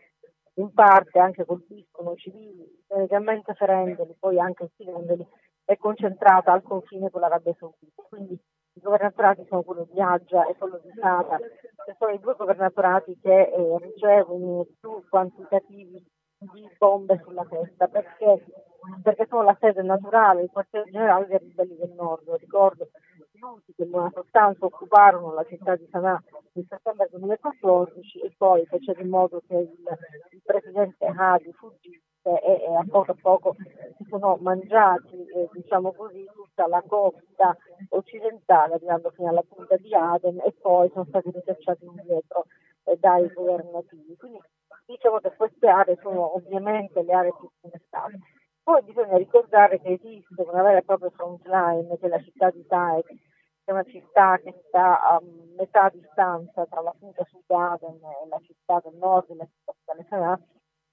in 0.54 0.72
parte 0.72 1.20
anche 1.20 1.44
colpiscono 1.44 2.16
civili, 2.16 2.66
generalmente 2.88 3.54
ferendoli, 3.54 4.16
poi 4.18 4.40
anche 4.40 4.64
uccidendoli, 4.64 5.24
è 5.64 5.76
concentrata 5.76 6.50
al 6.50 6.62
confine 6.64 7.10
con 7.10 7.20
l'Arabia 7.20 7.54
Saudita. 7.56 8.02
Quindi 8.08 8.32
i 8.32 8.80
governatorati 8.80 9.46
sono 9.48 9.62
quello 9.62 9.86
di 9.92 10.00
Aggia 10.00 10.44
e 10.48 10.56
quello 10.56 10.80
di 10.82 10.90
Sada, 11.00 11.36
che 11.38 11.94
sono 11.96 12.10
i 12.10 12.18
due 12.18 12.34
governatorati 12.36 13.16
che 13.22 13.42
eh, 13.42 13.78
ricevono 13.80 14.66
più 14.80 15.04
quantitativi 15.08 16.04
di 16.52 16.68
bombe 16.78 17.20
sulla 17.24 17.44
testa 17.44 17.86
perché, 17.88 18.44
perché 19.02 19.26
sono 19.28 19.42
la 19.42 19.56
sede 19.60 19.82
naturale, 19.82 20.42
il 20.42 20.50
quartiere 20.50 20.90
generale 20.90 21.26
dei 21.26 21.38
ribelli 21.38 21.76
del 21.76 21.92
nord. 21.96 22.28
Ricordo 22.38 22.88
che 23.76 23.82
in 23.82 23.90
buona 23.90 24.10
sostanza 24.14 24.64
occuparono 24.64 25.34
la 25.34 25.44
città 25.44 25.76
di 25.76 25.86
Sanaa 25.90 26.22
nel 26.52 26.66
settembre 26.68 27.08
2014 27.10 28.20
e 28.20 28.34
poi 28.36 28.64
fecero 28.66 29.00
in 29.00 29.08
modo 29.08 29.42
che 29.46 29.54
il, 29.54 29.70
il 30.30 30.42
presidente 30.42 31.04
Hadi 31.04 31.52
fuggisse 31.52 32.02
e, 32.24 32.64
e, 32.66 32.74
a 32.74 32.84
poco 32.88 33.10
a 33.10 33.16
poco 33.20 33.54
si 33.98 34.06
sono 34.08 34.38
mangiati, 34.40 35.26
eh, 35.26 35.48
diciamo 35.52 35.92
così, 35.92 36.24
tutta 36.32 36.66
la 36.66 36.82
costa 36.86 37.54
occidentale, 37.90 38.74
arrivando 38.74 39.10
fino 39.10 39.28
alla 39.28 39.44
punta 39.46 39.76
di 39.76 39.94
Aden 39.94 40.40
e 40.40 40.54
poi 40.60 40.88
sono 40.90 41.04
stati 41.04 41.30
ricacciati 41.30 41.84
indietro 41.84 42.46
eh, 42.84 42.96
dai 42.98 43.30
governativi. 43.32 44.16
Quindi 44.16 44.40
Diciamo 44.86 45.18
che 45.18 45.34
queste 45.36 45.68
aree 45.68 45.98
sono 46.02 46.34
ovviamente 46.34 47.02
le 47.02 47.12
aree 47.12 47.34
più 47.38 47.50
contestate. 47.60 48.18
Poi 48.62 48.82
bisogna 48.82 49.16
ricordare 49.16 49.80
che 49.80 49.92
esiste 49.92 50.42
una 50.42 50.62
vera 50.62 50.78
e 50.78 50.84
propria 50.84 51.10
front 51.10 51.44
line, 51.46 51.98
che 51.98 52.06
è 52.06 52.08
la 52.08 52.22
città 52.22 52.50
di 52.50 52.66
Taek, 52.66 53.06
che 53.06 53.70
è 53.70 53.72
una 53.72 53.84
città 53.84 54.38
che 54.38 54.54
sta 54.68 55.18
um, 55.20 55.54
metà 55.56 55.90
distanza 55.90 56.66
tra 56.66 56.80
la 56.80 56.94
punta 56.98 57.24
sud 57.24 57.44
Aden 57.46 57.96
e 57.96 58.28
la 58.28 58.38
città 58.40 58.80
del 58.82 58.94
nord, 58.96 59.34
la 59.36 59.46
città 59.46 59.94
di 59.94 60.06
Sanaa, 60.08 60.38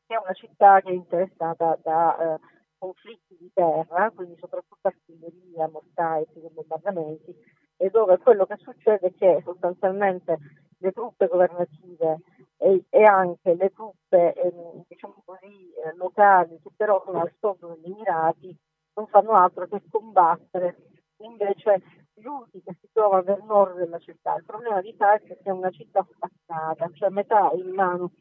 che 0.07 0.15
è 0.15 0.17
una 0.17 0.33
città 0.33 0.81
che 0.81 0.89
è 0.89 0.93
interessata 0.93 1.77
da 1.81 2.35
eh, 2.35 2.39
conflitti 2.77 3.37
di 3.37 3.51
terra, 3.53 4.11
quindi 4.11 4.35
soprattutto 4.37 4.87
artiglieria, 4.87 5.69
mortaici, 5.69 6.39
bombardamenti, 6.51 7.35
e 7.77 7.89
dove 7.89 8.17
quello 8.19 8.45
che 8.45 8.57
succede 8.57 9.07
è 9.07 9.13
che 9.13 9.41
sostanzialmente 9.43 10.37
le 10.81 10.91
truppe 10.91 11.27
governative 11.27 12.21
e, 12.57 12.85
e 12.89 13.03
anche 13.03 13.53
le 13.53 13.71
truppe 13.71 14.33
eh, 14.33 14.53
diciamo 14.87 15.21
così, 15.25 15.71
eh, 15.73 15.95
locali 15.95 16.59
che 16.61 16.69
però 16.75 17.01
sono 17.05 17.21
al 17.21 17.33
sud 17.39 17.75
degli 17.75 17.91
Emirati 17.91 18.57
non 18.93 19.07
fanno 19.07 19.31
altro 19.31 19.67
che 19.67 19.81
combattere 19.89 20.77
invece 21.17 21.81
gli 22.13 22.25
Uti 22.25 22.61
che 22.61 22.75
si 22.79 22.89
trovano 22.91 23.23
nel 23.25 23.43
nord 23.45 23.77
della 23.77 23.99
città. 23.99 24.35
Il 24.35 24.43
problema 24.43 24.81
di 24.81 24.95
Taiz 24.95 25.23
è 25.23 25.37
che 25.37 25.49
è 25.49 25.51
una 25.51 25.71
città 25.71 26.05
spaccata, 26.11 26.89
cioè 26.93 27.09
metà 27.09 27.51
in 27.53 27.69
mano 27.69 28.11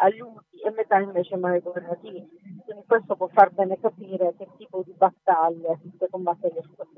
agli 0.00 0.20
Uti 0.20 0.60
e 0.60 0.70
metà 0.70 0.98
invece 0.98 1.34
ai 1.34 1.40
mani 1.40 1.60
governativi. 1.60 2.28
Quindi 2.64 2.84
questo 2.86 3.16
può 3.16 3.28
far 3.28 3.50
bene 3.50 3.80
capire 3.80 4.34
che 4.36 4.48
tipo 4.56 4.82
di 4.84 4.92
battaglie 4.92 5.78
si 5.82 5.96
questo 5.96 6.18
terreno. 6.18 6.97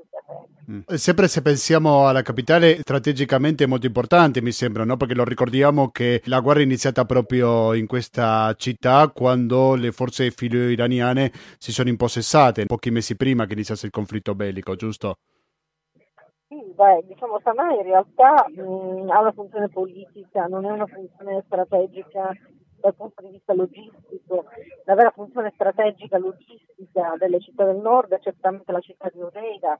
Sempre 0.85 1.27
se 1.27 1.41
pensiamo 1.41 2.07
alla 2.07 2.21
capitale, 2.21 2.77
strategicamente 2.79 3.65
è 3.65 3.67
molto 3.67 3.87
importante, 3.87 4.41
mi 4.41 4.51
sembra, 4.51 4.85
no? 4.85 4.95
perché 4.95 5.13
lo 5.13 5.23
ricordiamo 5.23 5.89
che 5.89 6.21
la 6.25 6.39
guerra 6.39 6.61
è 6.61 6.63
iniziata 6.63 7.03
proprio 7.05 7.73
in 7.73 7.87
questa 7.87 8.53
città 8.55 9.09
quando 9.09 9.75
le 9.75 9.91
forze 9.91 10.31
filo-iraniane 10.31 11.31
si 11.57 11.71
sono 11.71 11.89
impossessate, 11.89 12.65
pochi 12.65 12.91
mesi 12.91 13.15
prima 13.15 13.45
che 13.45 13.53
iniziasse 13.53 13.87
il 13.87 13.91
conflitto 13.91 14.33
bellico, 14.35 14.75
giusto? 14.75 15.17
Sì, 16.47 16.61
beh, 16.75 17.05
diciamo 17.07 17.39
Sanaa 17.43 17.73
in 17.73 17.83
realtà 17.83 18.45
mh, 18.47 18.61
mm, 18.61 19.09
ha 19.09 19.19
una 19.19 19.31
funzione 19.31 19.69
politica, 19.69 20.45
non 20.45 20.65
è 20.65 20.71
una 20.71 20.85
funzione 20.85 21.43
strategica 21.45 22.31
dal 22.81 22.95
punto 22.95 23.21
di 23.21 23.29
vista 23.29 23.53
logistico. 23.53 24.45
La 24.85 24.95
vera 24.95 25.11
funzione 25.11 25.51
strategica 25.53 26.17
logistica 26.17 27.15
delle 27.17 27.39
città 27.39 27.63
del 27.63 27.77
nord 27.77 28.11
è 28.11 28.19
certamente 28.19 28.71
la 28.71 28.81
città 28.81 29.09
di 29.13 29.21
Odeida, 29.21 29.79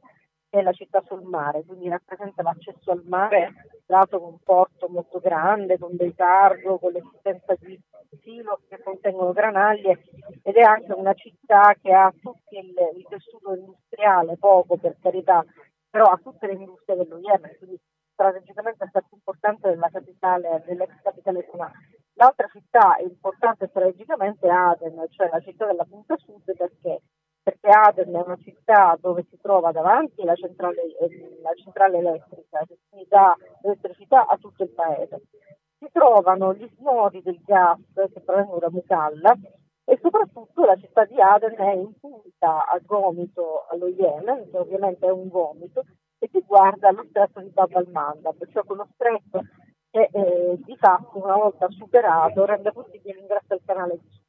è 0.52 0.62
la 0.62 0.74
città 0.74 1.02
sul 1.08 1.24
mare, 1.24 1.64
quindi 1.64 1.88
rappresenta 1.88 2.44
l'accesso 2.44 2.92
al 2.92 3.04
mare 3.06 3.54
dato 3.86 4.20
con 4.20 4.34
un 4.34 4.40
porto 4.44 4.90
molto 4.90 5.20
grande, 5.20 5.80
con 5.80 5.96
dei 5.96 6.14
cargo, 6.14 6.78
con 6.78 6.92
l'esistenza 6.92 7.56
di 7.58 7.80
silo 8.22 8.60
che 8.68 8.84
contengono 8.84 9.32
granaglie 9.32 10.04
ed 10.44 10.56
è 10.56 10.62
anche 10.62 10.92
una 10.92 11.14
città 11.14 11.74
che 11.82 11.94
ha 11.94 12.12
tutto 12.22 12.50
il, 12.50 12.74
il 12.98 13.06
tessuto 13.08 13.54
industriale, 13.56 14.36
poco 14.38 14.76
per 14.76 14.98
carità, 15.02 15.42
però 15.90 16.08
ha 16.08 16.20
tutte 16.22 16.48
le 16.48 16.54
industrie 16.54 16.98
dello 16.98 17.18
Yemen, 17.20 17.56
quindi 17.58 17.80
strategicamente 18.12 18.84
è 18.84 18.88
stata 18.90 19.08
importante 19.10 19.70
della 19.70 19.90
capitale, 19.90 20.64
dell'ex 20.68 21.02
capitale 21.02 21.48
Sanaa. 21.50 21.72
L'altra 22.16 22.48
città 22.52 22.98
importante 23.00 23.68
strategicamente 23.68 24.46
è 24.48 24.52
Aden, 24.52 25.06
cioè 25.12 25.30
la 25.32 25.40
città 25.40 25.66
della 25.66 25.86
punta 25.86 26.18
sud, 26.18 26.44
perché? 26.44 27.02
Perché 27.44 27.70
Aden 27.70 28.14
è 28.14 28.22
una 28.24 28.38
città 28.38 28.96
dove 29.00 29.26
si 29.30 29.38
trova 29.42 29.72
davanti 29.72 30.24
la 30.24 30.36
centrale, 30.36 30.76
la 31.42 31.54
centrale 31.56 31.98
elettrica, 31.98 32.64
che 32.68 32.78
quindi 32.88 33.08
dà 33.10 33.36
elettricità 33.64 34.28
a 34.28 34.38
tutto 34.38 34.64
il 34.64 34.70
paese. 34.70 35.22
Si 35.80 35.90
trovano 35.92 36.54
gli 36.54 36.70
snodi 36.78 37.22
del 37.24 37.42
gas 37.44 37.80
che 37.94 38.22
provengono 38.22 38.60
da 38.60 38.70
Mukalla 38.70 39.36
e 39.84 40.00
soprattutto 40.00 40.64
la 40.64 40.76
città 40.76 41.06
di 41.06 41.20
Aden 41.20 41.56
è 41.56 41.74
in 41.74 42.00
punta 42.00 42.66
a 42.66 42.80
gomito 42.86 43.66
allo 43.70 43.88
Yemen, 43.88 44.50
che 44.52 44.58
ovviamente 44.58 45.08
è 45.08 45.12
un 45.12 45.28
gomito, 45.28 45.84
e 46.20 46.30
si 46.32 46.44
guarda 46.46 46.92
lo 46.92 47.04
stretto 47.10 47.42
di 47.42 47.50
Bab 47.50 47.74
al-Mandab, 47.74 48.48
cioè 48.52 48.64
quello 48.64 48.88
stretto 48.94 49.42
che 49.90 50.08
eh, 50.12 50.60
di 50.64 50.78
fatto 50.78 51.18
una 51.18 51.36
volta 51.36 51.68
superato 51.72 52.46
rende 52.46 52.72
possibile 52.72 53.16
l'ingresso 53.16 53.48
del 53.48 53.62
canale 53.66 54.00
di. 54.00 54.21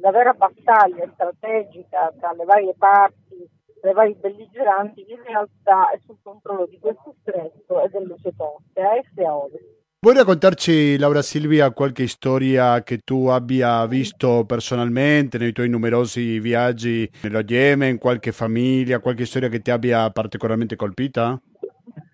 La 0.00 0.12
vera 0.12 0.32
battaglia 0.32 1.10
strategica 1.12 2.14
tra 2.20 2.32
le 2.32 2.44
varie 2.44 2.72
parti, 2.78 3.48
le 3.82 3.92
varie 3.92 4.14
belligeranti, 4.14 5.04
in 5.08 5.20
realtà 5.24 5.90
è 5.90 5.98
sul 6.06 6.18
controllo 6.22 6.66
di 6.66 6.78
questo 6.78 7.16
stretto 7.20 7.82
e 7.82 7.88
delle 7.88 8.14
sue 8.20 8.32
coste, 8.36 8.80
a 8.80 8.96
est 8.96 9.18
e 9.18 9.24
a 9.24 9.36
ovest. 9.36 9.76
Vuoi 10.00 10.14
raccontarci, 10.14 10.96
Laura 10.98 11.20
Silvia, 11.22 11.72
qualche 11.72 12.06
storia 12.06 12.84
che 12.84 12.98
tu 12.98 13.26
abbia 13.26 13.84
visto 13.86 14.44
personalmente 14.46 15.36
nei 15.38 15.50
tuoi 15.50 15.68
numerosi 15.68 16.38
viaggi 16.38 17.10
nello 17.24 17.40
Yemen, 17.44 17.98
qualche 17.98 18.30
famiglia, 18.30 19.00
qualche 19.00 19.26
storia 19.26 19.48
che 19.48 19.58
ti 19.58 19.72
abbia 19.72 20.08
particolarmente 20.10 20.76
colpita? 20.76 21.36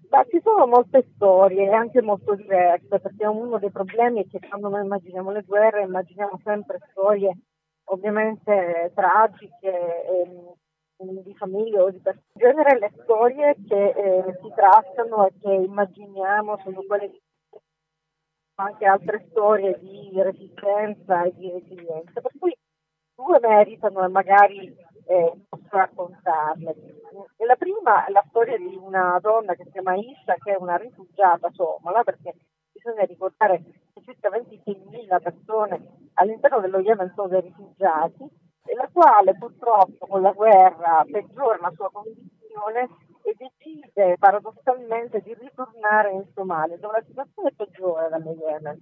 Beh, 0.09 0.27
ci 0.31 0.41
sono 0.43 0.67
molte 0.67 1.07
storie, 1.15 1.71
anche 1.71 2.01
molto 2.01 2.35
diverse, 2.35 2.99
perché 2.99 3.27
uno 3.27 3.59
dei 3.59 3.71
problemi 3.71 4.25
è 4.25 4.27
che 4.31 4.39
quando 4.49 4.71
noi 4.71 4.85
immaginiamo 4.85 5.31
le 5.31 5.43
guerre 5.47 5.83
immaginiamo 5.83 6.41
sempre 6.43 6.79
storie 6.93 7.37
ovviamente 7.85 8.93
tragiche, 8.95 10.05
ehm, 10.07 10.55
di 11.23 11.35
famiglie 11.35 11.81
o 11.81 11.91
di 11.91 11.99
persone. 11.99 12.25
In 12.35 12.41
genere 12.41 12.79
le 12.79 12.93
storie 13.03 13.57
che 13.69 13.89
eh, 13.89 14.39
si 14.41 14.53
trattano 14.55 15.27
e 15.27 15.33
che 15.41 15.53
immaginiamo 15.53 16.59
sono 16.63 16.83
quelle 16.87 17.11
di 17.11 17.21
anche 18.57 18.87
altre 18.87 19.27
storie 19.31 19.79
di 19.81 20.11
resistenza 20.15 21.25
e 21.25 21.35
di 21.35 21.51
resilienza, 21.51 22.21
per 22.21 22.31
cui 22.39 22.57
due 23.15 23.39
meritano 23.41 24.05
e 24.05 24.09
magari 24.09 24.77
eh, 25.07 25.33
posso 25.49 25.69
raccontarle. 25.71 26.75
La 27.39 27.57
prima 27.57 28.05
è 28.07 28.11
la 28.11 28.25
storia 28.29 28.57
di 28.57 28.77
una 28.81 29.19
donna 29.21 29.55
che 29.55 29.65
si 29.65 29.71
chiama 29.71 29.95
Isha, 29.95 30.35
che 30.35 30.53
è 30.53 30.57
una 30.57 30.77
rifugiata 30.77 31.51
somala, 31.53 32.03
perché 32.05 32.35
bisogna 32.85 33.05
ricordare 33.07 33.63
che 33.95 34.03
circa 34.05 34.29
26.000 34.29 35.23
persone 35.23 35.87
all'interno 36.15 36.61
dello 36.61 36.81
Yemen 36.81 37.13
sono 37.15 37.29
dei 37.29 37.41
rifugiati, 37.41 38.29
e 38.67 38.75
la 38.75 38.89
quale 38.93 39.37
purtroppo 39.37 40.07
con 40.07 40.21
la 40.21 40.33
guerra 40.33 41.05
peggiora 41.11 41.59
la 41.61 41.73
sua 41.75 41.91
condizione 41.91 42.89
e 43.23 43.35
decide 43.37 44.17
paradossalmente 44.19 45.21
di 45.21 45.35
ritornare 45.35 46.13
in 46.13 46.25
Somalia, 46.35 46.77
dove 46.79 46.99
la 46.99 47.05
situazione 47.07 47.49
è 47.49 47.55
peggiore 47.55 48.09
dallo 48.11 48.33
Yemen, 48.33 48.79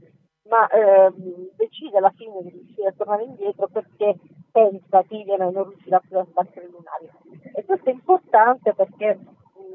ma 0.49 0.69
ehm, 0.69 1.51
decide 1.55 1.99
alla 1.99 2.13
fine 2.17 2.43
di 2.43 2.51
riuscire 2.51 2.89
a 2.89 2.95
tornare 2.97 3.25
indietro 3.25 3.69
perché 3.69 4.19
pensa 4.51 5.03
che 5.05 5.15
Yemen 5.15 5.53
non 5.53 5.69
riuscirà 5.69 6.01
più 6.01 6.19
a 6.19 6.27
sbattere 6.29 6.69
lunario. 6.69 7.11
E 7.55 7.65
questo 7.65 7.89
è 7.89 7.93
importante 7.93 8.75
perché 8.75 9.19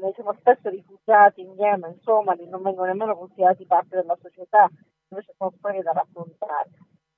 mh, 0.00 0.06
diciamo, 0.06 0.34
spesso 0.34 0.68
rifugiati 0.68 1.40
in 1.42 1.52
Yemen, 1.52 1.98
somali, 2.02 2.48
non 2.48 2.62
vengono 2.62 2.86
nemmeno 2.86 3.16
considerati 3.16 3.66
parte 3.66 3.96
della 3.96 4.16
società, 4.20 4.68
invece 5.08 5.34
sono 5.36 5.52
storie 5.58 5.82
da 5.82 5.92
raccontare. 5.92 6.70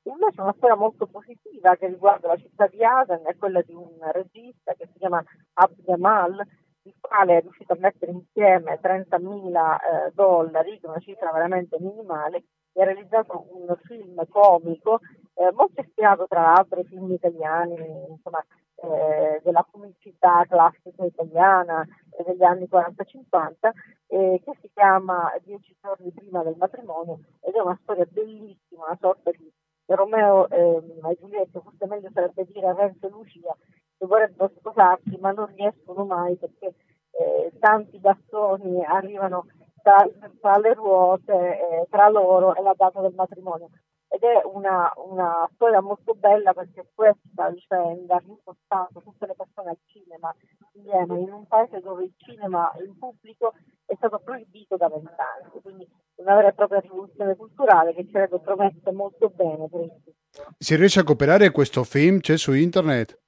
Invece 0.04 0.40
una 0.40 0.54
storia 0.56 0.76
molto 0.76 1.06
positiva 1.06 1.76
che 1.76 1.86
riguarda 1.86 2.28
la 2.28 2.36
città 2.36 2.66
di 2.66 2.82
Aden 2.82 3.22
è 3.24 3.36
quella 3.36 3.60
di 3.60 3.74
un 3.74 3.98
regista 4.12 4.72
che 4.74 4.88
si 4.92 4.98
chiama 4.98 5.22
Abd 5.54 5.82
Jamal, 5.84 6.42
il 6.82 6.94
quale 6.98 7.36
è 7.36 7.40
riuscito 7.42 7.74
a 7.74 7.78
mettere 7.78 8.12
insieme 8.12 8.80
30.000 8.80 9.76
eh, 10.06 10.12
dollari, 10.14 10.80
che 10.80 10.86
è 10.86 10.88
una 10.88 11.00
cifra 11.00 11.30
veramente 11.32 11.76
minimale, 11.78 12.44
e 12.72 12.80
ha 12.80 12.84
realizzato 12.84 13.46
un 13.50 13.76
film 13.82 14.26
comico 14.28 15.00
eh, 15.34 15.52
molto 15.52 15.80
ispirato 15.82 16.26
tra 16.26 16.42
l'altro 16.42 16.78
ai 16.78 16.86
film 16.86 17.12
italiani, 17.12 17.74
insomma, 18.08 18.44
eh, 18.82 19.40
della 19.42 19.66
comicità 19.70 20.44
classica 20.48 21.04
italiana 21.04 21.86
eh, 22.16 22.24
degli 22.24 22.42
anni 22.42 22.66
40-50, 22.70 23.70
eh, 24.06 24.40
che 24.44 24.58
si 24.60 24.70
chiama 24.72 25.32
Dieci 25.44 25.76
giorni 25.80 26.10
prima 26.12 26.42
del 26.42 26.56
matrimonio 26.56 27.20
ed 27.40 27.54
è 27.54 27.60
una 27.60 27.78
storia 27.82 28.06
bellissima, 28.08 28.86
una 28.86 28.98
sorta 29.00 29.30
di 29.30 29.52
Romeo 29.86 30.48
ehm, 30.48 31.04
e 31.04 31.16
Giulietta, 31.18 31.60
forse 31.60 31.86
meglio 31.86 32.10
sarebbe 32.12 32.44
dire 32.46 32.72
Renzo 32.72 33.06
e 33.06 33.10
Lucia, 33.10 33.56
che 33.98 34.06
vorrebbero 34.06 34.52
sposarsi 34.56 35.16
ma 35.20 35.32
non 35.32 35.46
riescono 35.54 36.04
mai 36.04 36.36
perché 36.36 36.74
eh, 37.10 37.52
tanti 37.58 37.98
bastoni 37.98 38.84
arrivano 38.84 39.46
tra, 39.82 40.08
tra 40.40 40.58
le 40.58 40.74
ruote 40.74 41.32
eh, 41.32 41.86
tra 41.90 42.08
loro 42.08 42.54
e 42.54 42.62
la 42.62 42.74
data 42.76 43.00
del 43.00 43.14
matrimonio. 43.14 43.68
Ed 44.12 44.22
è 44.22 44.42
una, 44.44 44.92
una 44.96 45.48
storia 45.54 45.80
molto 45.80 46.14
bella 46.14 46.52
perché 46.52 46.84
questa 46.92 47.48
vicenda 47.50 48.16
ha 48.16 48.22
riportato 48.26 49.00
tutte 49.00 49.26
le 49.26 49.34
persone 49.36 49.70
al 49.70 49.78
cinema 49.86 50.34
insieme 50.72 51.20
in 51.20 51.32
un 51.32 51.46
paese 51.46 51.80
dove 51.80 52.04
il 52.04 52.14
cinema 52.16 52.72
in 52.84 52.98
pubblico 52.98 53.54
è 53.86 53.94
stato 53.94 54.18
proibito 54.18 54.76
da 54.76 54.88
vent'anni, 54.88 55.60
quindi 55.62 55.88
una 56.16 56.34
vera 56.34 56.48
e 56.48 56.52
propria 56.52 56.80
rivoluzione 56.80 57.36
culturale 57.36 57.94
che 57.94 58.06
credo 58.06 58.40
promette 58.40 58.90
molto 58.92 59.30
bene 59.30 59.68
per 59.68 59.80
il 59.80 59.90
futuro. 59.90 60.54
Si 60.58 60.76
riesce 60.76 61.00
a 61.00 61.04
cooperare 61.04 61.50
questo 61.50 61.84
film? 61.84 62.18
C'è 62.20 62.36
su 62.36 62.52
internet? 62.52 63.18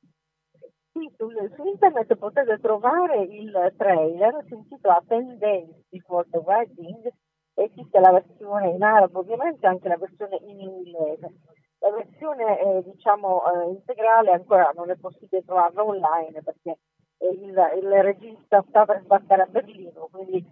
Sì, 0.92 1.10
su, 1.16 1.28
su, 1.54 1.64
internet 1.64 2.14
potete 2.16 2.58
trovare 2.60 3.22
il 3.22 3.72
trailer, 3.76 4.44
si 4.46 4.54
intitola 4.54 5.02
10 5.06 5.38
Days 5.38 5.68
Before 5.88 6.26
the 6.30 6.38
Wedding, 6.38 7.08
esiste 7.54 8.00
la 8.00 8.12
versione 8.12 8.70
in 8.70 8.82
arabo, 8.82 9.20
ovviamente 9.20 9.66
anche 9.66 9.88
la 9.88 9.96
versione 9.96 10.38
in 10.46 10.60
inglese. 10.60 11.32
La 11.78 11.90
versione 11.90 12.60
eh, 12.60 12.82
diciamo 12.84 13.42
eh, 13.44 13.70
integrale 13.70 14.30
ancora 14.30 14.70
non 14.74 14.90
è 14.90 14.96
possibile 14.96 15.44
trovarla 15.44 15.84
online 15.84 16.40
perché 16.42 16.78
il, 17.18 17.54
il 17.82 18.02
regista 18.02 18.64
sta 18.68 18.84
per 18.84 19.00
sbarcare 19.02 19.42
a 19.42 19.46
Berlino, 19.46 20.08
quindi 20.10 20.44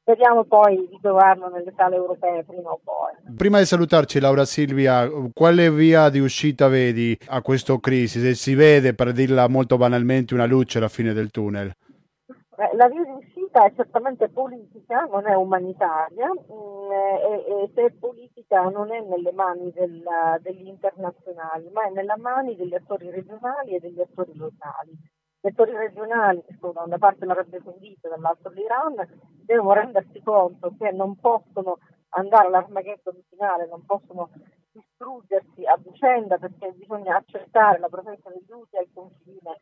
speriamo 0.00 0.44
poi 0.44 0.86
di 0.90 0.98
trovarlo 1.00 1.48
nelle 1.48 1.72
sale 1.76 1.96
europee 1.96 2.44
prima 2.44 2.70
o 2.70 2.80
poi. 2.82 3.34
Prima 3.36 3.58
di 3.58 3.64
salutarci 3.64 4.20
Laura 4.20 4.44
Silvia, 4.44 5.08
quale 5.32 5.70
via 5.70 6.08
di 6.10 6.20
uscita 6.20 6.68
vedi 6.68 7.16
a 7.28 7.40
questa 7.42 7.78
crisi? 7.80 8.20
Se 8.20 8.34
si 8.34 8.54
vede, 8.54 8.94
per 8.94 9.12
dirla 9.12 9.48
molto 9.48 9.76
banalmente, 9.76 10.34
una 10.34 10.46
luce 10.46 10.78
alla 10.78 10.88
fine 10.88 11.12
del 11.12 11.30
tunnel? 11.30 11.74
La 12.56 12.88
via 12.88 13.04
di 13.04 13.10
uscita 13.10 13.66
è 13.66 13.72
certamente 13.74 14.30
politica, 14.30 15.04
non 15.04 15.26
è 15.26 15.34
umanitaria 15.34 16.26
mm, 16.32 16.90
e, 16.90 17.44
e, 17.46 17.70
se 17.74 17.84
è 17.84 17.90
politica 17.90 18.62
non 18.62 18.90
è 18.90 19.00
nelle 19.02 19.30
mani 19.32 19.70
del, 19.72 20.02
degli 20.40 20.66
internazionali, 20.66 21.68
ma 21.70 21.82
è 21.82 21.90
nelle 21.90 22.16
mani 22.16 22.56
degli 22.56 22.74
attori 22.74 23.10
regionali 23.10 23.74
e 23.74 23.80
degli 23.80 24.00
attori 24.00 24.34
locali. 24.34 24.96
Settori 25.38 25.72
regionali, 25.72 26.42
da 26.58 26.82
una 26.82 26.96
parte 26.96 27.26
l'Arabia 27.26 27.60
Saudita 27.62 28.08
e 28.08 28.10
dall'altro 28.10 28.50
l'Iran, 28.50 29.06
devono 29.44 29.74
rendersi 29.74 30.22
conto 30.22 30.74
che 30.78 30.90
non 30.92 31.16
possono 31.20 31.78
andare 32.10 32.46
all'Armageddon 32.46 33.22
finale, 33.28 33.68
non 33.68 33.84
possono 33.84 34.30
distruggersi 34.76 35.64
a 35.64 35.78
vicenda 35.78 36.36
perché 36.36 36.72
bisogna 36.72 37.16
accettare 37.16 37.78
la 37.78 37.88
presenza 37.88 38.28
degli 38.30 38.50
Houthi 38.50 38.76
al 38.76 38.88
confine 38.92 39.60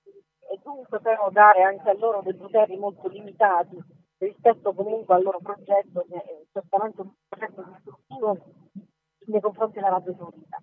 e 0.50 0.60
dunque 0.62 1.00
però 1.00 1.30
dare 1.30 1.62
anche 1.62 1.88
a 1.88 1.94
loro 1.94 2.20
dei 2.22 2.34
poteri 2.34 2.76
molto 2.76 3.08
limitati 3.08 3.78
rispetto 4.18 4.72
comunque 4.72 5.14
al 5.14 5.22
loro 5.22 5.38
progetto 5.38 6.04
che 6.08 6.16
è 6.16 6.42
certamente 6.52 7.00
un 7.02 7.10
progetto 7.28 7.62
distruttivo 7.62 8.38
nei 9.26 9.40
confronti 9.40 9.74
dell'Arabia 9.74 10.14
Saudita. 10.16 10.62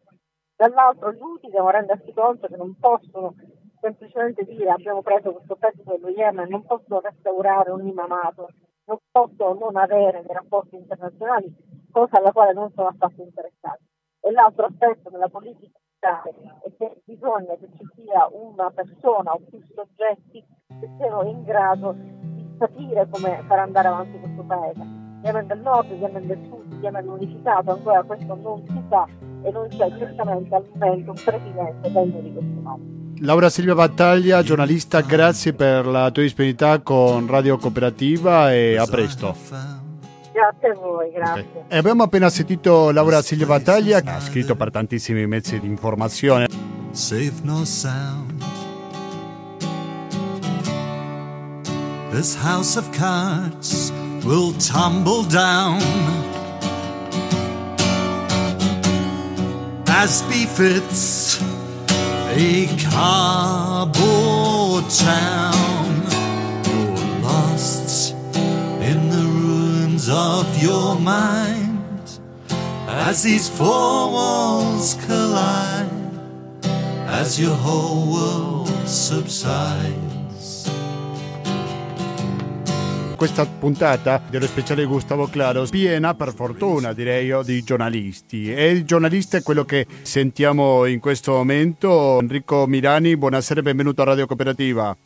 Dall'altro 0.56 1.12
gli 1.14 1.22
Houthi 1.22 1.50
devono 1.50 1.72
rendersi 1.72 2.14
conto 2.14 2.48
che 2.48 2.58
non 2.58 2.76
possono 2.78 3.34
semplicemente 3.80 4.44
dire 4.44 4.70
abbiamo 4.70 5.02
preso 5.02 5.32
questo 5.32 5.56
pezzo 5.56 5.82
dello 5.84 6.10
Yemen, 6.10 6.50
non 6.50 6.66
posso 6.66 7.00
restaurare 7.00 7.72
un 7.72 7.88
imamato, 7.88 8.50
non 8.86 8.98
posso 9.10 9.54
non 9.54 9.76
avere 9.76 10.22
dei 10.22 10.36
rapporti 10.36 10.76
internazionali, 10.76 11.52
cosa 11.90 12.18
alla 12.18 12.32
quale 12.32 12.54
non 12.54 12.72
sono 12.74 12.90
affatto 12.90 13.24
interessati. 13.24 13.91
E 14.24 14.32
l'altro 14.32 14.66
aspetto 14.66 15.10
della 15.10 15.30
politica 15.30 15.78
è 16.02 16.72
che 16.78 17.02
bisogna 17.06 17.56
che 17.60 17.70
ci 17.78 17.86
sia 17.96 18.28
una 18.32 18.70
persona 18.72 19.32
o 19.34 19.42
più 19.50 19.60
soggetti 19.74 20.44
che 20.80 20.90
siano 20.98 21.24
in 21.24 21.44
grado 21.44 21.94
di 21.94 22.56
capire 22.58 23.08
come 23.10 23.44
far 23.48 23.60
andare 23.60 23.88
avanti 23.88 24.20
questo 24.20 24.44
paese. 24.44 24.80
Yemen 25.24 25.48
del 25.48 25.60
nord, 25.60 25.92
Yemen 25.92 26.28
del 26.28 26.40
sud, 26.48 26.82
Yemen 26.82 27.08
unificato, 27.08 27.72
ancora 27.72 28.04
questo 28.04 28.36
non 28.36 28.64
si 28.68 28.84
sa 28.90 29.08
e 29.44 29.52
non 29.52 29.68
c'è 29.70 29.90
certamente 29.98 30.56
al 30.56 30.66
momento 30.74 31.12
un 31.12 31.22
presidente 31.24 31.92
degno 31.92 32.20
di 32.22 32.34
questo 32.34 32.62
nome. 32.62 33.00
Laura 33.20 33.50
Silvia 33.50 33.76
Battaglia, 33.76 34.42
giornalista, 34.42 35.02
grazie 35.02 35.54
per 35.54 35.86
la 35.86 36.10
tua 36.10 36.24
disponibilità 36.24 36.80
con 36.80 37.28
Radio 37.28 37.58
Cooperativa 37.58 38.52
e 38.52 38.78
a 38.78 38.86
presto. 38.86 39.81
Grazie 40.34 40.70
a 40.70 40.74
voi, 40.76 41.12
grazie. 41.12 41.46
Okay. 41.50 41.64
E 41.68 41.78
abbiamo 41.78 42.04
appena 42.04 42.30
sentito 42.30 42.92
Laura 42.92 43.22
Silvia 43.22 43.48
Battaglia, 43.48 44.00
che 44.02 44.10
ha 44.10 44.20
scritto 44.22 44.56
per 44.56 44.72
tantissimi 44.72 45.28
mezzi 45.28 45.60
di 45.60 45.68
informazione. 45.68 46.48
Save 46.92 47.34
no 47.44 47.66
sound. 47.66 48.44
This 52.12 52.36
house 52.36 52.78
of 52.78 52.90
cards 52.92 53.92
will 54.24 54.54
tumble 54.58 55.26
down. 55.28 55.80
As 59.88 60.22
befits 60.24 61.40
a 62.34 62.68
cardboard 62.90 63.92
town. 64.90 65.91
Of 70.12 70.62
your 70.62 71.00
mind 71.00 71.80
as 72.88 73.24
these 73.24 73.50
four 73.50 74.12
walls 74.12 74.98
collide, 75.08 75.90
as 77.08 77.40
your 77.40 77.56
whole 77.56 78.12
world 78.12 78.68
subsides. 78.86 80.12
questa 83.16 83.46
puntata 83.46 84.20
dello 84.32 84.48
speciale 84.48 84.84
Gustavo 84.84 85.28
Claro 85.28 85.68
piena 85.70 86.16
per 86.16 86.34
fortuna 86.34 86.92
direi 86.92 87.28
io 87.28 87.44
di 87.44 87.62
giornalisti. 87.62 88.52
E 88.52 88.72
il 88.72 88.84
giornalista 88.84 89.38
è 89.38 89.44
quello 89.44 89.64
che 89.64 89.86
sentiamo 90.02 90.86
in 90.86 91.00
questo 91.00 91.34
momento 91.34 92.20
Enrico 92.20 92.66
Mirani. 92.66 93.16
Buonasera 93.16 93.60
e 93.60 93.64
benvenuto 93.64 94.02
a 94.02 94.06
Radio 94.06 94.26
Cooperativa 94.26 94.98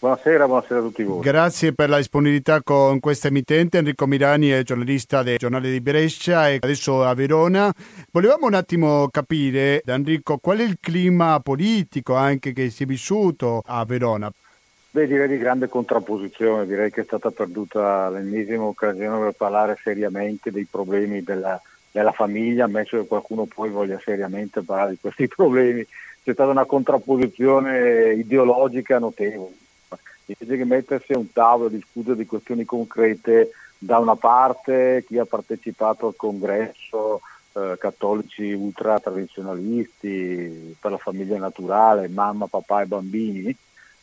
Buonasera, 0.00 0.46
buonasera 0.46 0.80
a 0.80 0.82
tutti 0.82 1.02
voi. 1.02 1.20
Grazie 1.20 1.74
per 1.74 1.90
la 1.90 1.98
disponibilità 1.98 2.62
con 2.62 3.00
questa 3.00 3.28
emittente. 3.28 3.76
Enrico 3.76 4.06
Mirani 4.06 4.48
è 4.48 4.62
giornalista 4.62 5.22
del 5.22 5.36
giornale 5.36 5.70
di 5.70 5.82
Brescia 5.82 6.48
e 6.48 6.58
adesso 6.58 7.04
a 7.04 7.12
Verona. 7.12 7.70
Volevamo 8.10 8.46
un 8.46 8.54
attimo 8.54 9.08
capire, 9.10 9.82
da 9.84 9.92
Enrico, 9.92 10.38
qual 10.38 10.60
è 10.60 10.62
il 10.62 10.78
clima 10.80 11.38
politico 11.40 12.14
anche 12.14 12.54
che 12.54 12.70
si 12.70 12.84
è 12.84 12.86
vissuto 12.86 13.62
a 13.66 13.84
Verona. 13.84 14.32
Beh, 14.92 15.06
direi 15.06 15.28
di 15.28 15.36
grande 15.36 15.68
contrapposizione, 15.68 16.64
direi 16.64 16.90
che 16.90 17.02
è 17.02 17.04
stata 17.04 17.30
perduta 17.30 18.08
l'ennesima 18.08 18.64
occasione 18.64 19.18
per 19.18 19.32
parlare 19.32 19.78
seriamente 19.82 20.50
dei 20.50 20.64
problemi 20.64 21.22
della, 21.22 21.60
della 21.90 22.12
famiglia, 22.12 22.64
ammesso 22.64 22.96
che 22.96 23.06
qualcuno 23.06 23.44
poi 23.44 23.68
voglia 23.68 24.00
seriamente 24.02 24.62
parlare 24.62 24.92
di 24.92 24.98
questi 24.98 25.28
problemi. 25.36 25.86
C'è 26.22 26.32
stata 26.32 26.48
una 26.48 26.64
contrapposizione 26.64 28.14
ideologica 28.14 28.98
notevole. 28.98 29.68
Invece 30.38 30.56
che 30.56 30.64
mettersi 30.64 31.12
a 31.12 31.18
un 31.18 31.32
tavolo 31.32 31.68
e 31.68 31.72
discutere 31.72 32.16
di 32.16 32.26
questioni 32.26 32.64
concrete, 32.64 33.50
da 33.76 33.98
una 33.98 34.14
parte 34.14 35.04
chi 35.06 35.18
ha 35.18 35.24
partecipato 35.24 36.06
al 36.06 36.14
congresso, 36.14 37.20
eh, 37.52 37.76
cattolici 37.78 38.52
ultra 38.52 39.00
tradizionalisti 39.00 40.76
per 40.78 40.92
la 40.92 40.98
famiglia 40.98 41.36
naturale, 41.38 42.08
mamma, 42.08 42.46
papà 42.46 42.82
e 42.82 42.86
bambini, 42.86 43.56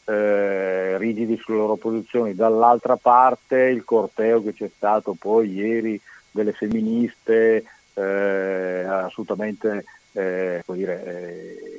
eh, 0.04 0.98
rigidi 0.98 1.38
sulle 1.38 1.58
loro 1.58 1.76
posizioni, 1.78 2.36
dall'altra 2.36 2.98
parte 2.98 3.58
il 3.58 3.86
corteo 3.86 4.44
che 4.44 4.54
c'è 4.54 4.70
stato 4.76 5.16
poi 5.18 5.54
ieri 5.54 6.00
delle 6.30 6.52
femministe 6.52 7.64
eh, 7.94 8.84
assolutamente 8.86 9.86
eh, 10.12 10.64
dire, 10.66 11.04
eh, 11.06 11.77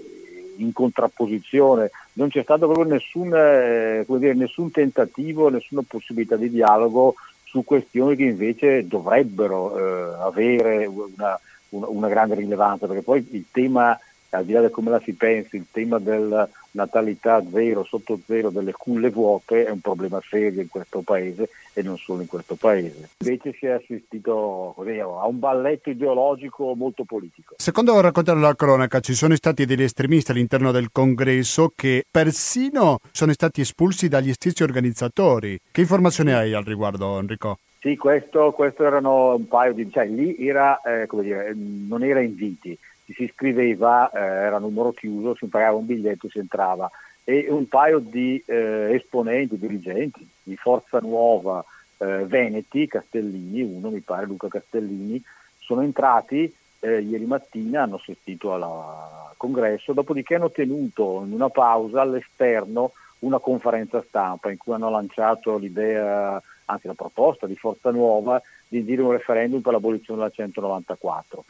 in 0.59 0.73
contrapposizione, 0.73 1.91
non 2.15 2.29
c'è 2.29 2.43
stato 2.43 2.67
proprio 2.67 2.93
nessun, 2.95 3.33
eh, 3.35 4.05
dire, 4.07 4.35
nessun 4.35 4.71
tentativo, 4.71 5.49
nessuna 5.49 5.83
possibilità 5.87 6.37
di 6.37 6.51
dialogo 6.51 7.15
su 7.45 7.65
questioni 7.65 8.17
che 8.17 8.25
invece 8.25 8.87
dovrebbero 8.87 9.77
eh, 9.77 10.23
avere 10.23 10.87
una, 10.87 11.39
una, 11.71 11.89
una 11.89 12.09
grande 12.09 12.35
rilevanza, 12.35 12.87
perché 12.87 13.03
poi 13.03 13.27
il 13.31 13.47
tema 13.51 13.99
al 14.31 14.45
di 14.45 14.53
là 14.53 14.61
di 14.61 14.71
come 14.71 14.91
la 14.91 15.01
si 15.01 15.15
pensi, 15.15 15.57
il 15.57 15.67
tema 15.71 15.99
della 15.99 16.49
natalità 16.73 17.43
zero, 17.51 17.85
sotto 17.85 18.19
zero, 18.27 18.51
delle 18.51 18.73
culle 18.73 19.11
vuote 19.11 19.67
è 19.67 19.71
un 19.71 19.81
problema 19.81 20.21
serio 20.29 20.61
in 20.61 20.69
questo 20.69 21.01
paese 21.01 21.49
e 21.73 21.83
non 21.83 21.97
solo 21.97 22.23
in 22.23 22.27
questo 22.27 22.55
paese. 22.57 23.11
Invece 23.19 23.55
si 23.59 23.67
è 23.67 23.71
assistito 23.71 24.75
a 24.77 25.27
un 25.27 25.39
balletto 25.39 25.91
ideologico 25.91 26.75
molto 26.75 27.05
politico. 27.05 27.55
Secondo 27.59 28.01
raccontare 28.01 28.41
la 28.41 28.55
cronaca 28.55 29.01
ci 29.01 29.15
sono 29.15 29.35
stati 29.37 29.65
degli 29.65 29.83
estremisti 29.83 30.31
all'interno 30.31 30.73
del 30.73 30.91
congresso 30.93 31.73
che 31.75 32.05
persino 32.11 32.99
sono 33.13 33.33
stati 33.33 33.61
espulsi 33.61 34.09
dagli 34.09 34.33
stessi 34.33 34.63
organizzatori. 34.63 35.59
Che 35.71 35.81
informazioni 35.81 36.33
hai 36.33 36.53
al 36.53 36.65
riguardo 36.65 37.19
Enrico? 37.19 37.59
Sì, 37.81 37.97
questo, 37.97 38.51
questo 38.51 38.85
erano 38.85 39.37
un 39.37 39.47
paio 39.47 39.73
di... 39.73 39.89
cioè 39.91 40.07
lì 40.07 40.37
era, 40.45 40.81
eh, 40.81 41.07
come 41.07 41.23
dire, 41.23 41.55
non 41.55 42.03
era 42.03 42.21
inviti 42.21 42.77
si 43.13 43.25
iscriveva, 43.25 44.11
eh, 44.11 44.19
era 44.19 44.59
numero 44.59 44.93
chiuso, 44.93 45.35
si 45.35 45.47
pagava 45.47 45.77
un 45.77 45.87
biglietto, 45.87 46.29
si 46.29 46.39
entrava. 46.39 46.91
E 47.25 47.47
un 47.51 47.69
paio 47.69 47.99
di 47.99 48.43
eh, 48.47 48.95
esponenti, 48.95 49.59
dirigenti 49.59 50.27
di 50.43 50.57
Forza 50.57 50.99
Nuova 51.01 51.65
eh, 51.99 52.25
Veneti, 52.27 52.87
Castellini, 52.87 53.63
uno 53.63 53.91
mi 53.91 54.01
pare 54.01 54.27
Luca 54.27 54.49
Castellini, 54.49 55.23
sono 55.59 55.83
entrati 55.83 56.53
eh, 56.81 57.01
ieri 57.01 57.27
mattina, 57.27 57.83
hanno 57.83 57.97
assistito 57.97 58.55
al 58.55 59.35
congresso, 59.37 59.93
dopodiché 59.93 60.37
hanno 60.37 60.51
tenuto 60.51 61.23
in 61.25 61.33
una 61.33 61.51
pausa 61.51 62.01
all'esterno 62.01 62.93
una 63.21 63.39
conferenza 63.39 64.03
stampa 64.07 64.51
in 64.51 64.59
cui 64.59 64.75
hanno 64.75 64.91
lanciato 64.91 65.57
l'idea, 65.59 66.41
anzi 66.67 66.87
la 66.87 66.95
proposta 66.95 67.47
di 67.47 67.57
Forza 67.57 67.91
Nuova 67.91 68.41
di 68.69 68.85
dire 68.85 69.03
un 69.03 69.13
referendum 69.13 69.61
per 69.61 69.73
l'abolizione 69.73 70.21
della 70.21 70.33
194 70.33 71.45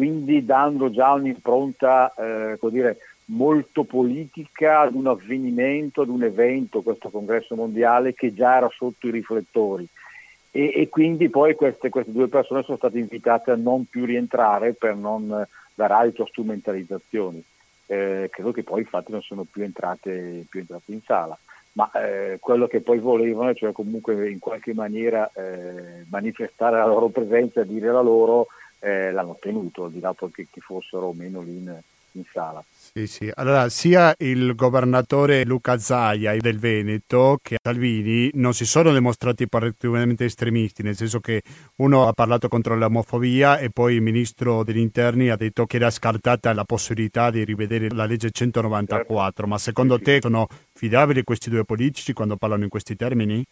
quindi 0.00 0.46
dando 0.46 0.90
già 0.90 1.12
un'impronta 1.12 2.14
eh, 2.14 2.58
dire, 2.70 2.96
molto 3.26 3.84
politica 3.84 4.80
ad 4.80 4.94
un 4.94 5.08
avvenimento, 5.08 6.00
ad 6.00 6.08
un 6.08 6.22
evento, 6.22 6.80
questo 6.80 7.10
congresso 7.10 7.54
mondiale 7.54 8.14
che 8.14 8.32
già 8.32 8.56
era 8.56 8.70
sotto 8.74 9.08
i 9.08 9.10
riflettori. 9.10 9.86
E, 10.52 10.72
e 10.74 10.88
quindi 10.88 11.28
poi 11.28 11.54
queste, 11.54 11.90
queste, 11.90 12.12
due 12.12 12.28
persone 12.28 12.62
sono 12.62 12.78
state 12.78 12.98
invitate 12.98 13.50
a 13.50 13.56
non 13.56 13.84
più 13.84 14.06
rientrare 14.06 14.72
per 14.72 14.96
non 14.96 15.46
dare 15.74 15.92
adito 15.92 16.22
a 16.22 16.28
strumentalizzazioni. 16.28 17.44
Eh, 17.84 18.30
credo 18.32 18.52
che 18.52 18.62
poi 18.62 18.80
infatti 18.80 19.12
non 19.12 19.20
sono 19.20 19.44
più 19.44 19.62
entrate, 19.62 20.46
più 20.48 20.60
entrate 20.60 20.92
in 20.92 21.02
sala. 21.04 21.38
ma 21.72 21.90
eh, 21.92 22.38
quello 22.40 22.66
che 22.66 22.80
poi 22.80 23.00
volevano, 23.00 23.52
cioè 23.52 23.72
comunque 23.72 24.30
in 24.30 24.38
qualche 24.38 24.72
maniera 24.72 25.30
eh, 25.34 26.06
manifestare 26.08 26.78
la 26.78 26.86
loro 26.86 27.08
presenza, 27.08 27.62
dire 27.64 27.92
la 27.92 28.00
loro, 28.00 28.46
eh, 28.80 29.12
l'hanno 29.12 29.30
ottenuto, 29.30 29.84
al 29.84 29.92
di 29.92 30.00
là 30.00 30.12
poi 30.12 30.30
che, 30.32 30.46
che 30.50 30.60
fossero 30.60 31.06
o 31.06 31.12
meno 31.12 31.40
lì 31.40 31.56
in, 31.58 31.80
in 32.12 32.24
sala. 32.30 32.62
Sì, 32.92 33.06
sì. 33.06 33.30
Allora, 33.32 33.68
sia 33.68 34.12
il 34.18 34.56
governatore 34.56 35.44
Luca 35.44 35.78
Zaia 35.78 36.34
del 36.38 36.58
Veneto 36.58 37.38
che 37.40 37.58
Salvini 37.62 38.30
non 38.34 38.52
si 38.52 38.66
sono 38.66 38.92
dimostrati 38.92 39.46
particolarmente 39.46 40.24
estremisti, 40.24 40.82
nel 40.82 40.96
senso 40.96 41.20
che 41.20 41.42
uno 41.76 42.08
ha 42.08 42.12
parlato 42.12 42.48
contro 42.48 42.74
l'omofobia 42.74 43.58
e 43.58 43.70
poi 43.70 43.94
il 43.94 44.02
ministro 44.02 44.64
degli 44.64 44.78
interni 44.78 45.28
ha 45.28 45.36
detto 45.36 45.66
che 45.66 45.76
era 45.76 45.90
scartata 45.90 46.52
la 46.52 46.64
possibilità 46.64 47.30
di 47.30 47.44
rivedere 47.44 47.90
la 47.90 48.06
legge 48.06 48.32
194. 48.32 49.24
Certo. 49.24 49.46
Ma 49.46 49.58
secondo 49.58 49.96
sì, 49.98 50.02
te 50.02 50.14
sì. 50.14 50.20
sono 50.22 50.48
fidabili 50.72 51.22
questi 51.22 51.48
due 51.48 51.64
politici 51.64 52.12
quando 52.12 52.36
parlano 52.36 52.64
in 52.64 52.70
questi 52.70 52.96
termini? 52.96 53.44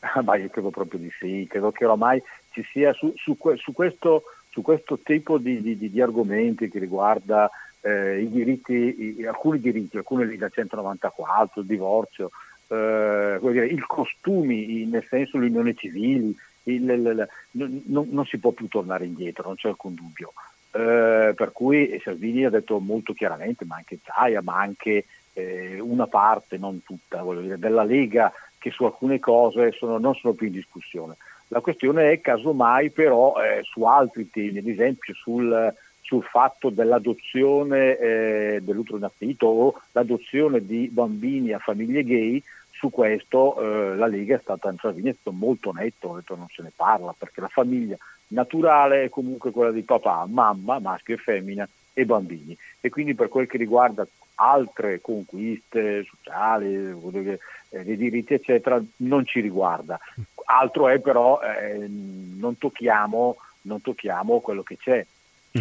Ah, 0.00 0.20
ma 0.22 0.36
io 0.36 0.50
credo 0.50 0.68
proprio 0.68 1.00
di 1.00 1.10
sì, 1.18 1.46
credo 1.48 1.72
che 1.72 1.84
oramai 1.86 2.22
ci 2.54 2.64
sia 2.70 2.92
su, 2.92 3.12
su, 3.16 3.36
su, 3.56 3.72
questo, 3.72 4.22
su 4.48 4.62
questo, 4.62 4.98
tipo 5.02 5.38
di, 5.38 5.60
di, 5.60 5.90
di 5.90 6.00
argomenti 6.00 6.70
che 6.70 6.78
riguarda 6.78 7.50
eh, 7.80 8.20
i 8.20 8.30
diritti, 8.30 9.18
i, 9.18 9.26
alcuni 9.26 9.58
diritti, 9.58 9.96
alcune 9.96 10.24
leggi 10.24 10.38
da 10.38 10.48
194, 10.48 11.60
il 11.60 11.66
divorzio, 11.66 12.30
eh, 12.68 13.38
dire, 13.40 13.66
i 13.66 13.78
costumi, 13.80 14.84
nel 14.86 15.04
senso 15.08 15.36
le 15.38 15.48
unioni 15.48 15.74
civili, 15.76 16.34
il, 16.64 16.88
il, 16.88 17.28
il, 17.50 17.82
non, 17.86 18.08
non, 18.10 18.24
si 18.24 18.38
può 18.38 18.52
più 18.52 18.68
tornare 18.68 19.04
indietro, 19.04 19.48
non 19.48 19.56
c'è 19.56 19.68
alcun 19.68 19.94
dubbio. 19.94 20.32
Eh, 20.70 21.34
per 21.34 21.52
cui 21.52 22.00
Salvini 22.02 22.44
ha 22.44 22.50
detto 22.50 22.78
molto 22.78 23.12
chiaramente, 23.12 23.64
ma 23.64 23.76
anche 23.76 23.98
Zaia, 24.02 24.42
ma 24.42 24.58
anche 24.58 25.06
eh, 25.32 25.80
una 25.80 26.06
parte, 26.06 26.56
non 26.56 26.82
tutta, 26.84 27.22
dire, 27.40 27.58
della 27.58 27.82
Lega 27.84 28.32
che 28.58 28.70
su 28.70 28.84
alcune 28.84 29.18
cose 29.18 29.72
sono, 29.72 29.98
non 29.98 30.14
sono 30.14 30.32
più 30.32 30.46
in 30.46 30.52
discussione. 30.52 31.16
La 31.54 31.60
questione 31.60 32.10
è 32.10 32.20
casomai 32.20 32.90
però 32.90 33.40
eh, 33.40 33.62
su 33.62 33.84
altri 33.84 34.28
temi, 34.28 34.58
ad 34.58 34.66
esempio 34.66 35.14
sul 35.14 35.72
sul 36.00 36.22
fatto 36.22 36.68
dell'adozione 36.68 37.96
eh, 37.96 38.60
dell'utero 38.60 38.98
in 38.98 39.04
affitto 39.04 39.46
o 39.46 39.80
l'adozione 39.92 40.64
di 40.66 40.88
bambini 40.92 41.52
a 41.52 41.58
famiglie 41.58 42.04
gay, 42.04 42.42
su 42.70 42.90
questo 42.90 43.58
eh, 43.58 43.96
la 43.96 44.06
Lega 44.06 44.36
è 44.36 44.40
stata, 44.42 44.74
Salvini 44.78 45.10
è 45.10 45.16
stato 45.18 45.34
molto 45.34 45.72
netto, 45.72 46.16
detto 46.16 46.36
non 46.36 46.48
se 46.52 46.62
ne 46.62 46.72
parla 46.74 47.14
perché 47.16 47.40
la 47.40 47.48
famiglia 47.48 47.96
naturale 48.28 49.04
è 49.04 49.08
comunque 49.08 49.50
quella 49.50 49.70
di 49.70 49.82
papà, 49.82 50.26
mamma, 50.28 50.78
maschio 50.78 51.14
e 51.14 51.18
femmina 51.18 51.66
e 51.94 52.04
bambini 52.04 52.54
e 52.80 52.90
quindi 52.90 53.14
per 53.14 53.28
quel 53.28 53.46
che 53.46 53.56
riguarda 53.56 54.06
altre 54.34 55.00
conquiste 55.00 56.04
sociali, 56.04 56.74
eh, 56.74 57.84
dei 57.84 57.96
diritti 57.96 58.34
eccetera, 58.34 58.82
non 58.96 59.24
ci 59.24 59.40
riguarda. 59.40 59.98
Altro 60.44 60.88
è 60.88 60.98
però 61.00 61.40
eh, 61.40 61.86
non, 61.88 62.58
tocchiamo, 62.58 63.36
non 63.62 63.80
tocchiamo 63.80 64.40
quello 64.40 64.62
che 64.62 64.76
c'è. 64.76 65.06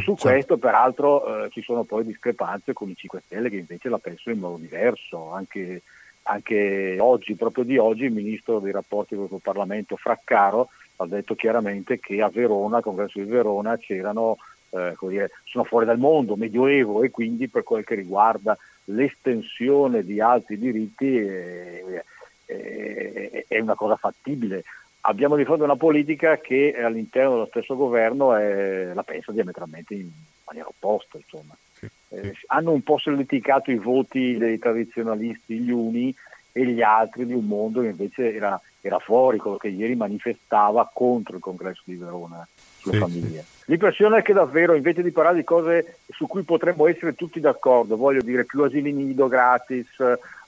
Su 0.02 0.16
questo 0.16 0.58
peraltro 0.58 1.46
eh, 1.46 1.50
ci 1.52 1.62
sono 1.62 1.84
poi 1.84 2.04
discrepanze 2.04 2.74
con 2.74 2.90
i 2.90 2.96
5 2.96 3.22
Stelle 3.26 3.50
che 3.50 3.58
invece 3.58 3.90
la 3.90 4.00
pensano 4.00 4.36
in 4.36 4.42
modo 4.42 4.58
diverso, 4.58 5.32
anche, 5.32 5.84
anche 6.24 6.98
oggi, 7.00 7.36
proprio 7.36 7.64
di 7.64 7.78
oggi, 7.78 8.06
il 8.06 8.12
ministro 8.12 8.60
dei 8.60 8.72
rapporti 8.72 9.16
con 9.16 9.28
il 9.30 9.40
Parlamento 9.42 9.96
Fraccaro 9.96 10.70
ha 10.98 11.06
detto 11.06 11.36
chiaramente 11.36 12.00
che 12.00 12.22
a 12.22 12.30
Verona, 12.30 12.78
al 12.78 12.84
congresso 12.84 13.20
di 13.20 13.30
Verona, 13.30 13.78
c'erano, 13.78 14.38
eh, 14.72 14.96
dire, 15.02 15.32
sono 15.44 15.64
fuori 15.64 15.86
dal 15.86 16.00
mondo, 16.00 16.36
medioevo 16.36 17.04
e 17.04 17.12
quindi 17.12 17.48
per 17.48 17.64
quel 17.64 17.84
che 17.84 17.96
riguarda 17.96 18.58
l'estensione 18.86 20.04
di 20.04 20.20
altri 20.20 20.58
diritti 20.58 21.18
eh, 21.18 22.04
è 22.46 23.60
una 23.60 23.76
cosa 23.76 23.96
fattibile 23.96 24.64
abbiamo 25.06 25.36
di 25.36 25.46
fronte 25.46 25.64
una 25.64 25.76
politica 25.76 26.38
che 26.38 26.76
all'interno 26.82 27.32
dello 27.32 27.46
stesso 27.48 27.76
governo 27.76 28.36
è, 28.36 28.92
la 28.94 29.04
pensa 29.04 29.32
diametralmente 29.32 29.94
in 29.96 30.10
maniera 30.46 30.68
opposta. 30.68 31.18
Insomma. 31.18 31.56
Sì, 31.74 31.88
sì. 31.88 32.16
Eh, 32.16 32.36
hanno 32.48 32.72
un 32.72 32.82
po' 32.82 32.98
solleticato 32.98 33.72
i 33.72 33.78
voti 33.78 34.38
dei 34.38 34.60
tradizionalisti 34.60 35.60
gli 35.60 35.72
uni 35.72 36.14
e 36.52 36.66
gli 36.68 36.82
altri 36.82 37.26
di 37.26 37.34
un 37.34 37.46
mondo 37.46 37.82
che 37.82 37.88
invece 37.88 38.34
era, 38.34 38.60
era 38.80 39.00
fuori, 39.00 39.40
quello 39.40 39.58
che 39.58 39.70
ieri 39.70 39.96
manifestava 39.96 40.90
contro 40.94 41.36
il 41.36 41.42
congresso 41.42 41.82
di 41.86 41.96
Verona 41.96 42.48
sulle 42.78 42.94
sì, 42.94 43.00
famiglie. 43.00 43.46
L'impressione 43.66 44.20
è 44.20 44.22
che 44.22 44.34
davvero 44.34 44.76
invece 44.76 45.02
di 45.02 45.12
parlare 45.12 45.38
di 45.38 45.44
cose 45.44 45.98
su 46.10 46.28
cui 46.28 46.44
potremmo 46.44 46.88
essere 46.88 47.16
tutti 47.16 47.40
d'accordo, 47.40 47.98
voglio 47.98 48.22
dire 48.22 48.46
più 48.46 48.62
asili 48.62 48.94
nido 48.94 49.28
gratis, 49.28 49.88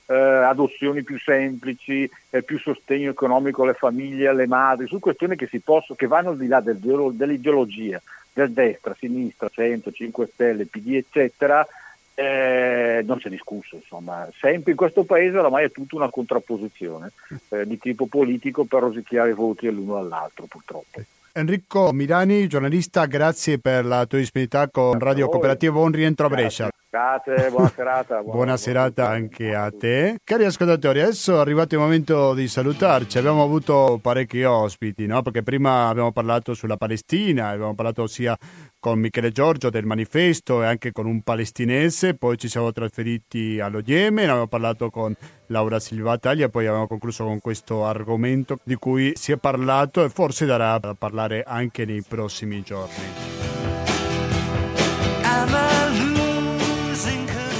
eh, 0.08 0.14
adozioni 0.14 1.04
più 1.04 1.20
semplici, 1.20 2.10
eh, 2.30 2.44
più 2.44 2.60
sostegno 2.60 3.10
economico 3.10 3.64
alle 3.64 3.74
famiglie, 3.74 4.28
alle 4.28 4.48
madri, 4.48 4.88
su 4.88 5.00
questioni 5.00 5.36
che, 5.36 5.50
possono, 5.64 5.98
che 5.98 6.08
vanno 6.08 6.30
al 6.30 6.38
di 6.38 6.48
là 6.48 6.60
del, 6.62 6.78
dell'ideologia, 6.78 8.02
del 8.34 8.52
destra, 8.52 8.96
sinistra, 8.98 9.50
centro, 9.50 9.92
5 9.92 10.30
Stelle, 10.34 10.66
PD, 10.66 10.96
eccetera, 10.96 11.66
eh, 12.14 13.04
non 13.06 13.20
si 13.20 13.28
è 13.28 13.30
discusso, 13.30 13.76
insomma, 13.76 14.28
sempre 14.38 14.72
in 14.72 14.78
questo 14.78 15.04
paese 15.04 15.38
oramai 15.38 15.66
è 15.66 15.72
tutta 15.72 15.96
una 15.96 16.10
contrapposizione 16.10 17.12
eh, 17.50 17.68
di 17.68 17.78
tipo 17.78 18.06
politico 18.06 18.64
per 18.64 18.82
rosicchiare 18.82 19.32
i 19.32 19.34
voti 19.34 19.70
l'uno 19.70 19.98
all'altro, 19.98 20.46
purtroppo. 20.46 21.02
Enrico 21.34 21.92
Mirani, 21.92 22.48
giornalista, 22.48 23.06
grazie 23.08 23.60
per 23.60 23.84
la 23.84 24.06
tua 24.06 24.20
disponibilità 24.20 24.70
con 24.70 24.98
Radio 24.98 25.28
Cooperativa. 25.28 25.74
Buon 25.74 25.92
rientro 25.92 26.28
a 26.28 26.30
Brescia. 26.30 26.70
Grazie, 26.96 27.50
buona 27.50 27.68
serata. 27.76 28.22
Buona, 28.22 28.32
buona 28.32 28.58
serata 28.58 29.10
anche 29.10 29.54
a 29.54 29.70
te. 29.70 30.16
Cari 30.24 30.46
ascoltatori, 30.46 31.02
adesso 31.02 31.36
è 31.36 31.40
arrivato 31.40 31.76
il 31.76 31.82
momento 31.82 32.34
di 32.34 32.48
salutarci. 32.48 33.18
Abbiamo 33.18 33.44
avuto 33.44 34.00
parecchi 34.02 34.42
ospiti, 34.44 35.06
no? 35.06 35.22
perché 35.22 35.44
prima 35.44 35.90
abbiamo 35.90 36.14
parlato 36.14 36.54
sulla 36.54 36.78
Palestina, 36.78 37.50
abbiamo 37.50 37.76
parlato 37.76 38.08
sia 38.08 38.38
con 38.80 39.00
Michele 39.00 39.32
Giorgio 39.32 39.70
del 39.70 39.84
manifesto 39.84 40.64
e 40.64 40.68
anche 40.68 40.94
con 40.94 41.06
un 41.06 41.22
palestinese, 41.22 42.14
poi 42.16 42.38
ci 42.38 42.48
siamo 42.48 42.72
trasferiti 42.72 43.60
allo 43.60 43.82
Yemen, 43.84 44.30
abbiamo 44.30 44.48
parlato 44.48 44.90
con 44.90 45.14
Laura 45.48 45.82
Silva 45.82 46.18
Taglia, 46.18 46.48
poi 46.48 46.66
abbiamo 46.66 46.88
concluso 46.88 47.26
con 47.26 47.42
questo 47.42 47.86
argomento 47.86 48.60
di 48.64 48.76
cui 48.76 49.12
si 49.16 49.34
è 49.34 49.38
parlato 49.38 50.02
e 50.02 50.08
forse 50.08 50.46
darà 50.46 50.78
da 50.78 50.96
parlare 50.98 51.44
anche 51.46 51.84
nei 51.84 52.04
prossimi 52.08 52.62
giorni. 52.62 53.55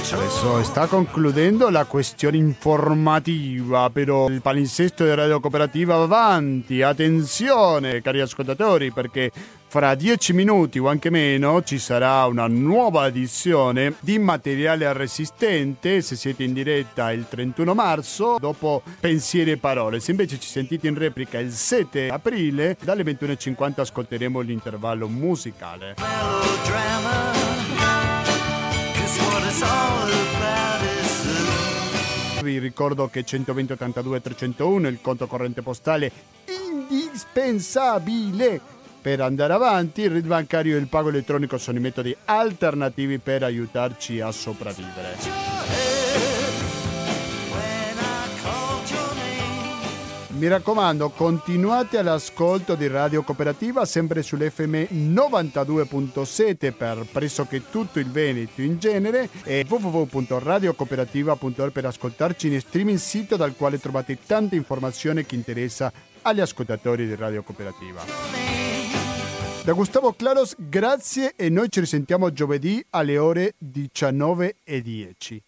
Adesso 0.08 0.62
sta 0.62 0.86
concludendo 0.86 1.68
la 1.68 1.84
questione 1.84 2.36
informativa, 2.36 3.90
però 3.90 4.28
il 4.28 4.40
palinsesto 4.40 5.02
di 5.04 5.12
Radio 5.12 5.40
Cooperativa 5.40 5.96
va 5.96 6.04
avanti. 6.04 6.80
Attenzione, 6.80 8.00
cari 8.02 8.20
ascoltatori, 8.20 8.92
perché 8.92 9.32
fra 9.66 9.96
dieci 9.96 10.32
minuti 10.32 10.78
o 10.78 10.88
anche 10.88 11.10
meno 11.10 11.62
ci 11.64 11.78
sarà 11.78 12.24
una 12.26 12.46
nuova 12.46 13.08
edizione 13.08 13.94
di 13.98 14.18
materiale 14.20 14.92
resistente. 14.92 16.00
Se 16.02 16.14
siete 16.14 16.44
in 16.44 16.52
diretta 16.52 17.10
il 17.10 17.26
31 17.28 17.74
marzo, 17.74 18.36
dopo 18.38 18.82
pensieri 19.00 19.50
e 19.50 19.56
parole. 19.56 19.98
Se 19.98 20.12
invece 20.12 20.38
ci 20.38 20.48
sentite 20.48 20.86
in 20.86 20.96
replica 20.96 21.40
il 21.40 21.50
7 21.50 22.08
aprile, 22.08 22.76
dalle 22.80 23.02
21.50 23.02 23.80
ascolteremo 23.80 24.40
l'intervallo 24.40 25.08
musicale. 25.08 25.96
Melodrama. 25.98 27.45
Vi 32.42 32.58
ricordo 32.58 33.08
che 33.08 33.24
120 33.24 33.72
82 33.72 34.20
301 34.20 34.86
è 34.86 34.90
il 34.90 35.00
conto 35.00 35.26
corrente 35.26 35.62
postale 35.62 36.12
indispensabile 36.46 38.60
per 39.00 39.20
andare 39.20 39.52
avanti. 39.52 40.02
Il 40.02 40.10
RID 40.10 40.26
bancario 40.26 40.76
e 40.76 40.80
il 40.80 40.88
pago 40.88 41.08
elettronico 41.08 41.58
sono 41.58 41.78
i 41.78 41.80
metodi 41.80 42.16
alternativi 42.24 43.18
per 43.18 43.42
aiutarci 43.42 44.20
a 44.20 44.30
sopravvivere. 44.30 45.95
Mi 50.36 50.48
raccomando, 50.48 51.08
continuate 51.08 51.96
all'ascolto 51.96 52.74
di 52.74 52.88
Radio 52.88 53.22
Cooperativa 53.22 53.86
sempre 53.86 54.22
sull'FM 54.22 54.74
92.7 55.14 56.74
per 56.74 57.06
pressoché 57.10 57.70
tutto 57.70 58.00
il 58.00 58.10
Veneto 58.10 58.60
in 58.60 58.78
genere 58.78 59.30
e 59.44 59.64
www.radiocooperativa.org 59.66 61.72
per 61.72 61.86
ascoltarci 61.86 62.52
in 62.52 62.60
streaming 62.60 62.98
sito 62.98 63.36
dal 63.36 63.56
quale 63.56 63.80
trovate 63.80 64.18
tante 64.26 64.56
informazioni 64.56 65.24
che 65.24 65.36
interessa 65.36 65.90
agli 66.20 66.40
ascoltatori 66.40 67.06
di 67.06 67.14
Radio 67.14 67.42
Cooperativa. 67.42 68.04
Da 69.64 69.72
Gustavo 69.72 70.12
Claros, 70.12 70.54
grazie 70.58 71.32
e 71.34 71.48
noi 71.48 71.70
ci 71.70 71.80
risentiamo 71.80 72.30
giovedì 72.30 72.84
alle 72.90 73.16
ore 73.16 73.54
19.10. 73.64 75.40